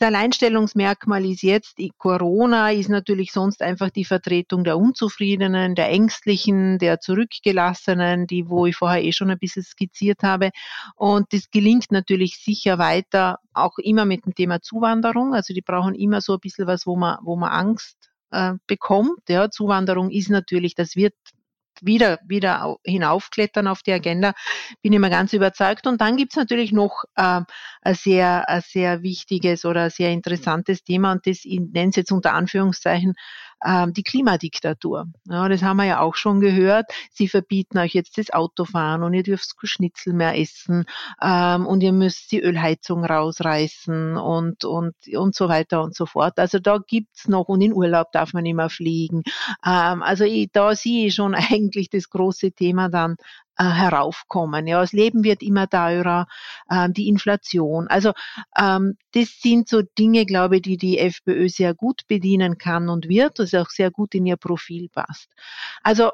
das 0.00 0.06
Alleinstellungsmerkmal 0.06 1.26
ist 1.26 1.42
jetzt, 1.42 1.78
Corona 1.98 2.70
ist 2.70 2.88
natürlich 2.88 3.32
sonst 3.32 3.60
einfach 3.60 3.90
die 3.90 4.06
Vertretung 4.06 4.64
der 4.64 4.78
Unzufriedenen, 4.78 5.74
der 5.74 5.90
Ängstlichen, 5.90 6.78
der 6.78 7.00
Zurückgelassenen, 7.00 8.26
die, 8.26 8.48
wo 8.48 8.64
ich 8.64 8.76
vorher 8.76 9.04
eh 9.04 9.12
schon 9.12 9.30
ein 9.30 9.38
bisschen 9.38 9.62
skizziert 9.62 10.22
habe. 10.22 10.52
Und 10.96 11.34
das 11.34 11.50
gelingt 11.50 11.92
natürlich 11.92 12.38
sicher 12.42 12.78
weiter, 12.78 13.40
auch 13.52 13.76
immer 13.76 14.06
mit 14.06 14.24
dem 14.24 14.34
Thema 14.34 14.62
Zuwanderung. 14.62 15.34
Also 15.34 15.52
die 15.52 15.60
brauchen 15.60 15.94
immer 15.94 16.22
so 16.22 16.32
ein 16.32 16.40
bisschen 16.40 16.66
was, 16.66 16.86
wo 16.86 16.96
man, 16.96 17.18
wo 17.22 17.36
man 17.36 17.50
Angst 17.50 18.10
äh, 18.30 18.54
bekommt. 18.66 19.28
Ja, 19.28 19.50
Zuwanderung 19.50 20.10
ist 20.10 20.30
natürlich, 20.30 20.74
das 20.74 20.96
wird 20.96 21.14
wieder, 21.82 22.18
wieder 22.24 22.76
hinaufklettern 22.84 23.66
auf 23.66 23.82
die 23.82 23.92
Agenda, 23.92 24.32
bin 24.82 24.92
ich 24.92 24.98
mir 24.98 25.10
ganz 25.10 25.32
überzeugt. 25.32 25.86
Und 25.86 26.00
dann 26.00 26.16
gibt's 26.16 26.36
natürlich 26.36 26.72
noch 26.72 27.04
äh, 27.16 27.40
ein, 27.82 27.94
sehr, 27.94 28.48
ein 28.48 28.62
sehr 28.66 29.02
wichtiges 29.02 29.64
oder 29.64 29.84
ein 29.84 29.90
sehr 29.90 30.10
interessantes 30.10 30.84
Thema 30.84 31.12
und 31.12 31.26
das, 31.26 31.44
ich 31.44 31.60
nenne 31.60 31.90
es 31.90 31.96
jetzt 31.96 32.12
unter 32.12 32.34
Anführungszeichen, 32.34 33.14
ähm, 33.64 33.92
die 33.92 34.02
Klimadiktatur. 34.02 35.06
Ja, 35.28 35.48
das 35.48 35.62
haben 35.62 35.76
wir 35.76 35.84
ja 35.84 36.00
auch 36.00 36.14
schon 36.14 36.40
gehört. 36.40 36.86
Sie 37.12 37.28
verbieten 37.28 37.78
euch 37.78 37.94
jetzt 37.94 38.18
das 38.18 38.30
Autofahren 38.30 39.02
und 39.02 39.14
ihr 39.14 39.22
dürft 39.22 39.54
Schnitzel 39.62 40.12
mehr 40.12 40.38
essen 40.38 40.84
ähm, 41.22 41.66
und 41.66 41.82
ihr 41.82 41.92
müsst 41.92 42.32
die 42.32 42.40
Ölheizung 42.40 43.04
rausreißen 43.04 44.16
und, 44.16 44.64
und, 44.64 44.94
und 45.14 45.34
so 45.34 45.48
weiter 45.48 45.82
und 45.82 45.94
so 45.94 46.06
fort. 46.06 46.38
Also 46.38 46.58
da 46.58 46.78
gibt's 46.78 47.28
noch, 47.28 47.48
und 47.48 47.60
in 47.60 47.72
Urlaub 47.72 48.12
darf 48.12 48.32
man 48.32 48.46
immer 48.46 48.70
fliegen. 48.70 49.22
Ähm, 49.64 50.02
also 50.02 50.24
ich, 50.24 50.50
da 50.52 50.74
sehe 50.74 51.06
ich 51.06 51.14
schon 51.14 51.34
eigentlich 51.34 51.90
das 51.90 52.10
große 52.10 52.52
Thema 52.52 52.88
dann 52.88 53.16
äh, 53.60 53.64
heraufkommen. 53.64 54.66
Ja, 54.66 54.80
das 54.80 54.92
Leben 54.92 55.22
wird 55.22 55.42
immer 55.42 55.68
teurer, 55.68 56.26
äh, 56.70 56.88
die 56.88 57.08
Inflation. 57.08 57.88
Also 57.88 58.12
ähm, 58.58 58.96
das 59.12 59.40
sind 59.40 59.68
so 59.68 59.82
Dinge, 59.98 60.24
glaube 60.24 60.56
ich, 60.56 60.62
die 60.62 60.78
die 60.78 60.98
FPÖ 60.98 61.50
sehr 61.50 61.74
gut 61.74 62.06
bedienen 62.08 62.56
kann 62.56 62.88
und 62.88 63.08
wird, 63.08 63.38
das 63.38 63.52
auch 63.54 63.68
sehr 63.68 63.90
gut 63.90 64.14
in 64.14 64.24
ihr 64.24 64.38
Profil 64.38 64.88
passt. 64.88 65.28
Also 65.82 66.10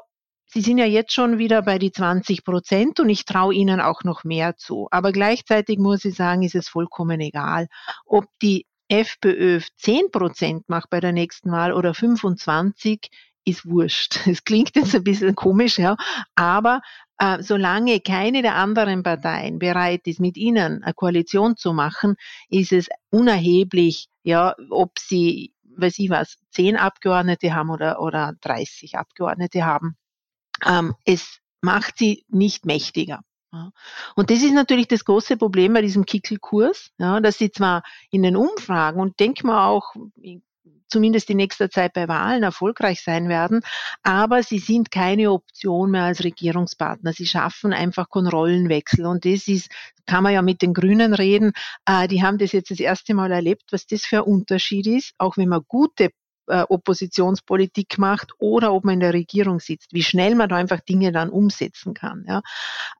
Sie 0.49 0.61
sind 0.61 0.77
ja 0.77 0.85
jetzt 0.85 1.13
schon 1.13 1.39
wieder 1.39 1.61
bei 1.61 1.77
die 1.77 1.91
20 1.91 2.45
Prozent 2.45 3.01
und 3.01 3.09
ich 3.09 3.25
traue 3.25 3.53
Ihnen 3.53 3.81
auch 3.81 4.05
noch 4.05 4.23
mehr 4.23 4.55
zu. 4.55 4.87
Aber 4.91 5.11
gleichzeitig 5.11 5.77
muss 5.77 6.05
ich 6.05 6.15
sagen, 6.15 6.41
ist 6.41 6.55
es 6.55 6.69
vollkommen 6.69 7.19
egal, 7.19 7.67
ob 8.05 8.25
die 8.41 8.65
FPÖ 8.87 9.59
10 9.75 10.09
Prozent 10.09 10.69
macht 10.69 10.89
bei 10.89 11.01
der 11.01 11.11
nächsten 11.11 11.51
Wahl 11.51 11.73
oder 11.73 11.93
25, 11.93 13.09
ist 13.47 13.65
wurscht. 13.65 14.19
Es 14.27 14.43
klingt 14.43 14.75
jetzt 14.75 14.95
ein 14.95 15.03
bisschen 15.03 15.35
komisch, 15.35 15.79
ja, 15.79 15.95
aber 16.35 16.81
äh, 17.17 17.41
solange 17.41 17.99
keine 18.01 18.41
der 18.41 18.55
anderen 18.55 19.03
Parteien 19.03 19.59
bereit 19.59 20.05
ist, 20.05 20.19
mit 20.19 20.37
ihnen 20.37 20.83
eine 20.83 20.93
Koalition 20.93 21.57
zu 21.57 21.73
machen, 21.73 22.15
ist 22.49 22.71
es 22.71 22.89
unerheblich, 23.09 24.09
ja, 24.23 24.55
ob 24.69 24.99
sie, 24.99 25.53
weiß 25.77 25.99
ich 25.99 26.09
was, 26.09 26.37
zehn 26.51 26.75
Abgeordnete 26.75 27.53
haben 27.55 27.69
oder, 27.69 28.01
oder 28.01 28.33
30 28.41 28.97
Abgeordnete 28.97 29.65
haben. 29.65 29.95
Ähm, 30.65 30.95
es 31.05 31.39
macht 31.61 31.97
sie 31.97 32.25
nicht 32.27 32.65
mächtiger. 32.65 33.21
Und 34.15 34.29
das 34.29 34.43
ist 34.43 34.53
natürlich 34.53 34.87
das 34.87 35.05
große 35.05 35.37
Problem 35.37 35.73
bei 35.73 35.81
diesem 35.81 36.05
Kickelkurs, 36.05 36.91
ja, 36.97 37.19
dass 37.21 37.37
sie 37.37 37.49
zwar 37.49 37.81
in 38.11 38.21
den 38.21 38.35
Umfragen 38.35 38.99
und 38.99 39.19
denk 39.19 39.43
mal 39.43 39.67
auch, 39.67 39.95
zumindest 40.89 41.29
in 41.29 41.37
nächster 41.37 41.69
Zeit 41.69 41.93
bei 41.93 42.07
Wahlen 42.07 42.43
erfolgreich 42.43 43.01
sein 43.01 43.29
werden. 43.29 43.61
Aber 44.03 44.43
sie 44.43 44.59
sind 44.59 44.91
keine 44.91 45.31
Option 45.31 45.91
mehr 45.91 46.03
als 46.03 46.23
Regierungspartner. 46.23 47.13
Sie 47.13 47.25
schaffen 47.25 47.73
einfach 47.73 48.07
Rollenwechsel. 48.13 49.05
Und 49.05 49.25
das 49.25 49.47
ist, 49.47 49.69
kann 50.05 50.23
man 50.23 50.33
ja 50.33 50.41
mit 50.41 50.61
den 50.61 50.73
Grünen 50.73 51.13
reden. 51.13 51.53
Äh, 51.85 52.07
die 52.07 52.23
haben 52.23 52.37
das 52.37 52.51
jetzt 52.51 52.71
das 52.71 52.79
erste 52.79 53.13
Mal 53.13 53.31
erlebt, 53.31 53.63
was 53.71 53.85
das 53.85 54.05
für 54.05 54.17
ein 54.17 54.31
Unterschied 54.31 54.87
ist, 54.87 55.13
auch 55.17 55.37
wenn 55.37 55.49
man 55.49 55.61
gute 55.67 56.09
äh, 56.47 56.63
Oppositionspolitik 56.67 57.97
macht 57.97 58.31
oder 58.39 58.73
ob 58.73 58.85
man 58.85 58.95
in 58.95 58.99
der 59.01 59.13
Regierung 59.13 59.59
sitzt, 59.59 59.93
wie 59.93 60.03
schnell 60.03 60.35
man 60.35 60.49
da 60.49 60.55
einfach 60.55 60.79
Dinge 60.79 61.11
dann 61.11 61.29
umsetzen 61.29 61.93
kann. 61.93 62.25
Ja. 62.27 62.41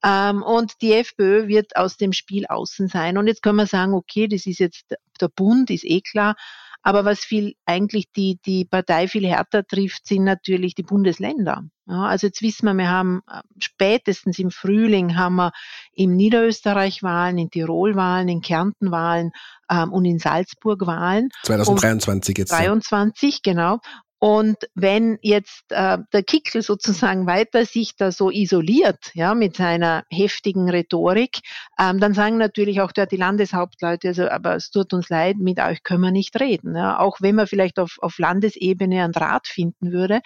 Ähm, 0.03 0.43
und 0.43 0.73
die 0.81 0.93
FPÖ 0.93 1.47
wird 1.47 1.75
aus 1.75 1.97
dem 1.97 2.13
Spiel 2.13 2.45
außen 2.45 2.87
sein. 2.87 3.17
Und 3.17 3.27
jetzt 3.27 3.41
können 3.41 3.57
wir 3.57 3.67
sagen, 3.67 3.93
okay, 3.93 4.27
das 4.27 4.45
ist 4.45 4.59
jetzt 4.59 4.93
der 5.17 5.29
Bund, 5.29 5.69
ist 5.69 5.85
eh 5.85 6.01
klar. 6.01 6.35
Aber 6.83 7.03
was 7.03 7.19
viel 7.19 7.53
eigentlich 7.65 8.05
die, 8.15 8.39
die 8.45 8.63
Partei 8.63 9.07
viel 9.07 9.27
härter 9.27 9.65
trifft, 9.65 10.07
sind 10.07 10.23
natürlich 10.23 10.73
die 10.73 10.83
Bundesländer. 10.83 11.63
Ja, 11.85 12.03
also 12.05 12.27
jetzt 12.27 12.41
wissen 12.41 12.65
wir, 12.65 12.73
wir 12.73 12.89
haben 12.89 13.21
äh, 13.29 13.41
spätestens 13.59 14.39
im 14.39 14.51
Frühling 14.51 15.17
haben 15.17 15.35
wir 15.35 15.51
im 15.93 16.15
Niederösterreich 16.15 17.01
Wahlen, 17.03 17.37
in 17.37 17.49
Tirol 17.49 17.95
Wahlen, 17.95 18.27
in 18.27 18.41
Kärnten 18.41 18.91
Wahlen 18.91 19.31
ähm, 19.69 19.91
und 19.91 20.05
in 20.05 20.19
Salzburg 20.19 20.85
Wahlen. 20.85 21.29
2023 21.43 22.37
jetzt. 22.37 22.51
23, 22.51 23.41
genau. 23.41 23.79
Und 24.19 24.57
wenn 24.73 25.19
jetzt 25.21 25.63
äh, 25.69 25.99
der 26.11 26.23
Kickel 26.23 26.61
sozusagen 26.61 27.27
weiter 27.27 27.65
sich 27.65 27.95
da 27.95 28.11
so 28.11 28.31
isoliert, 28.31 29.11
ja, 29.13 29.35
mit 29.35 29.55
seiner 29.55 30.03
heftigen 30.09 30.69
Rhetorik, 30.69 31.39
ähm, 31.79 31.99
dann 31.99 32.13
sagen 32.13 32.37
natürlich 32.37 32.81
auch 32.81 32.91
dort 32.91 33.11
die 33.11 33.17
Landeshauptleute, 33.17 34.07
also, 34.07 34.27
aber 34.29 34.55
es 34.55 34.71
tut 34.71 34.93
uns 34.93 35.09
leid, 35.09 35.37
mit 35.37 35.59
euch 35.59 35.83
können 35.83 36.01
wir 36.01 36.11
nicht 36.11 36.39
reden. 36.39 36.75
Ja. 36.75 36.99
Auch 36.99 37.17
wenn 37.21 37.35
man 37.35 37.47
vielleicht 37.47 37.77
auf, 37.79 37.97
auf 38.01 38.17
Landesebene 38.17 39.03
einen 39.03 39.13
Draht 39.13 39.47
finden 39.47 39.91
würde, 39.91 40.21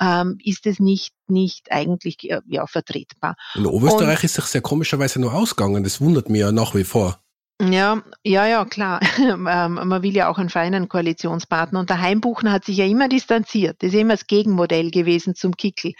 ähm, 0.00 0.38
ist 0.42 0.66
es 0.66 0.80
nicht 0.80 1.12
nicht 1.28 1.72
eigentlich 1.72 2.30
äh, 2.30 2.40
ja, 2.46 2.66
vertretbar. 2.68 3.34
In 3.56 3.66
Oberösterreich 3.66 4.18
Und, 4.18 4.24
ist 4.24 4.34
sich 4.34 4.44
sehr 4.44 4.60
komischerweise 4.60 5.20
nur 5.20 5.34
ausgegangen. 5.34 5.82
Das 5.82 6.00
wundert 6.00 6.28
mich 6.28 6.40
ja 6.40 6.52
nach 6.52 6.74
wie 6.76 6.84
vor. 6.84 7.20
Ja, 7.62 8.02
ja, 8.22 8.46
ja, 8.46 8.64
klar. 8.66 9.00
Ähm, 9.48 9.74
man 9.74 10.02
will 10.02 10.14
ja 10.14 10.28
auch 10.28 10.38
einen 10.38 10.50
feinen 10.50 10.88
Koalitionspartner. 10.88 11.80
Und 11.80 11.88
der 11.90 12.00
Heimbuchner 12.00 12.52
hat 12.52 12.64
sich 12.64 12.76
ja 12.76 12.84
immer 12.84 13.08
distanziert. 13.08 13.82
Das 13.82 13.94
ist 13.94 13.98
immer 14.00 14.14
das 14.14 14.26
Gegenmodell 14.26 14.90
gewesen 14.90 15.34
zum 15.34 15.56
Kickel. 15.56 15.92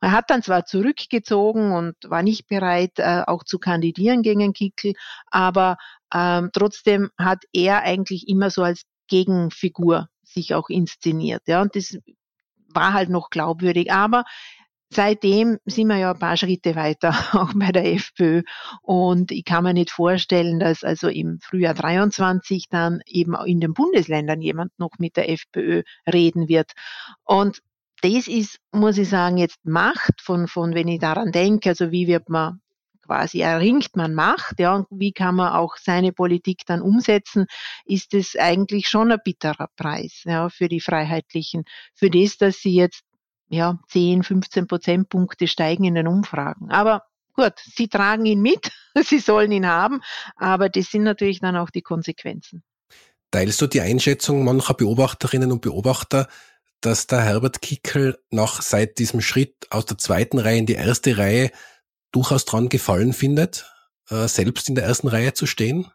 Er 0.00 0.10
hat 0.12 0.30
dann 0.30 0.42
zwar 0.42 0.64
zurückgezogen 0.64 1.72
und 1.72 1.94
war 2.04 2.22
nicht 2.22 2.48
bereit, 2.48 2.98
äh, 2.98 3.22
auch 3.26 3.44
zu 3.44 3.58
kandidieren 3.58 4.22
gegen 4.22 4.52
Kickel, 4.52 4.94
aber 5.30 5.76
ähm, 6.12 6.50
trotzdem 6.52 7.10
hat 7.18 7.44
er 7.52 7.82
eigentlich 7.82 8.28
immer 8.28 8.50
so 8.50 8.62
als 8.62 8.82
Gegenfigur 9.08 10.08
sich 10.24 10.54
auch 10.54 10.68
inszeniert. 10.68 11.42
Ja, 11.46 11.62
und 11.62 11.76
das 11.76 11.96
war 12.68 12.92
halt 12.92 13.08
noch 13.10 13.30
glaubwürdig. 13.30 13.92
Aber 13.92 14.24
Seitdem 14.94 15.58
sind 15.64 15.88
wir 15.88 15.96
ja 15.96 16.12
ein 16.12 16.18
paar 16.18 16.36
Schritte 16.36 16.76
weiter, 16.76 17.10
auch 17.32 17.52
bei 17.54 17.72
der 17.72 17.92
FPÖ. 17.94 18.42
Und 18.82 19.32
ich 19.32 19.44
kann 19.44 19.64
mir 19.64 19.74
nicht 19.74 19.90
vorstellen, 19.90 20.60
dass 20.60 20.84
also 20.84 21.08
im 21.08 21.40
Frühjahr 21.40 21.74
23 21.74 22.68
dann 22.70 23.00
eben 23.06 23.34
in 23.44 23.60
den 23.60 23.74
Bundesländern 23.74 24.40
jemand 24.40 24.78
noch 24.78 24.92
mit 24.98 25.16
der 25.16 25.30
FPÖ 25.30 25.82
reden 26.10 26.48
wird. 26.48 26.72
Und 27.24 27.60
das 28.02 28.28
ist, 28.28 28.60
muss 28.70 28.98
ich 28.98 29.08
sagen, 29.08 29.36
jetzt 29.36 29.64
Macht 29.64 30.20
von, 30.20 30.46
von, 30.46 30.74
wenn 30.74 30.88
ich 30.88 31.00
daran 31.00 31.32
denke, 31.32 31.70
also 31.70 31.90
wie 31.90 32.06
wird 32.06 32.28
man 32.28 32.60
quasi 33.02 33.40
erringt 33.40 33.96
man 33.96 34.14
Macht, 34.14 34.60
ja, 34.60 34.76
und 34.76 34.86
wie 34.90 35.12
kann 35.12 35.34
man 35.34 35.52
auch 35.52 35.76
seine 35.76 36.12
Politik 36.12 36.62
dann 36.66 36.80
umsetzen, 36.80 37.46
ist 37.84 38.14
es 38.14 38.36
eigentlich 38.36 38.88
schon 38.88 39.12
ein 39.12 39.20
bitterer 39.22 39.68
Preis, 39.76 40.22
ja, 40.24 40.48
für 40.48 40.68
die 40.68 40.80
Freiheitlichen, 40.80 41.64
für 41.94 42.10
das, 42.10 42.38
dass 42.38 42.60
sie 42.60 42.74
jetzt 42.74 43.02
ja, 43.54 43.78
10, 43.88 44.22
15 44.22 44.66
Prozentpunkte 44.66 45.46
steigen 45.46 45.84
in 45.84 45.94
den 45.94 46.08
Umfragen. 46.08 46.70
Aber 46.70 47.02
gut, 47.34 47.54
sie 47.58 47.88
tragen 47.88 48.26
ihn 48.26 48.40
mit, 48.40 48.70
sie 49.02 49.18
sollen 49.18 49.52
ihn 49.52 49.66
haben, 49.66 50.00
aber 50.36 50.68
das 50.68 50.86
sind 50.86 51.02
natürlich 51.04 51.40
dann 51.40 51.56
auch 51.56 51.70
die 51.70 51.82
Konsequenzen. 51.82 52.62
Teilst 53.30 53.60
du 53.60 53.66
die 53.66 53.80
Einschätzung 53.80 54.44
mancher 54.44 54.74
Beobachterinnen 54.74 55.50
und 55.50 55.60
Beobachter, 55.60 56.28
dass 56.80 57.06
der 57.06 57.22
Herbert 57.22 57.62
Kickel 57.62 58.18
nach 58.30 58.62
seit 58.62 58.98
diesem 58.98 59.20
Schritt 59.20 59.66
aus 59.70 59.86
der 59.86 59.98
zweiten 59.98 60.38
Reihe 60.38 60.58
in 60.58 60.66
die 60.66 60.74
erste 60.74 61.16
Reihe 61.16 61.50
durchaus 62.12 62.44
dran 62.44 62.68
gefallen 62.68 63.12
findet, 63.12 63.68
äh, 64.10 64.28
selbst 64.28 64.68
in 64.68 64.74
der 64.74 64.84
ersten 64.84 65.08
Reihe 65.08 65.34
zu 65.34 65.46
stehen? 65.46 65.90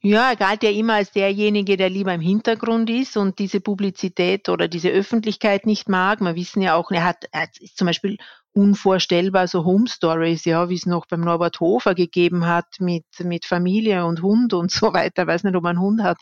Ja, 0.00 0.30
er 0.30 0.36
galt 0.36 0.62
ja 0.62 0.70
immer 0.70 0.94
als 0.94 1.10
derjenige, 1.10 1.76
der 1.76 1.90
lieber 1.90 2.14
im 2.14 2.20
Hintergrund 2.20 2.88
ist 2.88 3.16
und 3.16 3.40
diese 3.40 3.60
Publizität 3.60 4.48
oder 4.48 4.68
diese 4.68 4.90
Öffentlichkeit 4.90 5.66
nicht 5.66 5.88
mag. 5.88 6.20
Wir 6.20 6.36
wissen 6.36 6.62
ja 6.62 6.76
auch, 6.76 6.92
er 6.92 7.04
hat, 7.04 7.24
er 7.32 7.48
ist 7.60 7.76
zum 7.76 7.86
Beispiel 7.86 8.16
unvorstellbar 8.52 9.46
so 9.46 9.64
Home 9.64 9.86
Stories, 9.88 10.44
ja, 10.44 10.68
wie 10.68 10.74
es 10.74 10.86
noch 10.86 11.06
beim 11.06 11.20
Norbert 11.20 11.60
Hofer 11.60 11.94
gegeben 11.94 12.46
hat 12.46 12.66
mit, 12.80 13.04
mit 13.20 13.44
Familie 13.44 14.04
und 14.04 14.22
Hund 14.22 14.52
und 14.52 14.70
so 14.70 14.92
weiter. 14.92 15.22
Ich 15.22 15.28
weiß 15.28 15.44
nicht, 15.44 15.56
ob 15.56 15.64
er 15.64 15.70
einen 15.70 15.80
Hund 15.80 16.02
hat. 16.02 16.18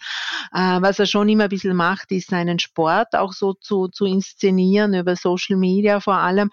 Äh, 0.53 0.81
was 0.83 0.99
er 0.99 1.07
schon 1.07 1.29
immer 1.29 1.45
ein 1.45 1.51
bisschen 1.51 1.74
macht, 1.77 2.12
ist 2.12 2.31
seinen 2.31 2.59
Sport 2.59 3.14
auch 3.14 3.33
so 3.33 3.55
zu, 3.55 3.89
zu 3.89 4.05
inszenieren 4.05 4.95
über 4.95 5.16
Social 5.16 5.57
Media 5.57 6.01
vor 6.01 6.18
allem. 6.18 6.51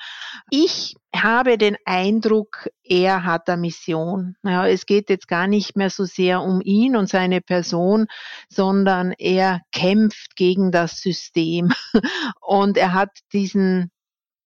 Ich 0.49 0.95
habe 1.15 1.57
den 1.57 1.77
Eindruck, 1.85 2.69
er 2.83 3.23
hat 3.23 3.47
eine 3.47 3.61
Mission. 3.61 4.35
Ja, 4.43 4.67
es 4.67 4.85
geht 4.85 5.09
jetzt 5.09 5.27
gar 5.27 5.47
nicht 5.47 5.75
mehr 5.75 5.89
so 5.89 6.05
sehr 6.05 6.41
um 6.41 6.59
ihn 6.61 6.95
und 6.95 7.07
seine 7.07 7.41
Person, 7.41 8.07
sondern 8.49 9.11
er 9.17 9.61
kämpft 9.71 10.35
gegen 10.35 10.71
das 10.71 11.01
System. 11.01 11.71
Und 12.41 12.77
er 12.77 12.93
hat 12.93 13.11
diesen 13.31 13.91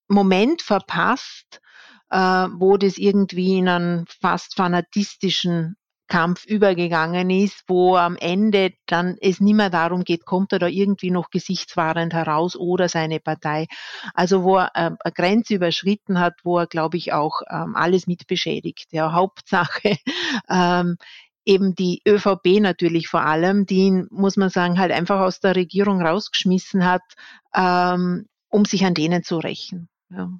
Moment 0.08 0.62
verpasst, 0.62 1.62
äh, 2.10 2.18
wo 2.18 2.78
das 2.78 2.98
irgendwie 2.98 3.58
in 3.58 3.70
einen 3.70 4.06
fast 4.22 4.56
fanatistischen 4.56 5.76
Kampf 6.08 6.46
übergegangen 6.46 7.30
ist, 7.30 7.64
wo 7.68 7.98
am 7.98 8.16
Ende 8.16 8.74
dann 8.86 9.18
es 9.20 9.42
nicht 9.42 9.56
mehr 9.56 9.70
darum 9.70 10.04
geht, 10.04 10.26
kommt 10.26 10.54
er 10.54 10.60
da 10.60 10.68
irgendwie 10.68 11.12
noch 11.12 11.30
gesichtswahrend 11.30 12.14
heraus 12.14 12.56
oder 12.56 12.88
seine 12.88 13.20
Partei. 13.20 13.68
Also 14.14 14.44
wo 14.44 14.58
er 14.58 14.72
äh, 14.74 14.92
eine 15.00 15.14
Grenze 15.14 15.56
überschritten 15.56 16.20
hat, 16.20 16.36
wo 16.44 16.60
er, 16.60 16.68
glaube 16.68 16.98
ich, 16.98 17.14
auch 17.14 17.42
ähm, 17.50 17.76
alles 17.76 18.08
mit 18.08 18.26
beschädigt. 18.28 18.88
Ja, 18.92 19.12
Hauptsache 19.12 19.98
ähm, 20.50 20.98
eben 21.46 21.76
die 21.76 22.02
ÖVP 22.08 22.60
natürlich 22.62 23.08
vor 23.10 23.22
allem, 23.22 23.66
die 23.66 23.88
ihn, 23.88 24.08
muss 24.10 24.38
man 24.38 24.50
sagen, 24.50 24.80
halt 24.80 24.92
einfach 24.92 25.20
aus 25.20 25.40
der 25.40 25.56
Regierung 25.56 26.02
rausgeschmissen 26.02 26.86
hat, 26.86 27.04
ähm, 27.54 28.28
um 28.50 28.66
sich 28.66 28.86
an 28.86 28.94
denen 28.94 29.24
zu 29.24 29.38
rächen. 29.38 29.90
Ja. 30.10 30.32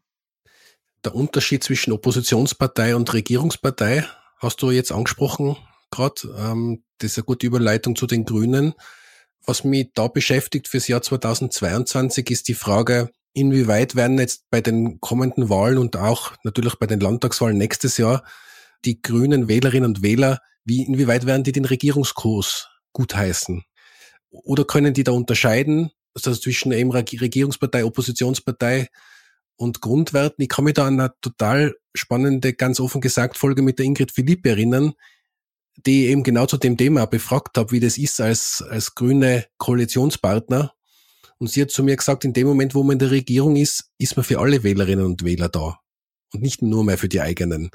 Der 1.04 1.16
Unterschied 1.16 1.64
zwischen 1.64 1.94
Oppositionspartei 1.94 2.96
und 2.96 3.14
Regierungspartei 3.14 4.06
hast 4.40 4.62
du 4.62 4.72
jetzt 4.72 4.92
angesprochen 4.92 5.58
gerade. 5.92 6.36
Ähm, 6.38 6.84
das 7.00 7.12
ist 7.12 7.18
eine 7.18 7.26
gute 7.26 7.48
Überleitung 7.48 7.96
zu 7.96 8.08
den 8.08 8.26
Grünen. 8.26 8.74
Was 9.46 9.64
mich 9.64 9.92
da 9.94 10.08
beschäftigt 10.08 10.68
fürs 10.68 10.88
Jahr 10.88 11.02
2022 11.02 12.30
ist 12.32 12.48
die 12.48 12.54
Frage, 12.54 13.12
inwieweit 13.34 13.96
werden 13.96 14.20
jetzt 14.20 14.50
bei 14.50 14.62
den 14.62 15.00
kommenden 15.00 15.50
Wahlen 15.50 15.78
und 15.78 15.96
auch 15.96 16.34
natürlich 16.44 16.76
bei 16.76 16.88
den 16.88 17.00
Landtagswahlen 17.00 17.58
nächstes 17.58 17.98
Jahr 17.98 18.24
die 18.84 19.02
grünen 19.02 19.48
Wählerinnen 19.48 19.90
und 19.90 20.02
Wähler, 20.02 20.40
wie, 20.66 20.84
inwieweit 20.84 21.26
werden 21.26 21.44
die 21.44 21.52
den 21.52 21.66
Regierungskurs 21.66 22.68
gutheißen? 22.94 23.64
Oder 24.30 24.66
können 24.66 24.94
die 24.94 25.04
da 25.04 25.14
unterscheiden, 25.14 25.92
also 26.14 26.34
zwischen 26.36 26.72
eben 26.72 26.92
Regierungspartei, 26.92 27.86
Oppositionspartei, 27.86 28.90
und 29.58 29.82
Grundwerten. 29.82 30.42
Ich 30.44 30.50
kann 30.50 30.66
mich 30.66 30.76
da 30.76 30.88
an 30.88 31.00
eine 31.00 31.14
total 31.22 31.76
spannende, 31.96 32.54
ganz 32.54 32.80
offen 32.80 33.02
gesagt, 33.02 33.38
Folge 33.38 33.62
mit 33.62 33.80
der 33.80 33.86
Ingrid 33.86 34.12
Philippe 34.12 34.50
erinnern, 34.50 34.94
die 35.86 36.08
eben 36.08 36.24
genau 36.24 36.46
zu 36.46 36.58
dem 36.58 36.78
Thema 36.78 37.06
befragt 37.06 37.58
habe, 37.58 37.72
wie 37.72 37.80
das 37.80 37.98
ist 37.98 38.22
als, 38.22 38.64
als 38.68 38.96
grüne 38.96 39.46
Koalitionspartner. 39.58 40.74
Und 41.40 41.52
sie 41.52 41.62
hat 41.62 41.72
zu 41.72 41.84
mir 41.84 41.96
gesagt, 41.96 42.26
in 42.26 42.34
dem 42.34 42.48
Moment, 42.48 42.74
wo 42.74 42.84
man 42.84 42.94
in 42.94 43.00
der 43.00 43.12
Regierung 43.12 43.56
ist, 43.56 43.92
ist 44.00 44.16
man 44.16 44.24
für 44.24 44.40
alle 44.40 44.64
Wählerinnen 44.64 45.06
und 45.06 45.24
Wähler 45.24 45.50
da. 45.50 45.80
Und 46.34 46.42
nicht 46.42 46.62
nur 46.62 46.84
mehr 46.84 46.98
für 46.98 47.10
die 47.10 47.22
eigenen. 47.22 47.70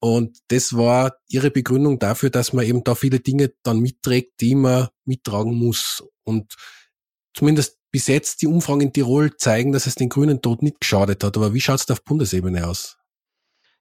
Und 0.00 0.38
das 0.48 0.76
war 0.76 1.16
ihre 1.28 1.50
Begründung 1.50 1.98
dafür, 1.98 2.30
dass 2.30 2.52
man 2.52 2.64
eben 2.64 2.84
da 2.84 2.94
viele 2.94 3.20
Dinge 3.20 3.52
dann 3.62 3.80
mitträgt, 3.80 4.40
die 4.40 4.54
man 4.54 4.88
mittragen 5.04 5.54
muss. 5.54 6.04
Und 6.24 6.54
zumindest 7.34 7.77
bis 7.90 8.06
jetzt 8.06 8.42
die 8.42 8.46
Umfragen 8.46 8.82
in 8.82 8.92
Tirol 8.92 9.36
zeigen, 9.36 9.72
dass 9.72 9.86
es 9.86 9.94
den 9.94 10.08
Grünen 10.08 10.42
Tod 10.42 10.62
nicht 10.62 10.80
geschadet 10.80 11.24
hat. 11.24 11.36
Aber 11.36 11.54
wie 11.54 11.60
schaut 11.60 11.80
es 11.80 11.90
auf 11.90 12.04
Bundesebene 12.04 12.66
aus? 12.66 12.98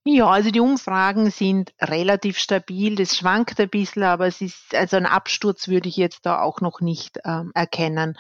Ja, 0.06 0.28
also 0.28 0.52
die 0.52 0.62
Umfragen 0.62 1.32
sind 1.32 1.74
relativ 1.82 2.38
stabil. 2.38 2.96
Das 2.96 3.18
schwankt 3.18 3.60
ein 3.60 3.70
bisschen, 3.70 4.04
aber 4.04 4.28
es 4.28 4.40
ist, 4.40 4.74
also 4.74 4.96
ein 4.96 5.06
Absturz 5.06 5.68
würde 5.68 5.90
ich 5.90 5.98
jetzt 5.98 6.26
da 6.26 6.42
auch 6.42 6.62
noch 6.62 6.80
nicht 6.80 7.20
ähm, 7.26 7.52
erkennen. 7.54 8.18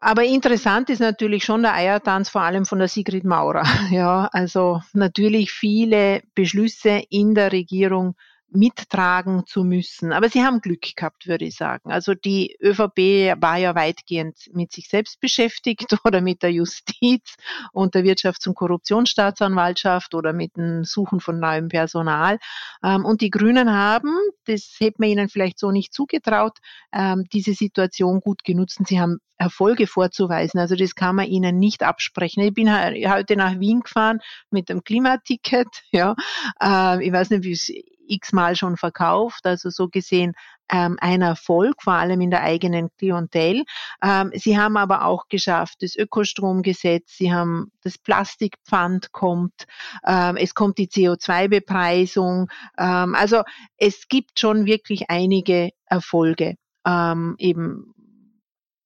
Aber 0.00 0.22
interessant 0.22 0.90
ist 0.90 1.00
natürlich 1.00 1.44
schon 1.44 1.62
der 1.62 1.74
Eiertanz, 1.74 2.28
vor 2.28 2.42
allem 2.42 2.64
von 2.64 2.78
der 2.78 2.88
Sigrid 2.88 3.24
Maurer. 3.24 3.64
Ja, 3.90 4.28
also 4.32 4.80
natürlich 4.92 5.50
viele 5.50 6.22
Beschlüsse 6.34 7.02
in 7.10 7.34
der 7.34 7.50
Regierung 7.50 8.14
mittragen 8.50 9.44
zu 9.46 9.64
müssen. 9.64 10.12
Aber 10.12 10.28
sie 10.28 10.42
haben 10.42 10.60
Glück 10.60 10.96
gehabt, 10.96 11.26
würde 11.26 11.44
ich 11.44 11.56
sagen. 11.56 11.90
Also 11.90 12.14
die 12.14 12.56
ÖVP 12.62 13.40
war 13.40 13.56
ja 13.58 13.74
weitgehend 13.74 14.36
mit 14.52 14.72
sich 14.72 14.88
selbst 14.88 15.20
beschäftigt 15.20 15.86
oder 16.04 16.20
mit 16.20 16.42
der 16.42 16.52
Justiz 16.52 17.36
und 17.72 17.94
der 17.94 18.04
Wirtschafts- 18.04 18.48
und 18.48 18.54
Korruptionsstaatsanwaltschaft 18.54 20.14
oder 20.14 20.32
mit 20.32 20.56
dem 20.56 20.84
Suchen 20.84 21.20
von 21.20 21.38
neuem 21.38 21.68
Personal. 21.68 22.38
Ähm, 22.82 23.04
und 23.04 23.20
die 23.20 23.30
Grünen 23.30 23.72
haben, 23.72 24.14
das 24.46 24.76
hätte 24.78 24.96
man 24.98 25.10
ihnen 25.10 25.28
vielleicht 25.28 25.58
so 25.58 25.70
nicht 25.70 25.92
zugetraut, 25.92 26.58
ähm, 26.92 27.24
diese 27.32 27.52
Situation 27.52 28.20
gut 28.20 28.44
genutzt. 28.44 28.78
Sie 28.86 29.00
haben 29.00 29.18
Erfolge 29.38 29.86
vorzuweisen. 29.86 30.58
Also 30.58 30.74
das 30.74 30.94
kann 30.94 31.16
man 31.16 31.26
ihnen 31.26 31.58
nicht 31.58 31.82
absprechen. 31.82 32.42
Ich 32.42 32.54
bin 32.54 32.72
heute 32.72 33.36
nach 33.36 33.60
Wien 33.60 33.80
gefahren 33.80 34.20
mit 34.50 34.68
dem 34.68 34.82
Klimaticket. 34.84 35.68
Ja, 35.90 36.14
äh, 36.62 37.04
ich 37.04 37.12
weiß 37.12 37.30
nicht, 37.30 37.44
wie 37.44 37.52
es 37.52 37.72
x-mal 38.08 38.56
schon 38.56 38.76
verkauft, 38.76 39.44
also 39.44 39.70
so 39.70 39.88
gesehen 39.88 40.34
ähm, 40.70 40.96
ein 41.00 41.22
Erfolg, 41.22 41.82
vor 41.82 41.94
allem 41.94 42.20
in 42.20 42.30
der 42.30 42.42
eigenen 42.42 42.90
Klientel. 42.98 43.64
Ähm, 44.02 44.30
sie 44.34 44.58
haben 44.58 44.76
aber 44.76 45.04
auch 45.04 45.28
geschafft, 45.28 45.78
das 45.80 45.96
Ökostromgesetz, 45.96 47.16
sie 47.16 47.32
haben 47.32 47.72
das 47.82 47.98
Plastikpfand 47.98 49.12
kommt, 49.12 49.66
ähm, 50.06 50.36
es 50.36 50.54
kommt 50.54 50.78
die 50.78 50.88
CO2-Bepreisung. 50.88 52.50
Ähm, 52.76 53.14
also 53.14 53.42
es 53.76 54.08
gibt 54.08 54.38
schon 54.38 54.66
wirklich 54.66 55.08
einige 55.08 55.70
Erfolge, 55.86 56.56
ähm, 56.86 57.34
eben 57.38 57.94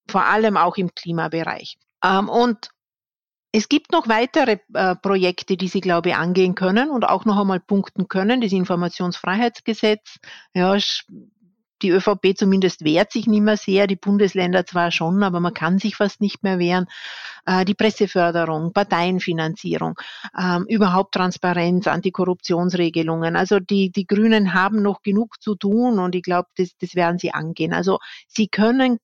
vor 0.08 0.24
allem 0.26 0.56
auch 0.56 0.76
im 0.76 0.94
Klimabereich. 0.94 1.78
Ähm, 2.04 2.28
und 2.28 2.70
es 3.52 3.68
gibt 3.68 3.92
noch 3.92 4.08
weitere 4.08 4.58
äh, 4.72 4.96
Projekte, 4.96 5.58
die 5.58 5.68
Sie, 5.68 5.82
glaube 5.82 6.10
ich, 6.10 6.16
angehen 6.16 6.54
können 6.54 6.90
und 6.90 7.04
auch 7.06 7.26
noch 7.26 7.38
einmal 7.38 7.60
punkten 7.60 8.08
können. 8.08 8.40
Das 8.40 8.52
Informationsfreiheitsgesetz, 8.52 10.18
ja, 10.54 10.76
die 11.82 11.90
ÖVP 11.90 12.34
zumindest 12.36 12.84
wehrt 12.84 13.12
sich 13.12 13.26
nicht 13.26 13.42
mehr 13.42 13.56
sehr, 13.56 13.86
die 13.86 13.96
Bundesländer 13.96 14.64
zwar 14.64 14.90
schon, 14.90 15.22
aber 15.22 15.40
man 15.40 15.52
kann 15.52 15.78
sich 15.78 15.96
fast 15.96 16.20
nicht 16.20 16.42
mehr 16.42 16.58
wehren. 16.58 16.86
Äh, 17.44 17.64
die 17.66 17.74
Presseförderung, 17.74 18.72
Parteienfinanzierung, 18.72 19.96
ähm, 20.38 20.64
überhaupt 20.68 21.14
Transparenz, 21.14 21.86
Antikorruptionsregelungen. 21.86 23.36
Also 23.36 23.58
die, 23.60 23.90
die 23.90 24.06
Grünen 24.06 24.54
haben 24.54 24.80
noch 24.80 25.02
genug 25.02 25.42
zu 25.42 25.56
tun 25.56 25.98
und 25.98 26.14
ich 26.14 26.22
glaube, 26.22 26.48
das, 26.56 26.70
das 26.80 26.94
werden 26.94 27.18
sie 27.18 27.34
angehen. 27.34 27.74
Also 27.74 27.98
sie 28.28 28.48
können 28.48 28.98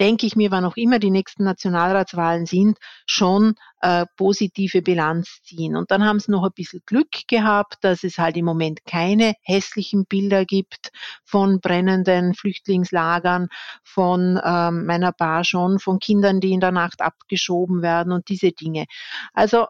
denke 0.00 0.26
ich 0.26 0.36
mir, 0.36 0.50
wann 0.50 0.64
auch 0.64 0.76
immer 0.76 0.98
die 0.98 1.10
nächsten 1.10 1.44
Nationalratswahlen 1.44 2.46
sind, 2.46 2.78
schon 3.06 3.54
äh, 3.80 4.06
positive 4.16 4.82
Bilanz 4.82 5.40
ziehen. 5.42 5.76
Und 5.76 5.90
dann 5.90 6.04
haben 6.04 6.20
sie 6.20 6.30
noch 6.30 6.44
ein 6.44 6.52
bisschen 6.54 6.82
Glück 6.86 7.26
gehabt, 7.28 7.76
dass 7.82 8.04
es 8.04 8.18
halt 8.18 8.36
im 8.36 8.44
Moment 8.44 8.84
keine 8.84 9.34
hässlichen 9.42 10.06
Bilder 10.06 10.44
gibt 10.44 10.90
von 11.24 11.60
brennenden 11.60 12.34
Flüchtlingslagern, 12.34 13.48
von 13.82 14.40
ähm, 14.42 14.86
meiner 14.86 15.12
Bar 15.12 15.44
schon, 15.44 15.78
von 15.78 15.98
Kindern, 15.98 16.40
die 16.40 16.52
in 16.52 16.60
der 16.60 16.72
Nacht 16.72 17.00
abgeschoben 17.00 17.82
werden 17.82 18.12
und 18.12 18.28
diese 18.28 18.52
Dinge. 18.52 18.86
Also, 19.32 19.66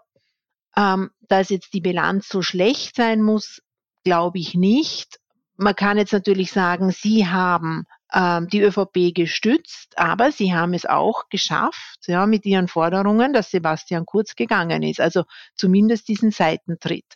ähm, 0.76 1.10
dass 1.28 1.50
jetzt 1.50 1.72
die 1.74 1.80
Bilanz 1.80 2.28
so 2.28 2.42
schlecht 2.42 2.96
sein 2.96 3.22
muss, 3.22 3.62
glaube 4.04 4.38
ich 4.38 4.54
nicht. 4.54 5.18
Man 5.56 5.74
kann 5.74 5.98
jetzt 5.98 6.12
natürlich 6.12 6.50
sagen, 6.50 6.90
Sie 6.90 7.26
haben 7.26 7.84
ähm, 8.14 8.48
die 8.48 8.60
ÖVP 8.60 9.12
gestützt, 9.14 9.94
aber 9.96 10.30
sie 10.30 10.54
haben 10.54 10.72
es 10.72 10.86
auch 10.86 11.28
geschafft, 11.28 11.98
ja, 12.06 12.26
mit 12.26 12.46
ihren 12.46 12.68
Forderungen, 12.68 13.32
dass 13.32 13.50
Sebastian 13.50 14.06
Kurz 14.06 14.36
gegangen 14.36 14.82
ist, 14.82 15.00
also 15.00 15.24
zumindest 15.56 16.08
diesen 16.08 16.30
Seitentritt. 16.30 17.06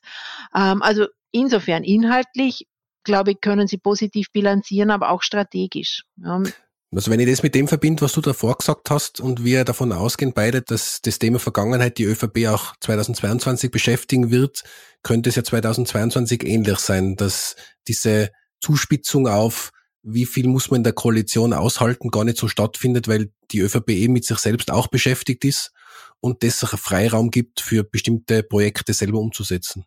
Ähm, 0.55 0.83
also 0.83 1.07
insofern 1.31 1.85
inhaltlich, 1.85 2.67
glaube 3.05 3.33
ich, 3.33 3.41
können 3.41 3.69
sie 3.69 3.79
positiv 3.79 4.33
bilanzieren, 4.33 4.91
aber 4.91 5.11
auch 5.11 5.23
strategisch. 5.23 6.05
Ja. 6.17 6.43
Also 6.91 7.11
wenn 7.11 7.21
ich 7.21 7.29
das 7.29 7.43
mit 7.43 7.55
dem 7.55 7.69
verbinde, 7.69 8.01
was 8.01 8.13
du 8.13 8.23
davor 8.23 8.57
gesagt 8.57 8.91
hast 8.91 9.21
und 9.21 9.45
wir 9.45 9.65
davon 9.65 9.93
ausgehen 9.93 10.33
beide, 10.33 10.63
dass 10.63 11.01
das 11.03 11.19
Thema 11.19 11.39
Vergangenheit 11.39 11.99
die 11.99 12.05
ÖVP 12.05 12.47
auch 12.49 12.75
2022 12.81 13.71
beschäftigen 13.71 14.31
wird, 14.31 14.63
könnte 15.03 15.29
es 15.29 15.37
ja 15.37 15.45
2022 15.45 16.45
ähnlich 16.45 16.79
sein, 16.79 17.15
dass 17.17 17.57
diese 17.87 18.31
Zuspitzung 18.61 19.29
auf 19.29 19.71
wie 20.03 20.27
viel 20.27 20.49
muss 20.49 20.71
man 20.71 20.79
in 20.79 20.85
der 20.85 20.93
Koalition 20.93 21.53
aushalten, 21.53 22.11
gar 22.11 22.25
nicht 22.25 22.39
so 22.39 22.49
stattfindet, 22.49 23.09
weil 23.09 23.31
die 23.51 23.61
ÖVP 23.61 23.91
eh 23.91 24.09
mit 24.09 24.25
sich 24.25 24.39
selbst 24.39 24.71
auch 24.71 24.89
beschäftigt 24.89 25.45
ist 25.45 25.73
und 26.21 26.43
das 26.43 26.59
Freiraum 26.59 27.31
gibt, 27.31 27.61
für 27.61 27.85
bestimmte 27.85 28.43
Projekte 28.43 28.93
selber 28.93 29.19
umzusetzen. 29.19 29.85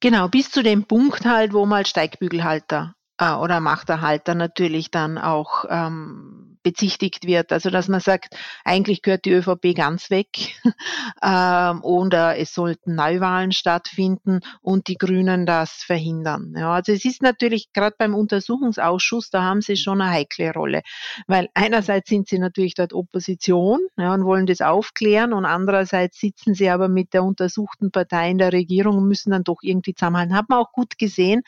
Genau, 0.00 0.28
bis 0.28 0.50
zu 0.50 0.62
dem 0.62 0.84
Punkt 0.84 1.24
halt, 1.24 1.52
wo 1.52 1.64
mal 1.64 1.86
Steigbügelhalter 1.86 2.94
äh, 3.18 3.32
oder 3.34 3.60
Machterhalter 3.60 4.34
natürlich 4.34 4.90
dann 4.90 5.16
auch 5.16 5.64
ähm, 5.68 6.41
bezichtigt 6.62 7.26
wird. 7.26 7.52
Also 7.52 7.70
dass 7.70 7.88
man 7.88 8.00
sagt, 8.00 8.36
eigentlich 8.64 9.02
gehört 9.02 9.24
die 9.24 9.32
ÖVP 9.32 9.74
ganz 9.74 10.10
weg 10.10 10.28
ähm, 11.22 11.82
oder 11.82 12.38
es 12.38 12.54
sollten 12.54 12.94
Neuwahlen 12.94 13.52
stattfinden 13.52 14.40
und 14.60 14.88
die 14.88 14.96
Grünen 14.96 15.46
das 15.46 15.82
verhindern. 15.84 16.54
Ja, 16.56 16.72
also 16.72 16.92
es 16.92 17.04
ist 17.04 17.22
natürlich 17.22 17.72
gerade 17.72 17.96
beim 17.98 18.14
Untersuchungsausschuss, 18.14 19.30
da 19.30 19.42
haben 19.42 19.60
sie 19.60 19.76
schon 19.76 20.00
eine 20.00 20.10
heikle 20.10 20.52
Rolle, 20.52 20.82
weil 21.26 21.48
einerseits 21.54 22.08
sind 22.08 22.28
sie 22.28 22.38
natürlich 22.38 22.74
dort 22.74 22.92
Opposition 22.92 23.80
ja, 23.96 24.14
und 24.14 24.24
wollen 24.24 24.46
das 24.46 24.60
aufklären 24.60 25.32
und 25.32 25.44
andererseits 25.44 26.18
sitzen 26.18 26.54
sie 26.54 26.68
aber 26.70 26.88
mit 26.88 27.14
der 27.14 27.24
untersuchten 27.24 27.90
Partei 27.90 28.30
in 28.30 28.38
der 28.38 28.52
Regierung 28.52 28.98
und 28.98 29.08
müssen 29.08 29.30
dann 29.30 29.44
doch 29.44 29.62
irgendwie 29.62 29.94
zusammenhalten. 29.94 30.36
Hat 30.36 30.48
man 30.48 30.58
auch 30.58 30.72
gut 30.72 30.98
gesehen, 30.98 31.42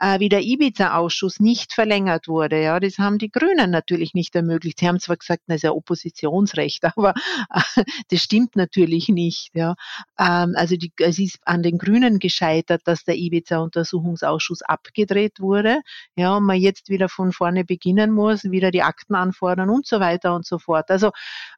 äh, 0.00 0.20
wie 0.20 0.28
der 0.28 0.42
Ibiza-Ausschuss 0.42 1.40
nicht 1.40 1.72
verlängert 1.72 2.28
wurde. 2.28 2.62
Ja, 2.62 2.80
das 2.80 2.98
haben 2.98 3.18
die 3.18 3.30
Grünen 3.30 3.70
natürlich 3.70 4.14
nicht 4.14 4.34
ermöglicht 4.34 4.57
ermöglicht. 4.58 4.80
Sie 4.80 4.88
haben 4.88 5.00
zwar 5.00 5.16
gesagt, 5.16 5.42
das 5.46 5.56
ist 5.56 5.62
ja 5.62 5.72
Oppositionsrecht, 5.72 6.84
aber 6.96 7.14
äh, 7.50 7.84
das 8.10 8.20
stimmt 8.20 8.56
natürlich 8.56 9.08
nicht. 9.08 9.50
Ja. 9.54 9.74
Ähm, 10.18 10.54
also 10.56 10.76
die, 10.76 10.92
es 10.98 11.18
ist 11.18 11.38
an 11.44 11.62
den 11.62 11.78
Grünen 11.78 12.18
gescheitert, 12.18 12.82
dass 12.84 13.04
der 13.04 13.16
Ibiza-Untersuchungsausschuss 13.16 14.62
abgedreht 14.62 15.40
wurde. 15.40 15.80
Ja, 16.16 16.36
und 16.36 16.44
man 16.44 16.58
jetzt 16.58 16.88
wieder 16.88 17.08
von 17.08 17.32
vorne 17.32 17.64
beginnen 17.64 18.12
muss, 18.12 18.44
wieder 18.44 18.70
die 18.70 18.82
Akten 18.82 19.14
anfordern 19.14 19.70
und 19.70 19.86
so 19.86 20.00
weiter 20.00 20.34
und 20.34 20.46
so 20.46 20.58
fort. 20.58 20.90
Also 20.90 21.10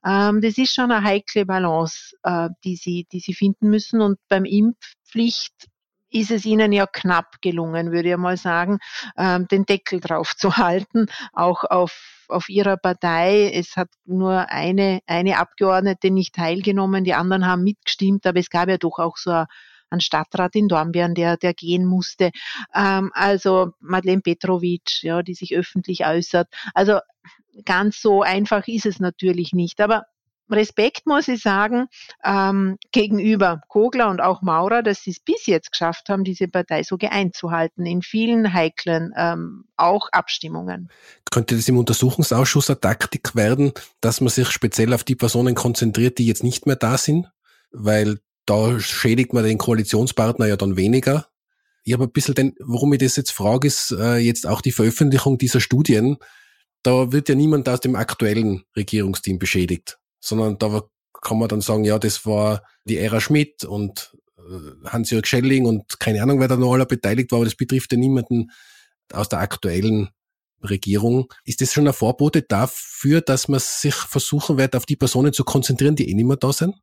ähm, 0.04 0.40
das 0.40 0.58
ist 0.58 0.74
schon 0.74 0.90
eine 0.90 1.04
heikle 1.04 1.46
Balance, 1.46 2.16
äh, 2.22 2.48
die 2.64 2.76
sie, 2.76 3.06
die 3.12 3.20
sie 3.20 3.34
finden 3.34 3.70
müssen. 3.70 4.00
Und 4.00 4.18
beim 4.28 4.44
Impfpflicht 4.44 5.69
ist 6.10 6.30
es 6.30 6.44
ihnen 6.44 6.72
ja 6.72 6.86
knapp 6.86 7.40
gelungen, 7.40 7.92
würde 7.92 8.10
ich 8.10 8.16
mal 8.16 8.36
sagen, 8.36 8.78
ähm, 9.16 9.46
den 9.48 9.64
Deckel 9.64 10.00
drauf 10.00 10.36
zu 10.36 10.56
halten, 10.56 11.06
auch 11.32 11.64
auf, 11.64 12.26
auf 12.28 12.48
ihrer 12.48 12.76
Partei. 12.76 13.50
Es 13.52 13.76
hat 13.76 13.88
nur 14.04 14.50
eine, 14.50 15.00
eine 15.06 15.38
Abgeordnete 15.38 16.10
nicht 16.10 16.34
teilgenommen, 16.34 17.04
die 17.04 17.14
anderen 17.14 17.46
haben 17.46 17.62
mitgestimmt, 17.62 18.26
aber 18.26 18.40
es 18.40 18.50
gab 18.50 18.68
ja 18.68 18.78
doch 18.78 18.98
auch 18.98 19.16
so 19.16 19.44
ein 19.90 20.00
Stadtrat 20.00 20.54
in 20.54 20.68
Dornbirn, 20.68 21.14
der, 21.14 21.36
der 21.36 21.52
gehen 21.52 21.84
musste. 21.84 22.30
Ähm, 22.74 23.10
also 23.14 23.72
Madeleine 23.80 24.22
Petrovic, 24.22 25.02
ja, 25.02 25.22
die 25.22 25.34
sich 25.34 25.54
öffentlich 25.56 26.06
äußert. 26.06 26.48
Also 26.74 27.00
ganz 27.64 28.00
so 28.00 28.22
einfach 28.22 28.66
ist 28.68 28.86
es 28.86 29.00
natürlich 29.00 29.52
nicht. 29.52 29.80
Aber 29.80 30.04
Respekt, 30.52 31.06
muss 31.06 31.28
ich 31.28 31.42
sagen, 31.42 31.86
ähm, 32.24 32.76
gegenüber 32.92 33.62
Kogler 33.68 34.08
und 34.08 34.20
auch 34.20 34.42
Maurer, 34.42 34.82
dass 34.82 35.02
sie 35.02 35.10
es 35.10 35.20
bis 35.20 35.46
jetzt 35.46 35.72
geschafft 35.72 36.08
haben, 36.08 36.24
diese 36.24 36.48
Partei 36.48 36.82
so 36.82 36.96
einzuhalten 37.00 37.86
in 37.86 38.02
vielen 38.02 38.52
heiklen 38.52 39.12
ähm, 39.16 39.64
auch 39.76 40.08
Abstimmungen. 40.12 40.90
Könnte 41.30 41.56
das 41.56 41.68
im 41.68 41.78
Untersuchungsausschuss 41.78 42.70
eine 42.70 42.80
Taktik 42.80 43.34
werden, 43.34 43.72
dass 44.00 44.20
man 44.20 44.30
sich 44.30 44.50
speziell 44.50 44.92
auf 44.92 45.04
die 45.04 45.16
Personen 45.16 45.54
konzentriert, 45.54 46.18
die 46.18 46.26
jetzt 46.26 46.42
nicht 46.42 46.66
mehr 46.66 46.76
da 46.76 46.98
sind? 46.98 47.30
Weil 47.70 48.18
da 48.46 48.80
schädigt 48.80 49.32
man 49.32 49.44
den 49.44 49.58
Koalitionspartner 49.58 50.46
ja 50.46 50.56
dann 50.56 50.76
weniger. 50.76 51.28
Ich 51.84 51.92
habe 51.92 52.04
ein 52.04 52.12
bisschen 52.12 52.34
den, 52.34 52.54
warum 52.58 52.92
ich 52.92 52.98
das 52.98 53.16
jetzt 53.16 53.30
frage, 53.30 53.68
ist 53.68 53.92
äh, 53.92 54.16
jetzt 54.16 54.46
auch 54.46 54.60
die 54.60 54.72
Veröffentlichung 54.72 55.38
dieser 55.38 55.60
Studien. 55.60 56.16
Da 56.82 57.12
wird 57.12 57.28
ja 57.28 57.34
niemand 57.34 57.68
aus 57.68 57.80
dem 57.80 57.94
aktuellen 57.94 58.64
Regierungsteam 58.76 59.38
beschädigt 59.38 59.99
sondern 60.20 60.58
da 60.58 60.82
kann 61.22 61.38
man 61.38 61.48
dann 61.48 61.60
sagen, 61.60 61.84
ja, 61.84 61.98
das 61.98 62.24
war 62.24 62.62
die 62.84 62.98
Ära 62.98 63.20
Schmidt 63.20 63.64
und 63.64 64.16
äh, 64.38 64.88
Hans-Jörg 64.88 65.26
Schelling 65.26 65.66
und 65.66 66.00
keine 66.00 66.22
Ahnung, 66.22 66.40
wer 66.40 66.48
da 66.48 66.56
noch 66.56 66.72
alle 66.72 66.86
beteiligt 66.86 67.32
war, 67.32 67.38
aber 67.38 67.46
das 67.46 67.54
betrifft 67.56 67.92
ja 67.92 67.98
niemanden 67.98 68.50
aus 69.12 69.28
der 69.28 69.40
aktuellen 69.40 70.10
Regierung. 70.62 71.32
Ist 71.44 71.60
das 71.60 71.72
schon 71.72 71.86
ein 71.86 71.92
Vorbote 71.94 72.42
dafür, 72.42 73.20
dass 73.20 73.48
man 73.48 73.60
sich 73.60 73.94
versuchen 73.94 74.58
wird, 74.58 74.76
auf 74.76 74.86
die 74.86 74.96
Personen 74.96 75.32
zu 75.32 75.44
konzentrieren, 75.44 75.96
die 75.96 76.10
eh 76.10 76.14
nicht 76.14 76.26
mehr 76.26 76.36
da 76.36 76.52
sind? 76.52 76.74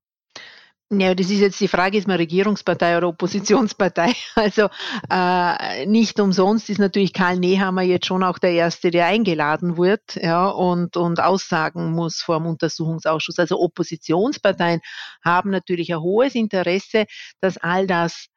Ja, 0.90 1.14
das 1.14 1.30
ist 1.30 1.40
jetzt 1.40 1.60
die 1.60 1.68
Frage, 1.68 1.98
ist 1.98 2.08
man 2.08 2.16
Regierungspartei 2.16 2.96
oder 2.98 3.10
Oppositionspartei? 3.10 4.14
Also 4.36 4.70
äh, 5.10 5.86
nicht 5.86 6.18
umsonst 6.22 6.70
ist 6.70 6.78
natürlich 6.78 7.12
Karl 7.12 7.40
Nehammer 7.40 7.82
jetzt 7.82 8.06
schon 8.06 8.24
auch 8.24 8.40
der 8.40 8.52
Erste, 8.52 8.90
der 8.90 9.06
eingeladen 9.08 9.76
wird 9.78 10.16
ja, 10.16 10.48
und, 10.48 10.96
und 10.96 11.20
aussagen 11.20 11.92
muss 11.92 12.22
vor 12.22 12.38
dem 12.38 12.46
Untersuchungsausschuss. 12.46 13.38
Also 13.38 13.60
Oppositionsparteien 13.60 14.80
haben 15.26 15.50
natürlich 15.50 15.92
ein 15.94 16.00
hohes 16.00 16.36
Interesse, 16.36 17.06
dass 17.42 17.58
all 17.58 17.86
das 17.86 18.28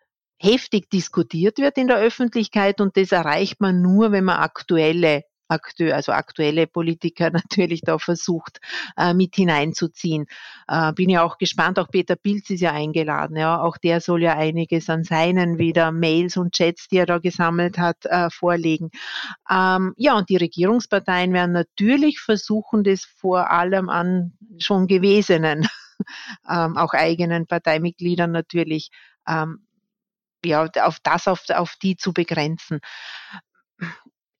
heftig 0.40 0.90
diskutiert 0.90 1.58
wird 1.58 1.78
in 1.78 1.86
der 1.86 1.98
Öffentlichkeit 1.98 2.80
und 2.80 2.96
das 2.96 3.12
erreicht 3.12 3.60
man 3.60 3.80
nur, 3.80 4.10
wenn 4.10 4.24
man 4.24 4.38
aktuelle 4.38 5.22
Akteur, 5.50 5.94
also 5.94 6.12
aktuelle 6.12 6.66
Politiker 6.66 7.30
natürlich 7.30 7.82
da 7.82 7.98
versucht 7.98 8.60
äh, 8.96 9.14
mit 9.14 9.34
hineinzuziehen. 9.34 10.26
Äh, 10.68 10.92
bin 10.92 11.10
ja 11.10 11.22
auch 11.22 11.38
gespannt, 11.38 11.78
auch 11.78 11.88
Peter 11.88 12.16
Pilz 12.16 12.50
ist 12.50 12.60
ja 12.60 12.72
eingeladen, 12.72 13.36
ja, 13.36 13.60
auch 13.60 13.76
der 13.76 14.00
soll 14.00 14.22
ja 14.22 14.36
einiges 14.36 14.88
an 14.88 15.04
seinen 15.04 15.58
wieder 15.58 15.92
Mails 15.92 16.36
und 16.36 16.54
Chats, 16.54 16.88
die 16.88 16.98
er 16.98 17.06
da 17.06 17.18
gesammelt 17.18 17.78
hat, 17.78 18.04
äh, 18.04 18.30
vorlegen. 18.30 18.90
Ähm, 19.50 19.94
ja, 19.96 20.16
und 20.16 20.28
die 20.28 20.36
Regierungsparteien 20.36 21.32
werden 21.32 21.52
natürlich 21.52 22.20
versuchen, 22.20 22.84
das 22.84 23.04
vor 23.04 23.50
allem 23.50 23.88
an 23.88 24.32
schon 24.58 24.86
Gewesenen, 24.86 25.66
ähm, 26.48 26.76
auch 26.76 26.92
eigenen 26.92 27.46
Parteimitgliedern 27.46 28.30
natürlich, 28.30 28.90
ähm, 29.26 29.66
ja, 30.44 30.66
auf 30.82 30.98
das, 31.02 31.28
auf, 31.28 31.42
auf 31.50 31.74
die 31.82 31.96
zu 31.96 32.12
begrenzen 32.12 32.80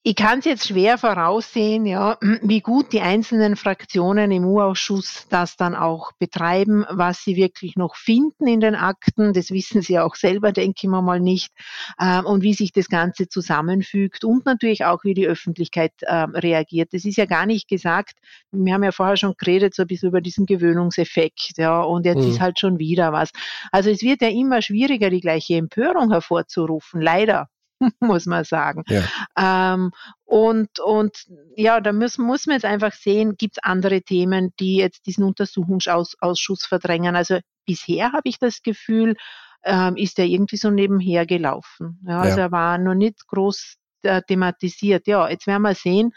ich 0.03 0.15
kann 0.15 0.39
es 0.39 0.47
jetzt 0.47 0.69
schwer 0.69 0.97
voraussehen, 0.97 1.85
ja, 1.85 2.17
wie 2.43 2.63
gut 2.63 2.95
die 2.95 3.03
einzelnen 3.03 3.55
Fraktionen 3.55 4.31
im 4.31 4.47
U-Ausschuss 4.47 5.27
das 5.29 5.57
dann 5.57 5.75
auch 5.75 6.13
betreiben, 6.13 6.87
was 6.89 7.23
sie 7.23 7.37
wirklich 7.37 7.77
noch 7.77 7.97
finden 7.97 8.47
in 8.47 8.61
den 8.61 8.75
Akten. 8.75 9.35
Das 9.35 9.51
wissen 9.51 9.83
sie 9.83 9.99
auch 9.99 10.15
selber, 10.15 10.53
denke 10.53 10.81
ich 10.83 10.89
mal 10.89 11.21
nicht. 11.21 11.53
Ähm, 12.01 12.25
und 12.25 12.43
wie 12.43 12.55
sich 12.55 12.73
das 12.73 12.89
Ganze 12.89 13.29
zusammenfügt 13.29 14.25
und 14.25 14.47
natürlich 14.47 14.87
auch, 14.87 15.05
wie 15.05 15.13
die 15.13 15.27
Öffentlichkeit 15.27 15.93
ähm, 16.09 16.35
reagiert. 16.35 16.95
Das 16.95 17.05
ist 17.05 17.17
ja 17.17 17.27
gar 17.27 17.45
nicht 17.45 17.69
gesagt. 17.69 18.15
Wir 18.53 18.73
haben 18.73 18.85
ja 18.85 18.93
vorher 18.93 19.19
schon 19.19 19.35
geredet, 19.37 19.75
so 19.75 19.83
ein 19.83 19.89
bisschen 19.89 20.09
über 20.09 20.23
diesen 20.23 20.47
Gewöhnungseffekt, 20.47 21.59
ja, 21.59 21.83
und 21.83 22.07
jetzt 22.07 22.25
mhm. 22.25 22.31
ist 22.31 22.41
halt 22.41 22.59
schon 22.59 22.79
wieder 22.79 23.13
was. 23.13 23.31
Also 23.71 23.91
es 23.91 24.01
wird 24.01 24.23
ja 24.23 24.29
immer 24.29 24.63
schwieriger, 24.63 25.11
die 25.11 25.21
gleiche 25.21 25.57
Empörung 25.57 26.11
hervorzurufen, 26.11 27.03
leider. 27.03 27.49
muss 28.01 28.27
man 28.27 28.45
sagen. 28.45 28.85
Ja. 28.89 29.75
Ähm, 29.75 29.91
und, 30.25 30.79
und 30.81 31.27
ja, 31.57 31.81
da 31.81 31.93
muss, 31.93 32.19
muss 32.19 32.47
man 32.47 32.55
jetzt 32.55 32.65
einfach 32.65 32.93
sehen, 32.93 33.37
gibt 33.37 33.57
es 33.57 33.63
andere 33.63 34.03
Themen, 34.03 34.53
die 34.61 34.77
jetzt 34.77 35.07
diesen 35.07 35.25
Untersuchungsausschuss 35.25 36.65
verdrängen. 36.67 37.17
Also 37.17 37.41
bisher 37.67 38.13
habe 38.13 38.29
ich 38.29 38.39
das 38.39 38.63
Gefühl, 38.63 39.17
ähm, 39.65 39.97
ist 39.97 40.19
er 40.19 40.27
irgendwie 40.27 40.57
so 40.57 40.71
nebenher 40.71 41.27
gelaufen. 41.27 42.01
Ja, 42.07 42.21
also 42.21 42.39
ja. 42.39 42.45
er 42.45 42.53
war 42.53 42.79
noch 42.79 42.95
nicht 42.95 43.27
groß 43.27 43.77
äh, 44.03 44.23
thematisiert. 44.23 45.07
Ja, 45.07 45.29
jetzt 45.29 45.47
werden 45.47 45.63
wir 45.63 45.75
sehen, 45.75 46.13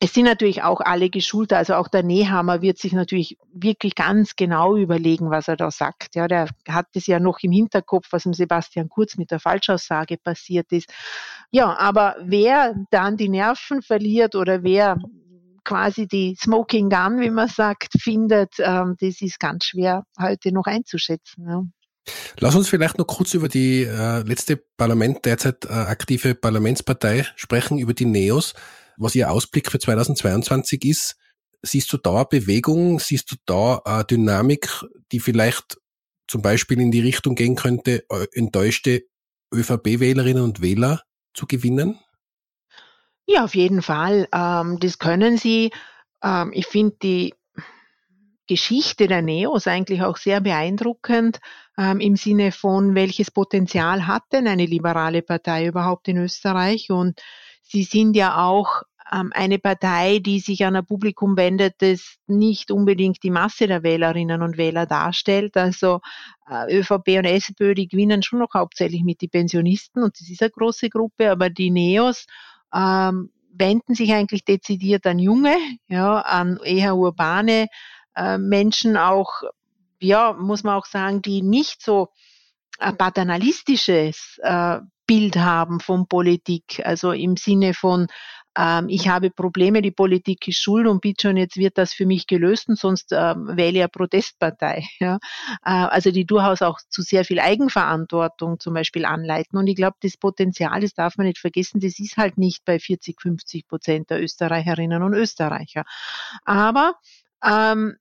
es 0.00 0.14
sind 0.14 0.24
natürlich 0.24 0.62
auch 0.62 0.80
alle 0.80 1.10
geschult, 1.10 1.52
also 1.52 1.74
auch 1.74 1.88
der 1.88 2.04
Nehammer 2.04 2.62
wird 2.62 2.78
sich 2.78 2.92
natürlich 2.92 3.36
wirklich 3.52 3.96
ganz 3.96 4.36
genau 4.36 4.76
überlegen, 4.76 5.30
was 5.30 5.48
er 5.48 5.56
da 5.56 5.72
sagt. 5.72 6.14
Ja, 6.14 6.28
der 6.28 6.48
hat 6.68 6.86
es 6.94 7.06
ja 7.08 7.18
noch 7.18 7.38
im 7.42 7.50
Hinterkopf, 7.50 8.06
was 8.12 8.22
dem 8.22 8.32
Sebastian 8.32 8.88
Kurz 8.88 9.16
mit 9.16 9.32
der 9.32 9.40
Falschaussage 9.40 10.16
passiert 10.16 10.70
ist. 10.70 10.88
Ja, 11.50 11.76
aber 11.76 12.14
wer 12.22 12.76
dann 12.90 13.16
die 13.16 13.28
Nerven 13.28 13.82
verliert 13.82 14.36
oder 14.36 14.62
wer 14.62 14.98
quasi 15.64 16.06
die 16.06 16.36
Smoking 16.40 16.90
Gun, 16.90 17.20
wie 17.20 17.30
man 17.30 17.48
sagt, 17.48 18.00
findet, 18.00 18.54
ähm, 18.60 18.94
das 19.00 19.20
ist 19.20 19.40
ganz 19.40 19.64
schwer 19.64 20.04
heute 20.18 20.52
noch 20.52 20.66
einzuschätzen. 20.66 21.44
Ja. 21.48 21.62
Lass 22.38 22.54
uns 22.54 22.68
vielleicht 22.68 22.98
noch 22.98 23.06
kurz 23.06 23.34
über 23.34 23.48
die 23.48 23.82
äh, 23.82 24.22
letzte 24.22 24.56
Parlament, 24.56 25.24
derzeit 25.24 25.64
äh, 25.64 25.72
aktive 25.72 26.36
Parlamentspartei 26.36 27.26
sprechen, 27.34 27.78
über 27.78 27.94
die 27.94 28.06
Neos 28.06 28.54
was 28.98 29.14
Ihr 29.14 29.30
Ausblick 29.30 29.70
für 29.70 29.78
2022 29.78 30.84
ist. 30.84 31.16
Siehst 31.62 31.92
du 31.92 31.96
da 31.96 32.24
Bewegung? 32.24 33.00
Siehst 33.00 33.30
du 33.32 33.36
da 33.46 33.80
eine 33.84 34.04
Dynamik, 34.04 34.68
die 35.10 35.20
vielleicht 35.20 35.78
zum 36.26 36.42
Beispiel 36.42 36.80
in 36.80 36.90
die 36.90 37.00
Richtung 37.00 37.34
gehen 37.34 37.56
könnte, 37.56 38.04
äh, 38.10 38.26
enttäuschte 38.32 39.04
ÖVP-Wählerinnen 39.52 40.42
und 40.42 40.60
Wähler 40.60 41.02
zu 41.34 41.46
gewinnen? 41.46 41.98
Ja, 43.26 43.44
auf 43.44 43.54
jeden 43.54 43.82
Fall. 43.82 44.28
Ähm, 44.32 44.78
das 44.80 44.98
können 44.98 45.36
sie. 45.36 45.70
Ähm, 46.22 46.52
ich 46.52 46.66
finde 46.66 46.96
die 47.02 47.34
Geschichte 48.46 49.06
der 49.06 49.22
Neos 49.22 49.66
eigentlich 49.66 50.02
auch 50.02 50.16
sehr 50.16 50.40
beeindruckend 50.40 51.38
ähm, 51.76 52.00
im 52.00 52.16
Sinne 52.16 52.50
von, 52.50 52.94
welches 52.94 53.30
Potenzial 53.30 54.06
hat 54.06 54.22
denn 54.32 54.48
eine 54.48 54.64
liberale 54.64 55.22
Partei 55.22 55.66
überhaupt 55.66 56.08
in 56.08 56.16
Österreich? 56.16 56.90
Und 56.90 57.20
sie 57.68 57.82
sind 57.84 58.16
ja 58.16 58.44
auch 58.44 58.82
ähm, 59.12 59.32
eine 59.34 59.58
Partei, 59.58 60.18
die 60.18 60.40
sich 60.40 60.64
an 60.64 60.76
ein 60.76 60.86
Publikum 60.86 61.36
wendet, 61.36 61.76
das 61.78 62.16
nicht 62.26 62.70
unbedingt 62.70 63.22
die 63.22 63.30
Masse 63.30 63.66
der 63.66 63.82
Wählerinnen 63.82 64.42
und 64.42 64.58
Wähler 64.58 64.86
darstellt. 64.86 65.56
Also 65.56 66.00
äh, 66.48 66.78
ÖVP 66.78 67.18
und 67.18 67.24
SPÖ, 67.24 67.74
die 67.74 67.88
gewinnen 67.88 68.22
schon 68.22 68.40
noch 68.40 68.54
hauptsächlich 68.54 69.04
mit 69.04 69.22
den 69.22 69.30
Pensionisten 69.30 70.02
und 70.02 70.18
das 70.20 70.28
ist 70.28 70.42
eine 70.42 70.50
große 70.50 70.88
Gruppe, 70.88 71.30
aber 71.30 71.50
die 71.50 71.70
Neos 71.70 72.26
ähm, 72.74 73.30
wenden 73.52 73.94
sich 73.94 74.12
eigentlich 74.12 74.44
dezidiert 74.44 75.06
an 75.06 75.18
Junge, 75.18 75.56
ja, 75.88 76.20
an 76.20 76.58
eher 76.62 76.96
urbane 76.96 77.68
äh, 78.14 78.38
Menschen 78.38 78.96
auch, 78.96 79.42
ja, 80.00 80.32
muss 80.32 80.64
man 80.64 80.74
auch 80.74 80.86
sagen, 80.86 81.22
die 81.22 81.42
nicht 81.42 81.82
so 81.82 82.08
paternalistisches 82.78 84.38
äh, 84.42 84.78
Bild 85.08 85.36
haben 85.36 85.80
von 85.80 86.06
Politik, 86.06 86.82
also 86.84 87.12
im 87.12 87.36
Sinne 87.36 87.74
von 87.74 88.06
ähm, 88.58 88.88
ich 88.88 89.08
habe 89.08 89.30
Probleme, 89.30 89.82
die 89.82 89.92
Politik 89.92 90.48
ist 90.48 90.60
schuld 90.60 90.86
und 90.88 91.00
bitte 91.00 91.28
schon, 91.28 91.36
jetzt 91.36 91.56
wird 91.56 91.78
das 91.78 91.92
für 91.92 92.06
mich 92.06 92.26
gelöst 92.26 92.68
und 92.68 92.78
sonst 92.78 93.12
ähm, 93.12 93.48
wähle 93.56 93.80
eine 93.80 93.88
Protestpartei. 93.88 94.84
Ja? 95.00 95.18
Äh, 95.64 95.70
also 95.70 96.10
die 96.10 96.26
durchaus 96.26 96.60
auch 96.62 96.78
zu 96.88 97.02
sehr 97.02 97.24
viel 97.24 97.38
Eigenverantwortung 97.38 98.58
zum 98.58 98.74
Beispiel 98.74 99.04
anleiten. 99.04 99.58
Und 99.58 99.68
ich 99.68 99.76
glaube, 99.76 99.96
das 100.02 100.16
Potenzial, 100.16 100.80
das 100.80 100.92
darf 100.92 101.16
man 101.16 101.26
nicht 101.26 101.38
vergessen, 101.38 101.80
das 101.80 101.98
ist 102.00 102.16
halt 102.16 102.36
nicht 102.36 102.64
bei 102.64 102.78
40, 102.78 103.20
50 103.20 103.68
Prozent 103.68 104.10
der 104.10 104.20
Österreicherinnen 104.20 105.02
und 105.02 105.14
Österreicher. 105.14 105.84
Aber 106.44 106.94
ähm, 107.44 107.96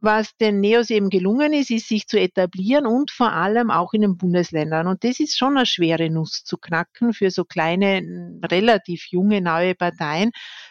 was 0.00 0.36
den 0.36 0.60
Neos 0.60 0.90
eben 0.90 1.10
gelungen 1.10 1.52
ist, 1.52 1.70
ist 1.70 1.88
sich 1.88 2.06
zu 2.06 2.20
etablieren 2.20 2.86
und 2.86 3.10
vor 3.10 3.32
allem 3.32 3.70
auch 3.70 3.92
in 3.92 4.02
den 4.02 4.16
Bundesländern. 4.16 4.86
Und 4.86 5.02
das 5.02 5.18
ist 5.18 5.36
schon 5.36 5.56
eine 5.56 5.66
schwere 5.66 6.08
Nuss 6.08 6.44
zu 6.44 6.56
knacken 6.56 7.12
für 7.12 7.30
so 7.30 7.44
kleine, 7.44 8.02
relativ 8.44 9.06
junge, 9.10 9.40
neue 9.40 9.74
Parteien. 9.74 10.30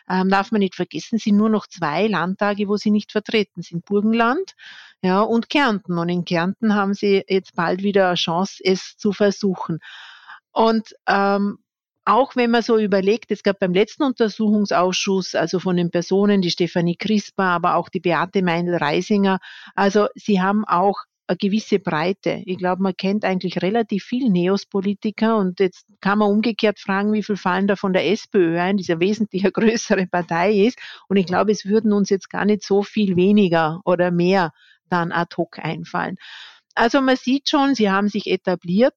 Ähm, 0.10 0.30
darf 0.30 0.52
man 0.52 0.60
nicht 0.60 0.76
vergessen, 0.76 1.20
sind 1.20 1.36
nur 1.36 1.50
noch 1.50 1.68
zwei 1.68 2.08
Landtage, 2.08 2.68
wo 2.68 2.78
sie 2.78 2.92
nicht 2.92 3.12
vertreten 3.12 3.62
sind. 3.62 3.86
Burgenland 3.86 4.56
ja, 5.02 5.22
und 5.22 5.50
Kärnten. 5.50 5.98
Und 5.98 6.10
in 6.10 6.24
Kärnten 6.24 6.74
haben 6.74 6.94
sie 6.94 7.24
jetzt 7.28 7.54
bald 7.56 7.84
wieder 7.84 8.08
eine 8.08 8.16
Chance, 8.16 8.62
es 8.64 8.96
zu 8.98 9.12
versuchen. 9.12 9.80
Und 10.52 10.96
ähm, 11.08 11.60
auch 12.08 12.38
wenn 12.38 12.52
man 12.52 12.62
so 12.62 12.78
überlegt, 12.80 13.32
es 13.32 13.44
gab 13.44 13.60
beim 13.60 13.74
letzten 13.74 14.04
Untersuchungsausschuss, 14.04 15.36
also 15.36 15.60
von 15.60 15.76
den 15.76 15.92
Personen, 15.92 16.42
die 16.42 16.52
Stefanie 16.52 16.96
Crisper, 16.96 17.44
aber 17.44 17.76
auch 17.76 17.90
die 17.90 18.00
Beate 18.00 18.42
Meindl-Reisinger, 18.42 19.40
also 19.76 20.08
sie 20.16 20.42
haben 20.42 20.64
auch 20.64 20.96
eine 21.28 21.36
gewisse 21.36 21.80
Breite. 21.80 22.42
Ich 22.46 22.58
glaube, 22.58 22.82
man 22.82 22.96
kennt 22.96 23.26
eigentlich 23.26 23.62
relativ 23.62 24.06
viel 24.06 24.30
Neos-Politiker 24.30 25.36
und 25.36 25.60
jetzt 25.60 25.86
kann 26.00 26.20
man 26.20 26.32
umgekehrt 26.32 26.80
fragen, 26.80 27.12
wie 27.12 27.24
viel 27.24 27.36
fallen 27.36 27.68
da 27.68 27.76
von 27.76 27.92
der 27.92 28.10
SPÖ 28.10 28.58
ein, 28.58 28.78
die 28.78 28.86
ja 28.86 29.02
wesentlich 29.02 29.44
eine 29.44 29.52
größere 29.52 30.08
Partei 30.08 30.54
ist. 30.54 30.80
Und 31.10 31.18
ich 31.18 31.26
glaube, 31.26 31.52
es 31.52 31.66
würden 31.66 31.92
uns 31.92 32.10
jetzt 32.10 32.30
gar 32.30 32.46
nicht 32.46 32.64
so 32.64 32.84
viel 32.84 33.18
weniger 33.18 33.82
oder 33.84 34.12
mehr 34.12 34.54
dann 34.90 35.12
ad 35.12 35.36
hoc 35.36 35.60
einfallen. 35.60 36.16
Also 36.74 37.02
man 37.02 37.18
sieht 37.18 37.50
schon, 37.50 37.76
sie 37.76 37.90
haben 37.92 38.08
sich 38.08 38.28
etabliert 38.28 38.96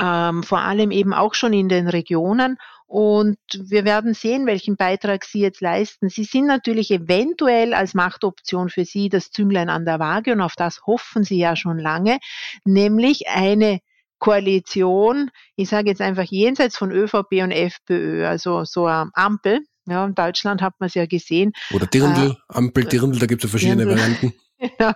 ähm, 0.00 0.42
vor 0.42 0.60
allem 0.60 0.90
eben 0.90 1.14
auch 1.14 1.34
schon 1.34 1.52
in 1.52 1.68
den 1.68 1.88
Regionen. 1.88 2.58
Und 2.86 3.38
wir 3.52 3.84
werden 3.84 4.14
sehen, 4.14 4.46
welchen 4.46 4.76
Beitrag 4.76 5.24
Sie 5.24 5.40
jetzt 5.40 5.60
leisten. 5.60 6.08
Sie 6.08 6.24
sind 6.24 6.46
natürlich 6.46 6.90
eventuell 6.90 7.74
als 7.74 7.94
Machtoption 7.94 8.68
für 8.68 8.84
Sie 8.84 9.08
das 9.08 9.30
Zünglein 9.30 9.68
an 9.70 9.84
der 9.84 9.98
Waage 9.98 10.32
und 10.32 10.40
auf 10.40 10.54
das 10.56 10.82
hoffen 10.86 11.24
Sie 11.24 11.38
ja 11.38 11.56
schon 11.56 11.78
lange, 11.78 12.18
nämlich 12.64 13.28
eine 13.28 13.80
Koalition, 14.18 15.30
ich 15.56 15.68
sage 15.68 15.90
jetzt 15.90 16.00
einfach 16.00 16.24
jenseits 16.24 16.76
von 16.76 16.90
ÖVP 16.90 17.42
und 17.42 17.50
FPÖ, 17.50 18.26
also 18.26 18.64
so 18.64 18.86
eine 18.86 19.10
Ampel. 19.14 19.60
Ja, 19.88 20.04
in 20.04 20.14
Deutschland 20.14 20.62
hat 20.62 20.74
man 20.80 20.88
es 20.88 20.94
ja 20.94 21.06
gesehen. 21.06 21.52
Oder 21.72 21.86
Dirndl, 21.86 22.30
äh, 22.30 22.34
Ampel, 22.48 22.84
Dirndl, 22.86 23.20
da 23.20 23.26
gibt 23.26 23.44
es 23.44 23.50
ja 23.50 23.50
verschiedene 23.50 23.84
Dirndl. 23.84 24.00
Varianten. 24.00 24.32
Ja, 24.80 24.94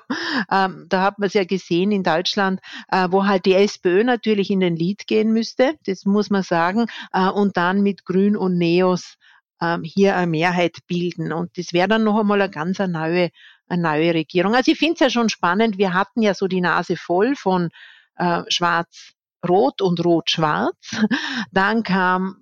ähm, 0.51 0.87
da 0.89 1.03
hat 1.03 1.19
man 1.19 1.27
es 1.27 1.35
ja 1.35 1.45
gesehen 1.45 1.93
in 1.93 2.03
Deutschland, 2.03 2.61
äh, 2.89 3.09
wo 3.11 3.27
halt 3.27 3.45
die 3.47 3.55
SPÖ 3.55 4.05
natürlich 4.05 4.51
in 4.51 4.61
den 4.61 4.77
Lied 4.77 5.07
gehen 5.07 5.33
müsste, 5.33 5.75
das 5.87 6.05
muss 6.05 6.31
man 6.31 6.43
sagen, 6.43 6.87
äh, 7.13 7.29
und 7.29 7.57
dann 7.57 7.83
mit 7.83 8.05
Grün 8.05 8.37
und 8.37 8.57
Neos 8.57 9.17
ähm, 9.61 9.83
hier 9.85 10.17
eine 10.17 10.27
Mehrheit 10.27 10.79
bilden. 10.87 11.33
Und 11.33 11.57
das 11.59 11.73
wäre 11.73 11.89
dann 11.89 12.05
noch 12.05 12.19
einmal 12.19 12.41
eine 12.41 12.51
ganz 12.51 12.81
eine 12.81 12.93
neue, 12.93 13.31
eine 13.69 13.83
neue 13.83 14.15
Regierung. 14.15 14.55
Also 14.55 14.73
ich 14.73 14.79
finde 14.79 14.95
es 14.95 15.01
ja 15.01 15.11
schon 15.11 15.29
spannend, 15.29 15.79
wir 15.79 15.93
hatten 15.93 16.23
ja 16.23 16.35
so 16.35 16.49
die 16.49 16.61
Nase 16.61 16.97
voll 16.97 17.37
von 17.37 17.71
äh, 18.17 18.43
Schwarz-Rot 18.49 19.83
und 19.83 20.05
Rot-Schwarz. 20.05 21.03
Dann 21.53 21.83
kam 21.83 22.37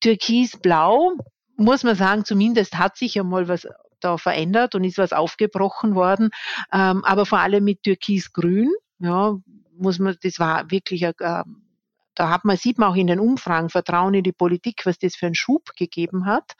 Türkis-Blau, 0.00 1.12
muss 1.56 1.82
man 1.82 1.96
sagen, 1.96 2.24
zumindest 2.24 2.78
hat 2.78 2.96
sich 2.96 3.14
ja 3.14 3.24
mal 3.24 3.48
was 3.48 3.66
da 4.00 4.18
verändert 4.18 4.74
und 4.74 4.84
ist 4.84 4.98
was 4.98 5.12
aufgebrochen 5.12 5.94
worden, 5.94 6.30
ähm, 6.72 7.04
aber 7.04 7.26
vor 7.26 7.38
allem 7.38 7.64
mit 7.64 7.82
Türkisgrün, 7.82 8.70
ja, 8.98 9.36
muss 9.76 9.98
man, 9.98 10.16
das 10.22 10.38
war 10.38 10.70
wirklich, 10.70 11.02
äh, 11.02 11.12
da 11.18 12.30
hat 12.30 12.44
man, 12.44 12.56
sieht 12.56 12.78
man 12.78 12.90
auch 12.90 12.96
in 12.96 13.06
den 13.06 13.20
Umfragen 13.20 13.70
Vertrauen 13.70 14.14
in 14.14 14.24
die 14.24 14.32
Politik, 14.32 14.84
was 14.84 14.98
das 14.98 15.14
für 15.14 15.26
einen 15.26 15.34
Schub 15.34 15.70
gegeben 15.76 16.26
hat. 16.26 16.54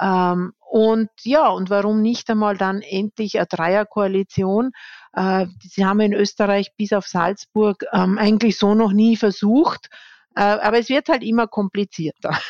Ähm, 0.00 0.52
und 0.70 1.10
ja, 1.22 1.48
und 1.48 1.70
warum 1.70 2.00
nicht 2.00 2.30
einmal 2.30 2.56
dann 2.56 2.80
endlich 2.82 3.38
eine 3.38 3.46
Dreierkoalition? 3.46 4.72
Äh, 5.12 5.46
sie 5.62 5.84
haben 5.84 6.00
in 6.00 6.14
Österreich 6.14 6.74
bis 6.76 6.92
auf 6.92 7.06
Salzburg 7.06 7.84
ähm, 7.92 8.18
eigentlich 8.18 8.58
so 8.58 8.74
noch 8.74 8.92
nie 8.92 9.16
versucht. 9.16 9.88
Äh, 10.36 10.42
aber 10.42 10.78
es 10.78 10.88
wird 10.88 11.08
halt 11.08 11.22
immer 11.22 11.46
komplizierter. 11.46 12.38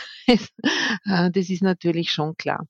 Äh, 1.07 1.33
das 1.33 1.51
ist 1.51 1.63
natürlich 1.63 2.13
schon 2.13 2.37
klar. 2.37 2.65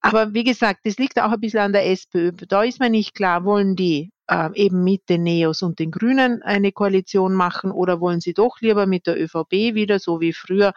Aber 0.00 0.32
wie 0.32 0.44
gesagt, 0.44 0.80
das 0.84 0.96
liegt 0.98 1.18
auch 1.18 1.32
ein 1.32 1.40
bisschen 1.40 1.60
an 1.60 1.72
der 1.72 1.90
SPÖ. 1.90 2.32
Da 2.32 2.62
ist 2.62 2.80
mir 2.80 2.90
nicht 2.90 3.14
klar, 3.14 3.44
wollen 3.44 3.74
die 3.74 4.10
äh, 4.28 4.50
eben 4.54 4.84
mit 4.84 5.08
den 5.08 5.24
Neos 5.24 5.62
und 5.62 5.78
den 5.78 5.90
Grünen 5.90 6.42
eine 6.42 6.72
Koalition 6.72 7.34
machen 7.34 7.70
oder 7.70 8.00
wollen 8.00 8.20
sie 8.20 8.34
doch 8.34 8.60
lieber 8.60 8.86
mit 8.86 9.06
der 9.06 9.20
ÖVP 9.20 9.74
wieder, 9.74 9.98
so 9.98 10.20
wie 10.20 10.32
früher? 10.32 10.72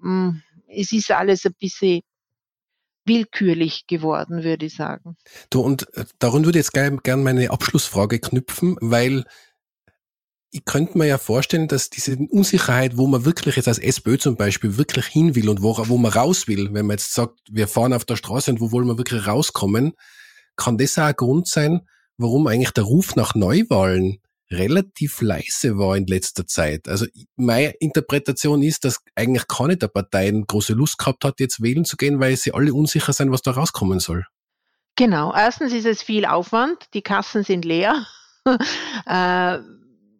Hm, 0.00 0.42
es 0.68 0.92
ist 0.92 1.10
alles 1.10 1.44
ein 1.44 1.54
bisschen 1.58 2.02
willkürlich 3.04 3.86
geworden, 3.88 4.44
würde 4.44 4.66
ich 4.66 4.76
sagen. 4.76 5.16
Du, 5.50 5.60
und 5.60 5.92
äh, 5.96 6.04
darum 6.18 6.44
würde 6.44 6.58
ich 6.58 6.66
jetzt 6.66 6.72
gerne 6.72 6.98
gern 6.98 7.22
meine 7.24 7.50
Abschlussfrage 7.50 8.20
knüpfen, 8.20 8.76
weil 8.80 9.24
ich 10.52 10.66
könnte 10.66 10.98
mir 10.98 11.06
ja 11.06 11.16
vorstellen, 11.16 11.66
dass 11.66 11.88
diese 11.88 12.16
Unsicherheit, 12.16 12.98
wo 12.98 13.06
man 13.06 13.24
wirklich 13.24 13.56
jetzt 13.56 13.68
als 13.68 13.78
SPÖ 13.78 14.18
zum 14.18 14.36
Beispiel 14.36 14.76
wirklich 14.76 15.06
hin 15.06 15.34
will 15.34 15.48
und 15.48 15.62
wo, 15.62 15.76
wo 15.88 15.96
man 15.96 16.12
raus 16.12 16.46
will, 16.46 16.72
wenn 16.74 16.86
man 16.86 16.98
jetzt 16.98 17.14
sagt, 17.14 17.40
wir 17.50 17.66
fahren 17.66 17.94
auf 17.94 18.04
der 18.04 18.16
Straße 18.16 18.50
und 18.50 18.60
wo 18.60 18.70
wollen 18.70 18.86
wir 18.86 18.98
wirklich 18.98 19.26
rauskommen, 19.26 19.94
kann 20.56 20.76
das 20.76 20.98
auch 20.98 21.04
ein 21.04 21.16
Grund 21.16 21.48
sein, 21.48 21.80
warum 22.18 22.46
eigentlich 22.46 22.72
der 22.72 22.84
Ruf 22.84 23.16
nach 23.16 23.34
Neuwahlen 23.34 24.18
relativ 24.50 25.22
leise 25.22 25.78
war 25.78 25.96
in 25.96 26.06
letzter 26.06 26.46
Zeit. 26.46 26.86
Also 26.86 27.06
meine 27.36 27.70
Interpretation 27.80 28.62
ist, 28.62 28.84
dass 28.84 29.00
eigentlich 29.14 29.48
keine 29.48 29.78
der 29.78 29.88
Parteien 29.88 30.46
große 30.46 30.74
Lust 30.74 30.98
gehabt 30.98 31.24
hat, 31.24 31.40
jetzt 31.40 31.62
wählen 31.62 31.86
zu 31.86 31.96
gehen, 31.96 32.20
weil 32.20 32.36
sie 32.36 32.52
alle 32.52 32.74
unsicher 32.74 33.14
sind, 33.14 33.32
was 33.32 33.40
da 33.40 33.52
rauskommen 33.52 34.00
soll. 34.00 34.26
Genau. 34.96 35.32
Erstens 35.34 35.72
ist 35.72 35.86
es 35.86 36.02
viel 36.02 36.26
Aufwand. 36.26 36.88
Die 36.92 37.00
Kassen 37.00 37.42
sind 37.42 37.64
leer. 37.64 38.06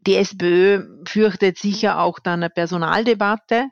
Die 0.07 0.16
SPÖ 0.16 0.84
fürchtet 1.07 1.59
sicher 1.59 2.00
auch 2.00 2.18
dann 2.18 2.42
eine 2.42 2.50
Personaldebatte. 2.50 3.68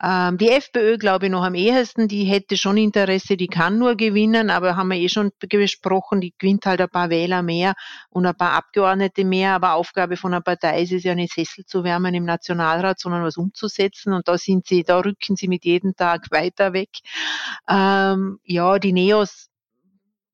Ähm, 0.00 0.38
die 0.38 0.50
FPÖ, 0.50 0.96
glaube 0.96 1.26
ich, 1.26 1.32
noch 1.32 1.42
am 1.42 1.54
ehesten, 1.54 2.06
die 2.06 2.24
hätte 2.24 2.56
schon 2.56 2.76
Interesse, 2.76 3.36
die 3.36 3.48
kann 3.48 3.78
nur 3.78 3.96
gewinnen, 3.96 4.48
aber 4.48 4.76
haben 4.76 4.88
wir 4.88 4.96
eh 4.96 5.08
schon 5.08 5.32
besprochen, 5.40 6.20
die 6.20 6.32
gewinnt 6.38 6.66
halt 6.66 6.80
ein 6.80 6.88
paar 6.88 7.10
Wähler 7.10 7.42
mehr 7.42 7.74
und 8.10 8.24
ein 8.24 8.36
paar 8.36 8.52
Abgeordnete 8.52 9.24
mehr, 9.24 9.54
aber 9.54 9.74
Aufgabe 9.74 10.16
von 10.16 10.32
einer 10.32 10.40
Partei 10.40 10.82
ist 10.82 10.92
es 10.92 11.02
ja 11.02 11.16
nicht 11.16 11.34
Sessel 11.34 11.64
zu 11.64 11.82
wärmen 11.82 12.14
im 12.14 12.24
Nationalrat, 12.24 13.00
sondern 13.00 13.24
was 13.24 13.36
umzusetzen 13.36 14.12
und 14.12 14.28
da 14.28 14.38
sind 14.38 14.68
sie, 14.68 14.84
da 14.84 15.00
rücken 15.00 15.34
sie 15.34 15.48
mit 15.48 15.64
jedem 15.64 15.96
Tag 15.96 16.30
weiter 16.30 16.72
weg. 16.72 16.90
Ähm, 17.68 18.38
ja, 18.44 18.78
die 18.78 18.92
Neos 18.92 19.48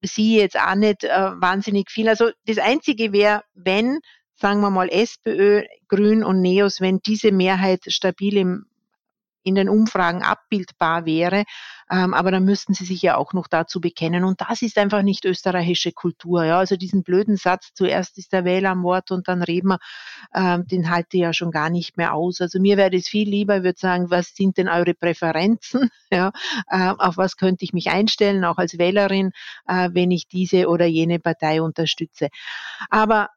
sie 0.03 0.37
jetzt 0.37 0.61
auch 0.61 0.75
nicht 0.75 1.05
äh, 1.05 1.31
wahnsinnig 1.41 1.91
viel. 1.91 2.11
Also 2.11 2.31
das 2.45 2.59
Einzige 2.59 3.13
wäre, 3.13 3.43
wenn, 3.55 4.01
sagen 4.37 4.61
wir 4.61 4.71
mal, 4.71 4.89
SPÖ, 4.89 5.63
Grün 5.89 6.25
und 6.25 6.41
Neos, 6.41 6.81
wenn 6.81 7.01
diese 7.01 7.33
Mehrheit 7.33 7.83
stabil 7.89 8.37
im 8.37 8.67
in 9.45 9.55
den 9.55 9.69
Umfragen 9.69 10.23
abbildbar 10.23 11.07
wäre. 11.07 11.45
Ähm, 11.91 12.15
aber 12.15 12.31
dann 12.31 12.45
müssten 12.45 12.73
sie 12.73 12.87
sich 12.87 13.03
ja 13.03 13.17
auch 13.17 13.35
noch 13.35 13.47
dazu 13.47 13.79
bekennen. 13.81 14.25
Und 14.25 14.41
das 14.41 14.63
ist 14.63 14.79
einfach 14.79 15.03
nicht 15.03 15.27
österreichische 15.27 15.93
Kultur. 15.93 16.45
Ja? 16.45 16.59
Also 16.59 16.77
diesen 16.77 17.03
blöden 17.03 17.37
Satz, 17.37 17.73
zuerst 17.75 18.17
ist 18.17 18.33
der 18.33 18.47
Wähler 18.47 18.71
am 18.71 18.83
Wort 18.83 19.11
und 19.11 19.29
dann 19.29 19.43
reden 19.43 19.69
wir, 19.69 19.79
ähm, 20.35 20.67
den 20.67 20.91
halte 20.91 21.19
ich 21.19 21.23
ja 21.23 21.35
schon 21.35 21.51
gar 21.51 21.69
nicht 21.69 21.99
mehr 21.99 22.15
aus. 22.15 22.41
Also 22.41 22.59
mir 22.59 22.79
wäre 22.79 22.97
es 22.97 23.07
viel 23.07 23.29
lieber, 23.29 23.59
ich 23.59 23.65
würde 23.65 23.79
sagen, 23.79 24.11
was 24.11 24.35
sind 24.35 24.57
denn 24.57 24.69
eure 24.69 24.95
Präferenzen? 24.95 25.91
Ja? 26.11 26.31
Äh, 26.69 26.93
auf 26.97 27.17
was 27.17 27.37
könnte 27.37 27.65
ich 27.65 27.73
mich 27.73 27.91
einstellen, 27.91 28.45
auch 28.45 28.59
als 28.59 28.79
Wählerin, 28.79 29.33
äh, 29.67 29.91
wenn 29.93 30.13
ich 30.13 30.29
diese 30.29 30.69
oder 30.69 30.87
jene 30.87 31.19
Partei 31.19 31.61
unterstütze. 31.61 32.29
Aber 32.89 33.31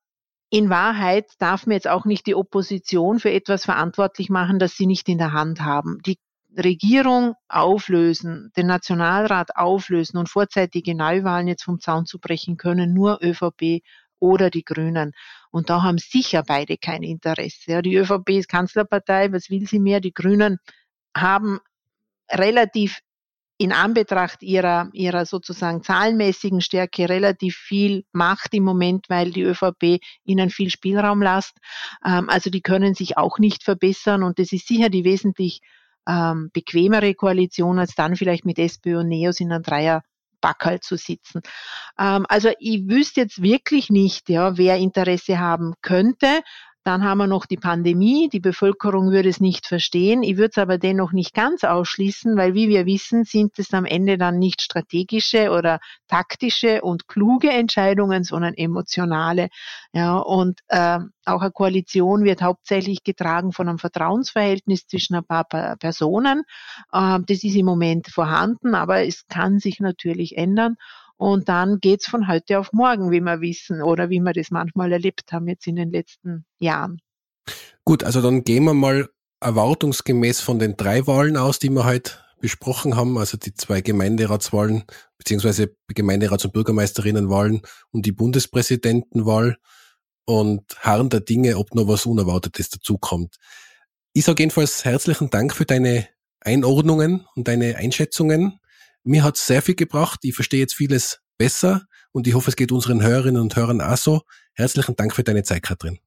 in 0.50 0.70
Wahrheit 0.70 1.32
darf 1.39 1.66
man 1.66 1.74
jetzt 1.74 1.88
auch 1.88 2.06
nicht 2.06 2.26
die 2.26 2.36
Opposition 2.36 3.20
für 3.20 3.32
etwas 3.32 3.66
verantwortlich 3.66 4.30
machen, 4.30 4.60
das 4.60 4.76
sie 4.76 4.86
nicht 4.86 5.10
in 5.10 5.18
der 5.18 5.34
Hand 5.34 5.62
haben. 5.62 6.00
Die 6.06 6.18
Regierung 6.58 7.36
auflösen, 7.50 8.52
den 8.56 8.68
Nationalrat 8.68 9.56
auflösen 9.56 10.18
und 10.18 10.30
vorzeitige 10.30 10.95
Neuwahlen 10.95 11.48
jetzt 11.48 11.64
vom 11.64 11.80
Zaun 11.80 12.06
zu 12.06 12.20
brechen 12.20 12.58
können, 12.58 12.93
nur 12.93 13.20
ÖVP 13.22 13.84
oder 14.20 14.50
die 14.50 14.64
Grünen. 14.64 15.12
Und 15.52 15.70
da 15.70 15.84
haben 15.84 15.98
sicher 15.98 16.43
beide 16.45 16.78
kein 16.78 17.04
Interesse. 17.04 17.72
Ja, 17.72 17.82
die 17.82 17.95
ÖVP 17.95 18.30
ist 18.30 18.50
Kanzlerpartei, 18.50 19.32
was 19.32 19.50
will 19.50 19.68
sie 19.68 19.80
mehr? 19.80 20.00
Die 20.00 20.14
Grünen 20.14 20.58
haben 21.16 21.60
relativ 22.32 23.00
in 23.58 23.72
Anbetracht 23.72 24.43
ihrer, 24.43 24.89
ihrer 24.93 25.26
sozusagen 25.26 25.82
zahlenmäßigen 25.82 26.62
Stärke 26.62 27.10
relativ 27.10 27.55
viel 27.55 28.05
Macht 28.12 28.53
im 28.53 28.64
Moment, 28.64 29.05
weil 29.10 29.32
die 29.32 29.41
ÖVP 29.41 29.99
ihnen 30.24 30.49
viel 30.49 30.70
Spielraum 30.70 31.22
lässt. 31.22 31.58
Ähm, 32.05 32.30
also 32.30 32.49
die 32.49 32.62
können 32.62 32.93
sich 32.93 33.18
auch 33.18 33.39
nicht 33.39 33.64
verbessern 33.64 34.24
und 34.24 34.39
das 34.39 34.51
ist 34.51 34.68
sicher 34.68 34.89
die 34.89 35.03
wesentlich 35.03 35.62
ähm, 36.08 36.49
bequemere 36.53 37.14
Koalition, 37.16 37.80
als 37.80 37.95
dann 37.95 38.16
vielleicht 38.16 38.45
mit 38.45 38.60
SPÖ 38.60 38.99
und 38.99 39.10
NEOS 39.10 39.39
in 39.39 39.51
einem 39.51 39.64
Dreier 39.64 40.03
Backerl 40.39 40.80
zu 40.80 40.95
sitzen. 40.95 41.41
Ähm, 41.99 42.26
also 42.30 42.51
ich 42.60 42.88
wüsste 42.88 43.22
jetzt 43.22 43.41
wirklich 43.41 43.89
nicht, 43.89 44.30
ja, 44.30 44.58
wer 44.58 44.78
Interesse 44.78 45.39
haben 45.39 45.74
könnte. 45.82 46.41
Dann 46.88 47.03
haben 47.03 47.17
wir 47.17 47.27
noch 47.27 47.45
die 47.45 47.57
Pandemie. 47.57 48.29
Die 48.29 48.39
Bevölkerung 48.39 49.11
würde 49.11 49.27
es 49.27 49.41
nicht 49.41 49.67
verstehen. 49.67 50.23
Ich 50.23 50.38
würde 50.38 50.51
es 50.51 50.57
aber 50.57 50.77
dennoch 50.77 51.11
nicht 51.11 51.33
ganz 51.33 51.65
ausschließen, 51.65 52.38
weil 52.38 52.53
wie 52.53 52.69
wir 52.69 52.85
wissen, 52.85 53.25
sind 53.25 53.59
es 53.59 53.73
am 53.73 53.83
Ende 53.83 54.17
dann 54.17 54.39
nicht 54.39 54.61
strategische 54.61 55.51
oder 55.51 55.81
taktische 56.07 56.81
und 56.83 57.09
kluge 57.09 57.49
Entscheidungen, 57.49 58.23
sondern 58.23 58.53
emotionale. 58.53 59.49
Ja, 59.91 60.15
und 60.15 60.61
äh, 60.69 60.99
auch 61.25 61.41
eine 61.41 61.51
Koalition 61.51 62.23
wird 62.23 62.41
hauptsächlich 62.41 63.03
getragen 63.03 63.51
von 63.51 63.67
einem 63.67 63.79
Vertrauensverhältnis 63.79 64.88
zwischen 64.88 65.15
ein 65.15 65.25
paar 65.25 65.43
Personen. 65.43 66.43
Äh, 66.93 67.19
das 67.27 67.43
ist 67.43 67.55
im 67.57 67.65
Moment 67.65 68.07
vorhanden, 68.07 68.75
aber 68.75 69.05
es 69.05 69.27
kann 69.27 69.59
sich 69.59 69.81
natürlich 69.81 70.38
ändern. 70.38 70.77
Und 71.18 71.49
dann 71.49 71.80
geht's 71.80 72.07
von 72.07 72.28
heute 72.28 72.59
auf 72.59 72.72
morgen, 72.74 73.11
wie 73.11 73.22
wir 73.22 73.41
wissen, 73.41 73.82
oder 73.82 74.09
wie 74.09 74.20
wir 74.20 74.34
das 74.34 74.51
manchmal 74.51 74.91
erlebt 74.91 75.32
haben 75.32 75.47
jetzt 75.47 75.68
in 75.68 75.76
den 75.76 75.91
letzten 75.91 76.45
Jahren. 76.59 77.01
Gut, 77.86 78.03
also 78.03 78.22
dann 78.22 78.43
gehen 78.43 78.65
wir 78.65 78.74
mal 78.74 79.09
erwartungsgemäß 79.39 80.41
von 80.41 80.59
den 80.59 80.78
drei 80.78 81.07
Wahlen 81.07 81.38
aus, 81.38 81.59
die 81.59 81.70
wir 81.70 81.86
heute 81.86 82.13
besprochen 82.39 82.95
haben, 82.95 83.18
also 83.18 83.38
die 83.38 83.53
zwei 83.53 83.82
Gemeinderatswahlen, 83.82 84.84
beziehungsweise 85.18 85.76
Gemeinderats- 85.93 86.45
und 86.45 86.53
Bürgermeisterinnenwahlen 86.53 87.61
und 87.91 88.05
die 88.05 88.11
Bundespräsidentenwahl 88.11 89.57
und 90.26 90.63
harren 90.82 91.09
der 91.09 91.22
Dinge, 91.22 91.57
ob 91.57 91.74
noch 91.74 91.88
was 91.88 92.05
Unerwartetes 92.05 92.70
dazukommt. 92.70 93.38
Ich 94.13 94.26
sage 94.26 94.43
jedenfalls 94.43 94.86
herzlichen 94.86 95.30
Dank 95.30 95.55
für 95.55 95.65
deine 95.65 96.07
Einordnungen 96.41 97.26
und 97.36 97.47
deine 97.47 97.78
Einschätzungen. 97.78 98.59
Mir 99.08 99.24
hat 99.24 99.38
sehr 99.38 99.62
viel 99.62 99.76
gebracht. 99.76 100.20
Ich 100.24 100.36
verstehe 100.36 100.60
jetzt 100.60 100.76
vieles 100.76 101.22
besser 101.38 101.84
und 102.12 102.28
ich 102.28 102.34
hoffe, 102.34 102.49
es 102.49 102.58
geht 102.58 102.74
unseren 102.74 103.01
Hörerinnen 103.01 103.41
und 103.41 103.55
Hörern 103.55 103.80
auch 103.80 103.95
so. 103.95 104.22
Herzlichen 104.53 104.97
Dank 104.97 105.16
für 105.16 105.24
deine 105.24 105.43
Zeit, 105.43 105.64
Katrin. 105.64 105.99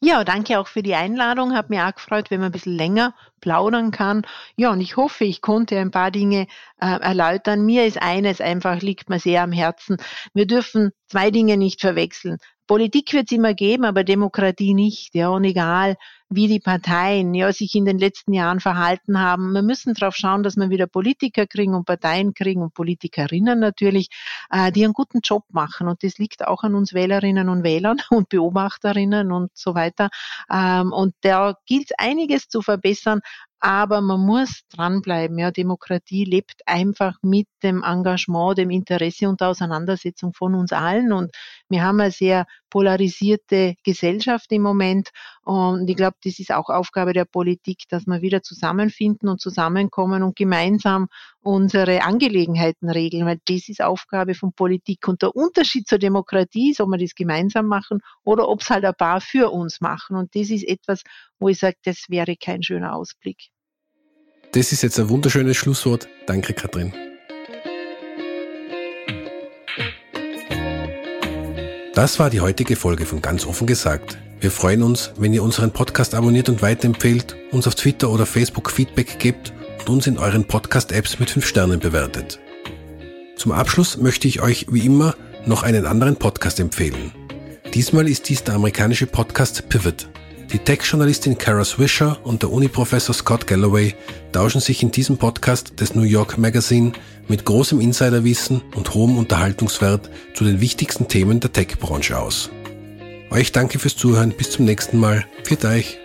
Ja, 0.00 0.22
danke 0.22 0.60
auch 0.60 0.68
für 0.68 0.84
die 0.84 0.94
Einladung. 0.94 1.54
Hat 1.54 1.70
mir 1.70 1.88
auch 1.88 1.94
gefreut, 1.94 2.30
wenn 2.30 2.38
man 2.38 2.50
ein 2.50 2.52
bisschen 2.52 2.76
länger 2.76 3.16
plaudern 3.40 3.90
kann. 3.90 4.22
Ja, 4.56 4.70
und 4.70 4.80
ich 4.80 4.96
hoffe, 4.96 5.24
ich 5.24 5.40
konnte 5.40 5.76
ein 5.76 5.90
paar 5.90 6.12
Dinge 6.12 6.46
äh, 6.80 6.86
erläutern. 6.86 7.66
Mir 7.66 7.84
ist 7.84 8.00
eines 8.00 8.40
einfach, 8.40 8.80
liegt 8.80 9.10
mir 9.10 9.18
sehr 9.18 9.42
am 9.42 9.50
Herzen. 9.50 9.96
Wir 10.32 10.46
dürfen 10.46 10.92
zwei 11.08 11.32
Dinge 11.32 11.56
nicht 11.56 11.80
verwechseln. 11.80 12.38
Politik 12.68 13.12
wird 13.12 13.30
es 13.30 13.36
immer 13.36 13.54
geben, 13.54 13.84
aber 13.84 14.04
Demokratie 14.04 14.74
nicht. 14.74 15.16
Ja, 15.16 15.30
und 15.30 15.42
egal, 15.42 15.96
wie 16.28 16.48
die 16.48 16.60
Parteien 16.60 17.34
ja, 17.34 17.52
sich 17.52 17.74
in 17.74 17.84
den 17.84 17.98
letzten 17.98 18.32
Jahren 18.32 18.60
verhalten 18.60 19.20
haben. 19.20 19.52
Wir 19.52 19.62
müssen 19.62 19.94
darauf 19.94 20.16
schauen, 20.16 20.42
dass 20.42 20.56
wir 20.56 20.70
wieder 20.70 20.86
Politiker 20.86 21.46
kriegen 21.46 21.74
und 21.74 21.86
Parteien 21.86 22.34
kriegen 22.34 22.62
und 22.62 22.74
Politikerinnen 22.74 23.60
natürlich, 23.60 24.08
äh, 24.50 24.72
die 24.72 24.84
einen 24.84 24.92
guten 24.92 25.20
Job 25.22 25.44
machen. 25.50 25.86
Und 25.86 26.02
das 26.02 26.18
liegt 26.18 26.46
auch 26.46 26.64
an 26.64 26.74
uns 26.74 26.94
Wählerinnen 26.94 27.48
und 27.48 27.62
Wählern 27.62 27.98
und 28.10 28.28
Beobachterinnen 28.28 29.30
und 29.30 29.50
so 29.54 29.74
weiter. 29.74 30.08
Ähm, 30.50 30.92
und 30.92 31.14
da 31.20 31.56
gilt 31.66 31.92
einiges 31.98 32.48
zu 32.48 32.60
verbessern, 32.60 33.20
aber 33.60 34.00
man 34.00 34.20
muss 34.20 34.62
dranbleiben. 34.70 35.38
Ja, 35.38 35.50
Demokratie 35.50 36.24
lebt 36.24 36.62
einfach 36.66 37.16
mit 37.22 37.48
dem 37.62 37.82
Engagement, 37.82 38.58
dem 38.58 38.70
Interesse 38.70 39.28
und 39.28 39.40
der 39.40 39.48
Auseinandersetzung 39.48 40.32
von 40.34 40.54
uns 40.54 40.72
allen. 40.72 41.12
Und 41.12 41.32
wir 41.68 41.82
haben 41.82 42.00
eine 42.00 42.10
sehr 42.10 42.46
polarisierte 42.70 43.74
Gesellschaft 43.84 44.50
im 44.52 44.62
Moment. 44.62 45.10
Und 45.42 45.88
ich 45.88 45.96
glaube, 45.96 46.16
das 46.24 46.38
ist 46.38 46.52
auch 46.52 46.68
Aufgabe 46.68 47.12
der 47.12 47.24
Politik, 47.24 47.84
dass 47.88 48.06
wir 48.06 48.22
wieder 48.22 48.42
zusammenfinden 48.42 49.28
und 49.28 49.40
zusammenkommen 49.40 50.22
und 50.22 50.36
gemeinsam 50.36 51.08
unsere 51.40 52.02
Angelegenheiten 52.02 52.90
regeln, 52.90 53.26
weil 53.26 53.40
das 53.46 53.68
ist 53.68 53.82
Aufgabe 53.82 54.34
von 54.34 54.52
Politik. 54.52 55.06
Und 55.06 55.22
der 55.22 55.34
Unterschied 55.34 55.86
zur 55.88 55.98
Demokratie 55.98 56.70
ist, 56.72 56.80
ob 56.80 56.88
wir 56.90 56.98
das 56.98 57.14
gemeinsam 57.14 57.66
machen 57.66 58.00
oder 58.24 58.48
ob 58.48 58.62
es 58.62 58.70
halt 58.70 58.84
ein 58.84 58.94
paar 58.94 59.20
für 59.20 59.50
uns 59.50 59.80
machen. 59.80 60.16
Und 60.16 60.34
das 60.34 60.50
ist 60.50 60.66
etwas, 60.66 61.02
wo 61.38 61.48
ich 61.48 61.58
sage, 61.58 61.76
das 61.84 62.06
wäre 62.08 62.36
kein 62.36 62.62
schöner 62.62 62.94
Ausblick. 62.94 63.48
Das 64.52 64.72
ist 64.72 64.82
jetzt 64.82 64.98
ein 64.98 65.08
wunderschönes 65.08 65.56
Schlusswort. 65.56 66.08
Danke, 66.26 66.54
Katrin. 66.54 66.92
Das 71.96 72.18
war 72.18 72.28
die 72.28 72.42
heutige 72.42 72.76
Folge 72.76 73.06
von 73.06 73.22
Ganz 73.22 73.46
offen 73.46 73.66
gesagt. 73.66 74.18
Wir 74.38 74.50
freuen 74.50 74.82
uns, 74.82 75.12
wenn 75.16 75.32
ihr 75.32 75.42
unseren 75.42 75.70
Podcast 75.70 76.14
abonniert 76.14 76.50
und 76.50 76.60
weiterempfehlt, 76.60 77.34
uns 77.52 77.66
auf 77.66 77.74
Twitter 77.74 78.10
oder 78.10 78.26
Facebook 78.26 78.70
Feedback 78.70 79.18
gebt 79.18 79.54
und 79.78 79.88
uns 79.88 80.06
in 80.06 80.18
euren 80.18 80.44
Podcast-Apps 80.44 81.18
mit 81.18 81.30
5 81.30 81.46
Sternen 81.46 81.80
bewertet. 81.80 82.38
Zum 83.36 83.52
Abschluss 83.52 83.96
möchte 83.96 84.28
ich 84.28 84.42
euch 84.42 84.66
wie 84.70 84.84
immer 84.84 85.16
noch 85.46 85.62
einen 85.62 85.86
anderen 85.86 86.16
Podcast 86.16 86.60
empfehlen. 86.60 87.12
Diesmal 87.72 88.06
ist 88.10 88.28
dies 88.28 88.44
der 88.44 88.56
amerikanische 88.56 89.06
Podcast 89.06 89.66
Pivot. 89.70 90.06
Die 90.52 90.60
Tech-Journalistin 90.60 91.36
Kara 91.36 91.64
Swisher 91.64 92.18
und 92.24 92.42
der 92.42 92.52
Uni-Professor 92.52 93.14
Scott 93.14 93.46
Galloway 93.46 93.94
tauschen 94.30 94.60
sich 94.60 94.82
in 94.82 94.92
diesem 94.92 95.18
Podcast 95.18 95.80
des 95.80 95.94
New 95.94 96.02
York 96.02 96.38
Magazine 96.38 96.92
mit 97.26 97.44
großem 97.44 97.80
Insiderwissen 97.80 98.62
und 98.76 98.94
hohem 98.94 99.18
Unterhaltungswert 99.18 100.08
zu 100.34 100.44
den 100.44 100.60
wichtigsten 100.60 101.08
Themen 101.08 101.40
der 101.40 101.52
Tech-Branche 101.52 102.16
aus. 102.16 102.50
Euch 103.30 103.50
danke 103.50 103.80
fürs 103.80 103.96
Zuhören, 103.96 104.32
bis 104.36 104.52
zum 104.52 104.64
nächsten 104.66 104.98
Mal. 104.98 105.26
Für 105.42 105.58
euch. 105.68 105.98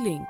Link 0.00 0.28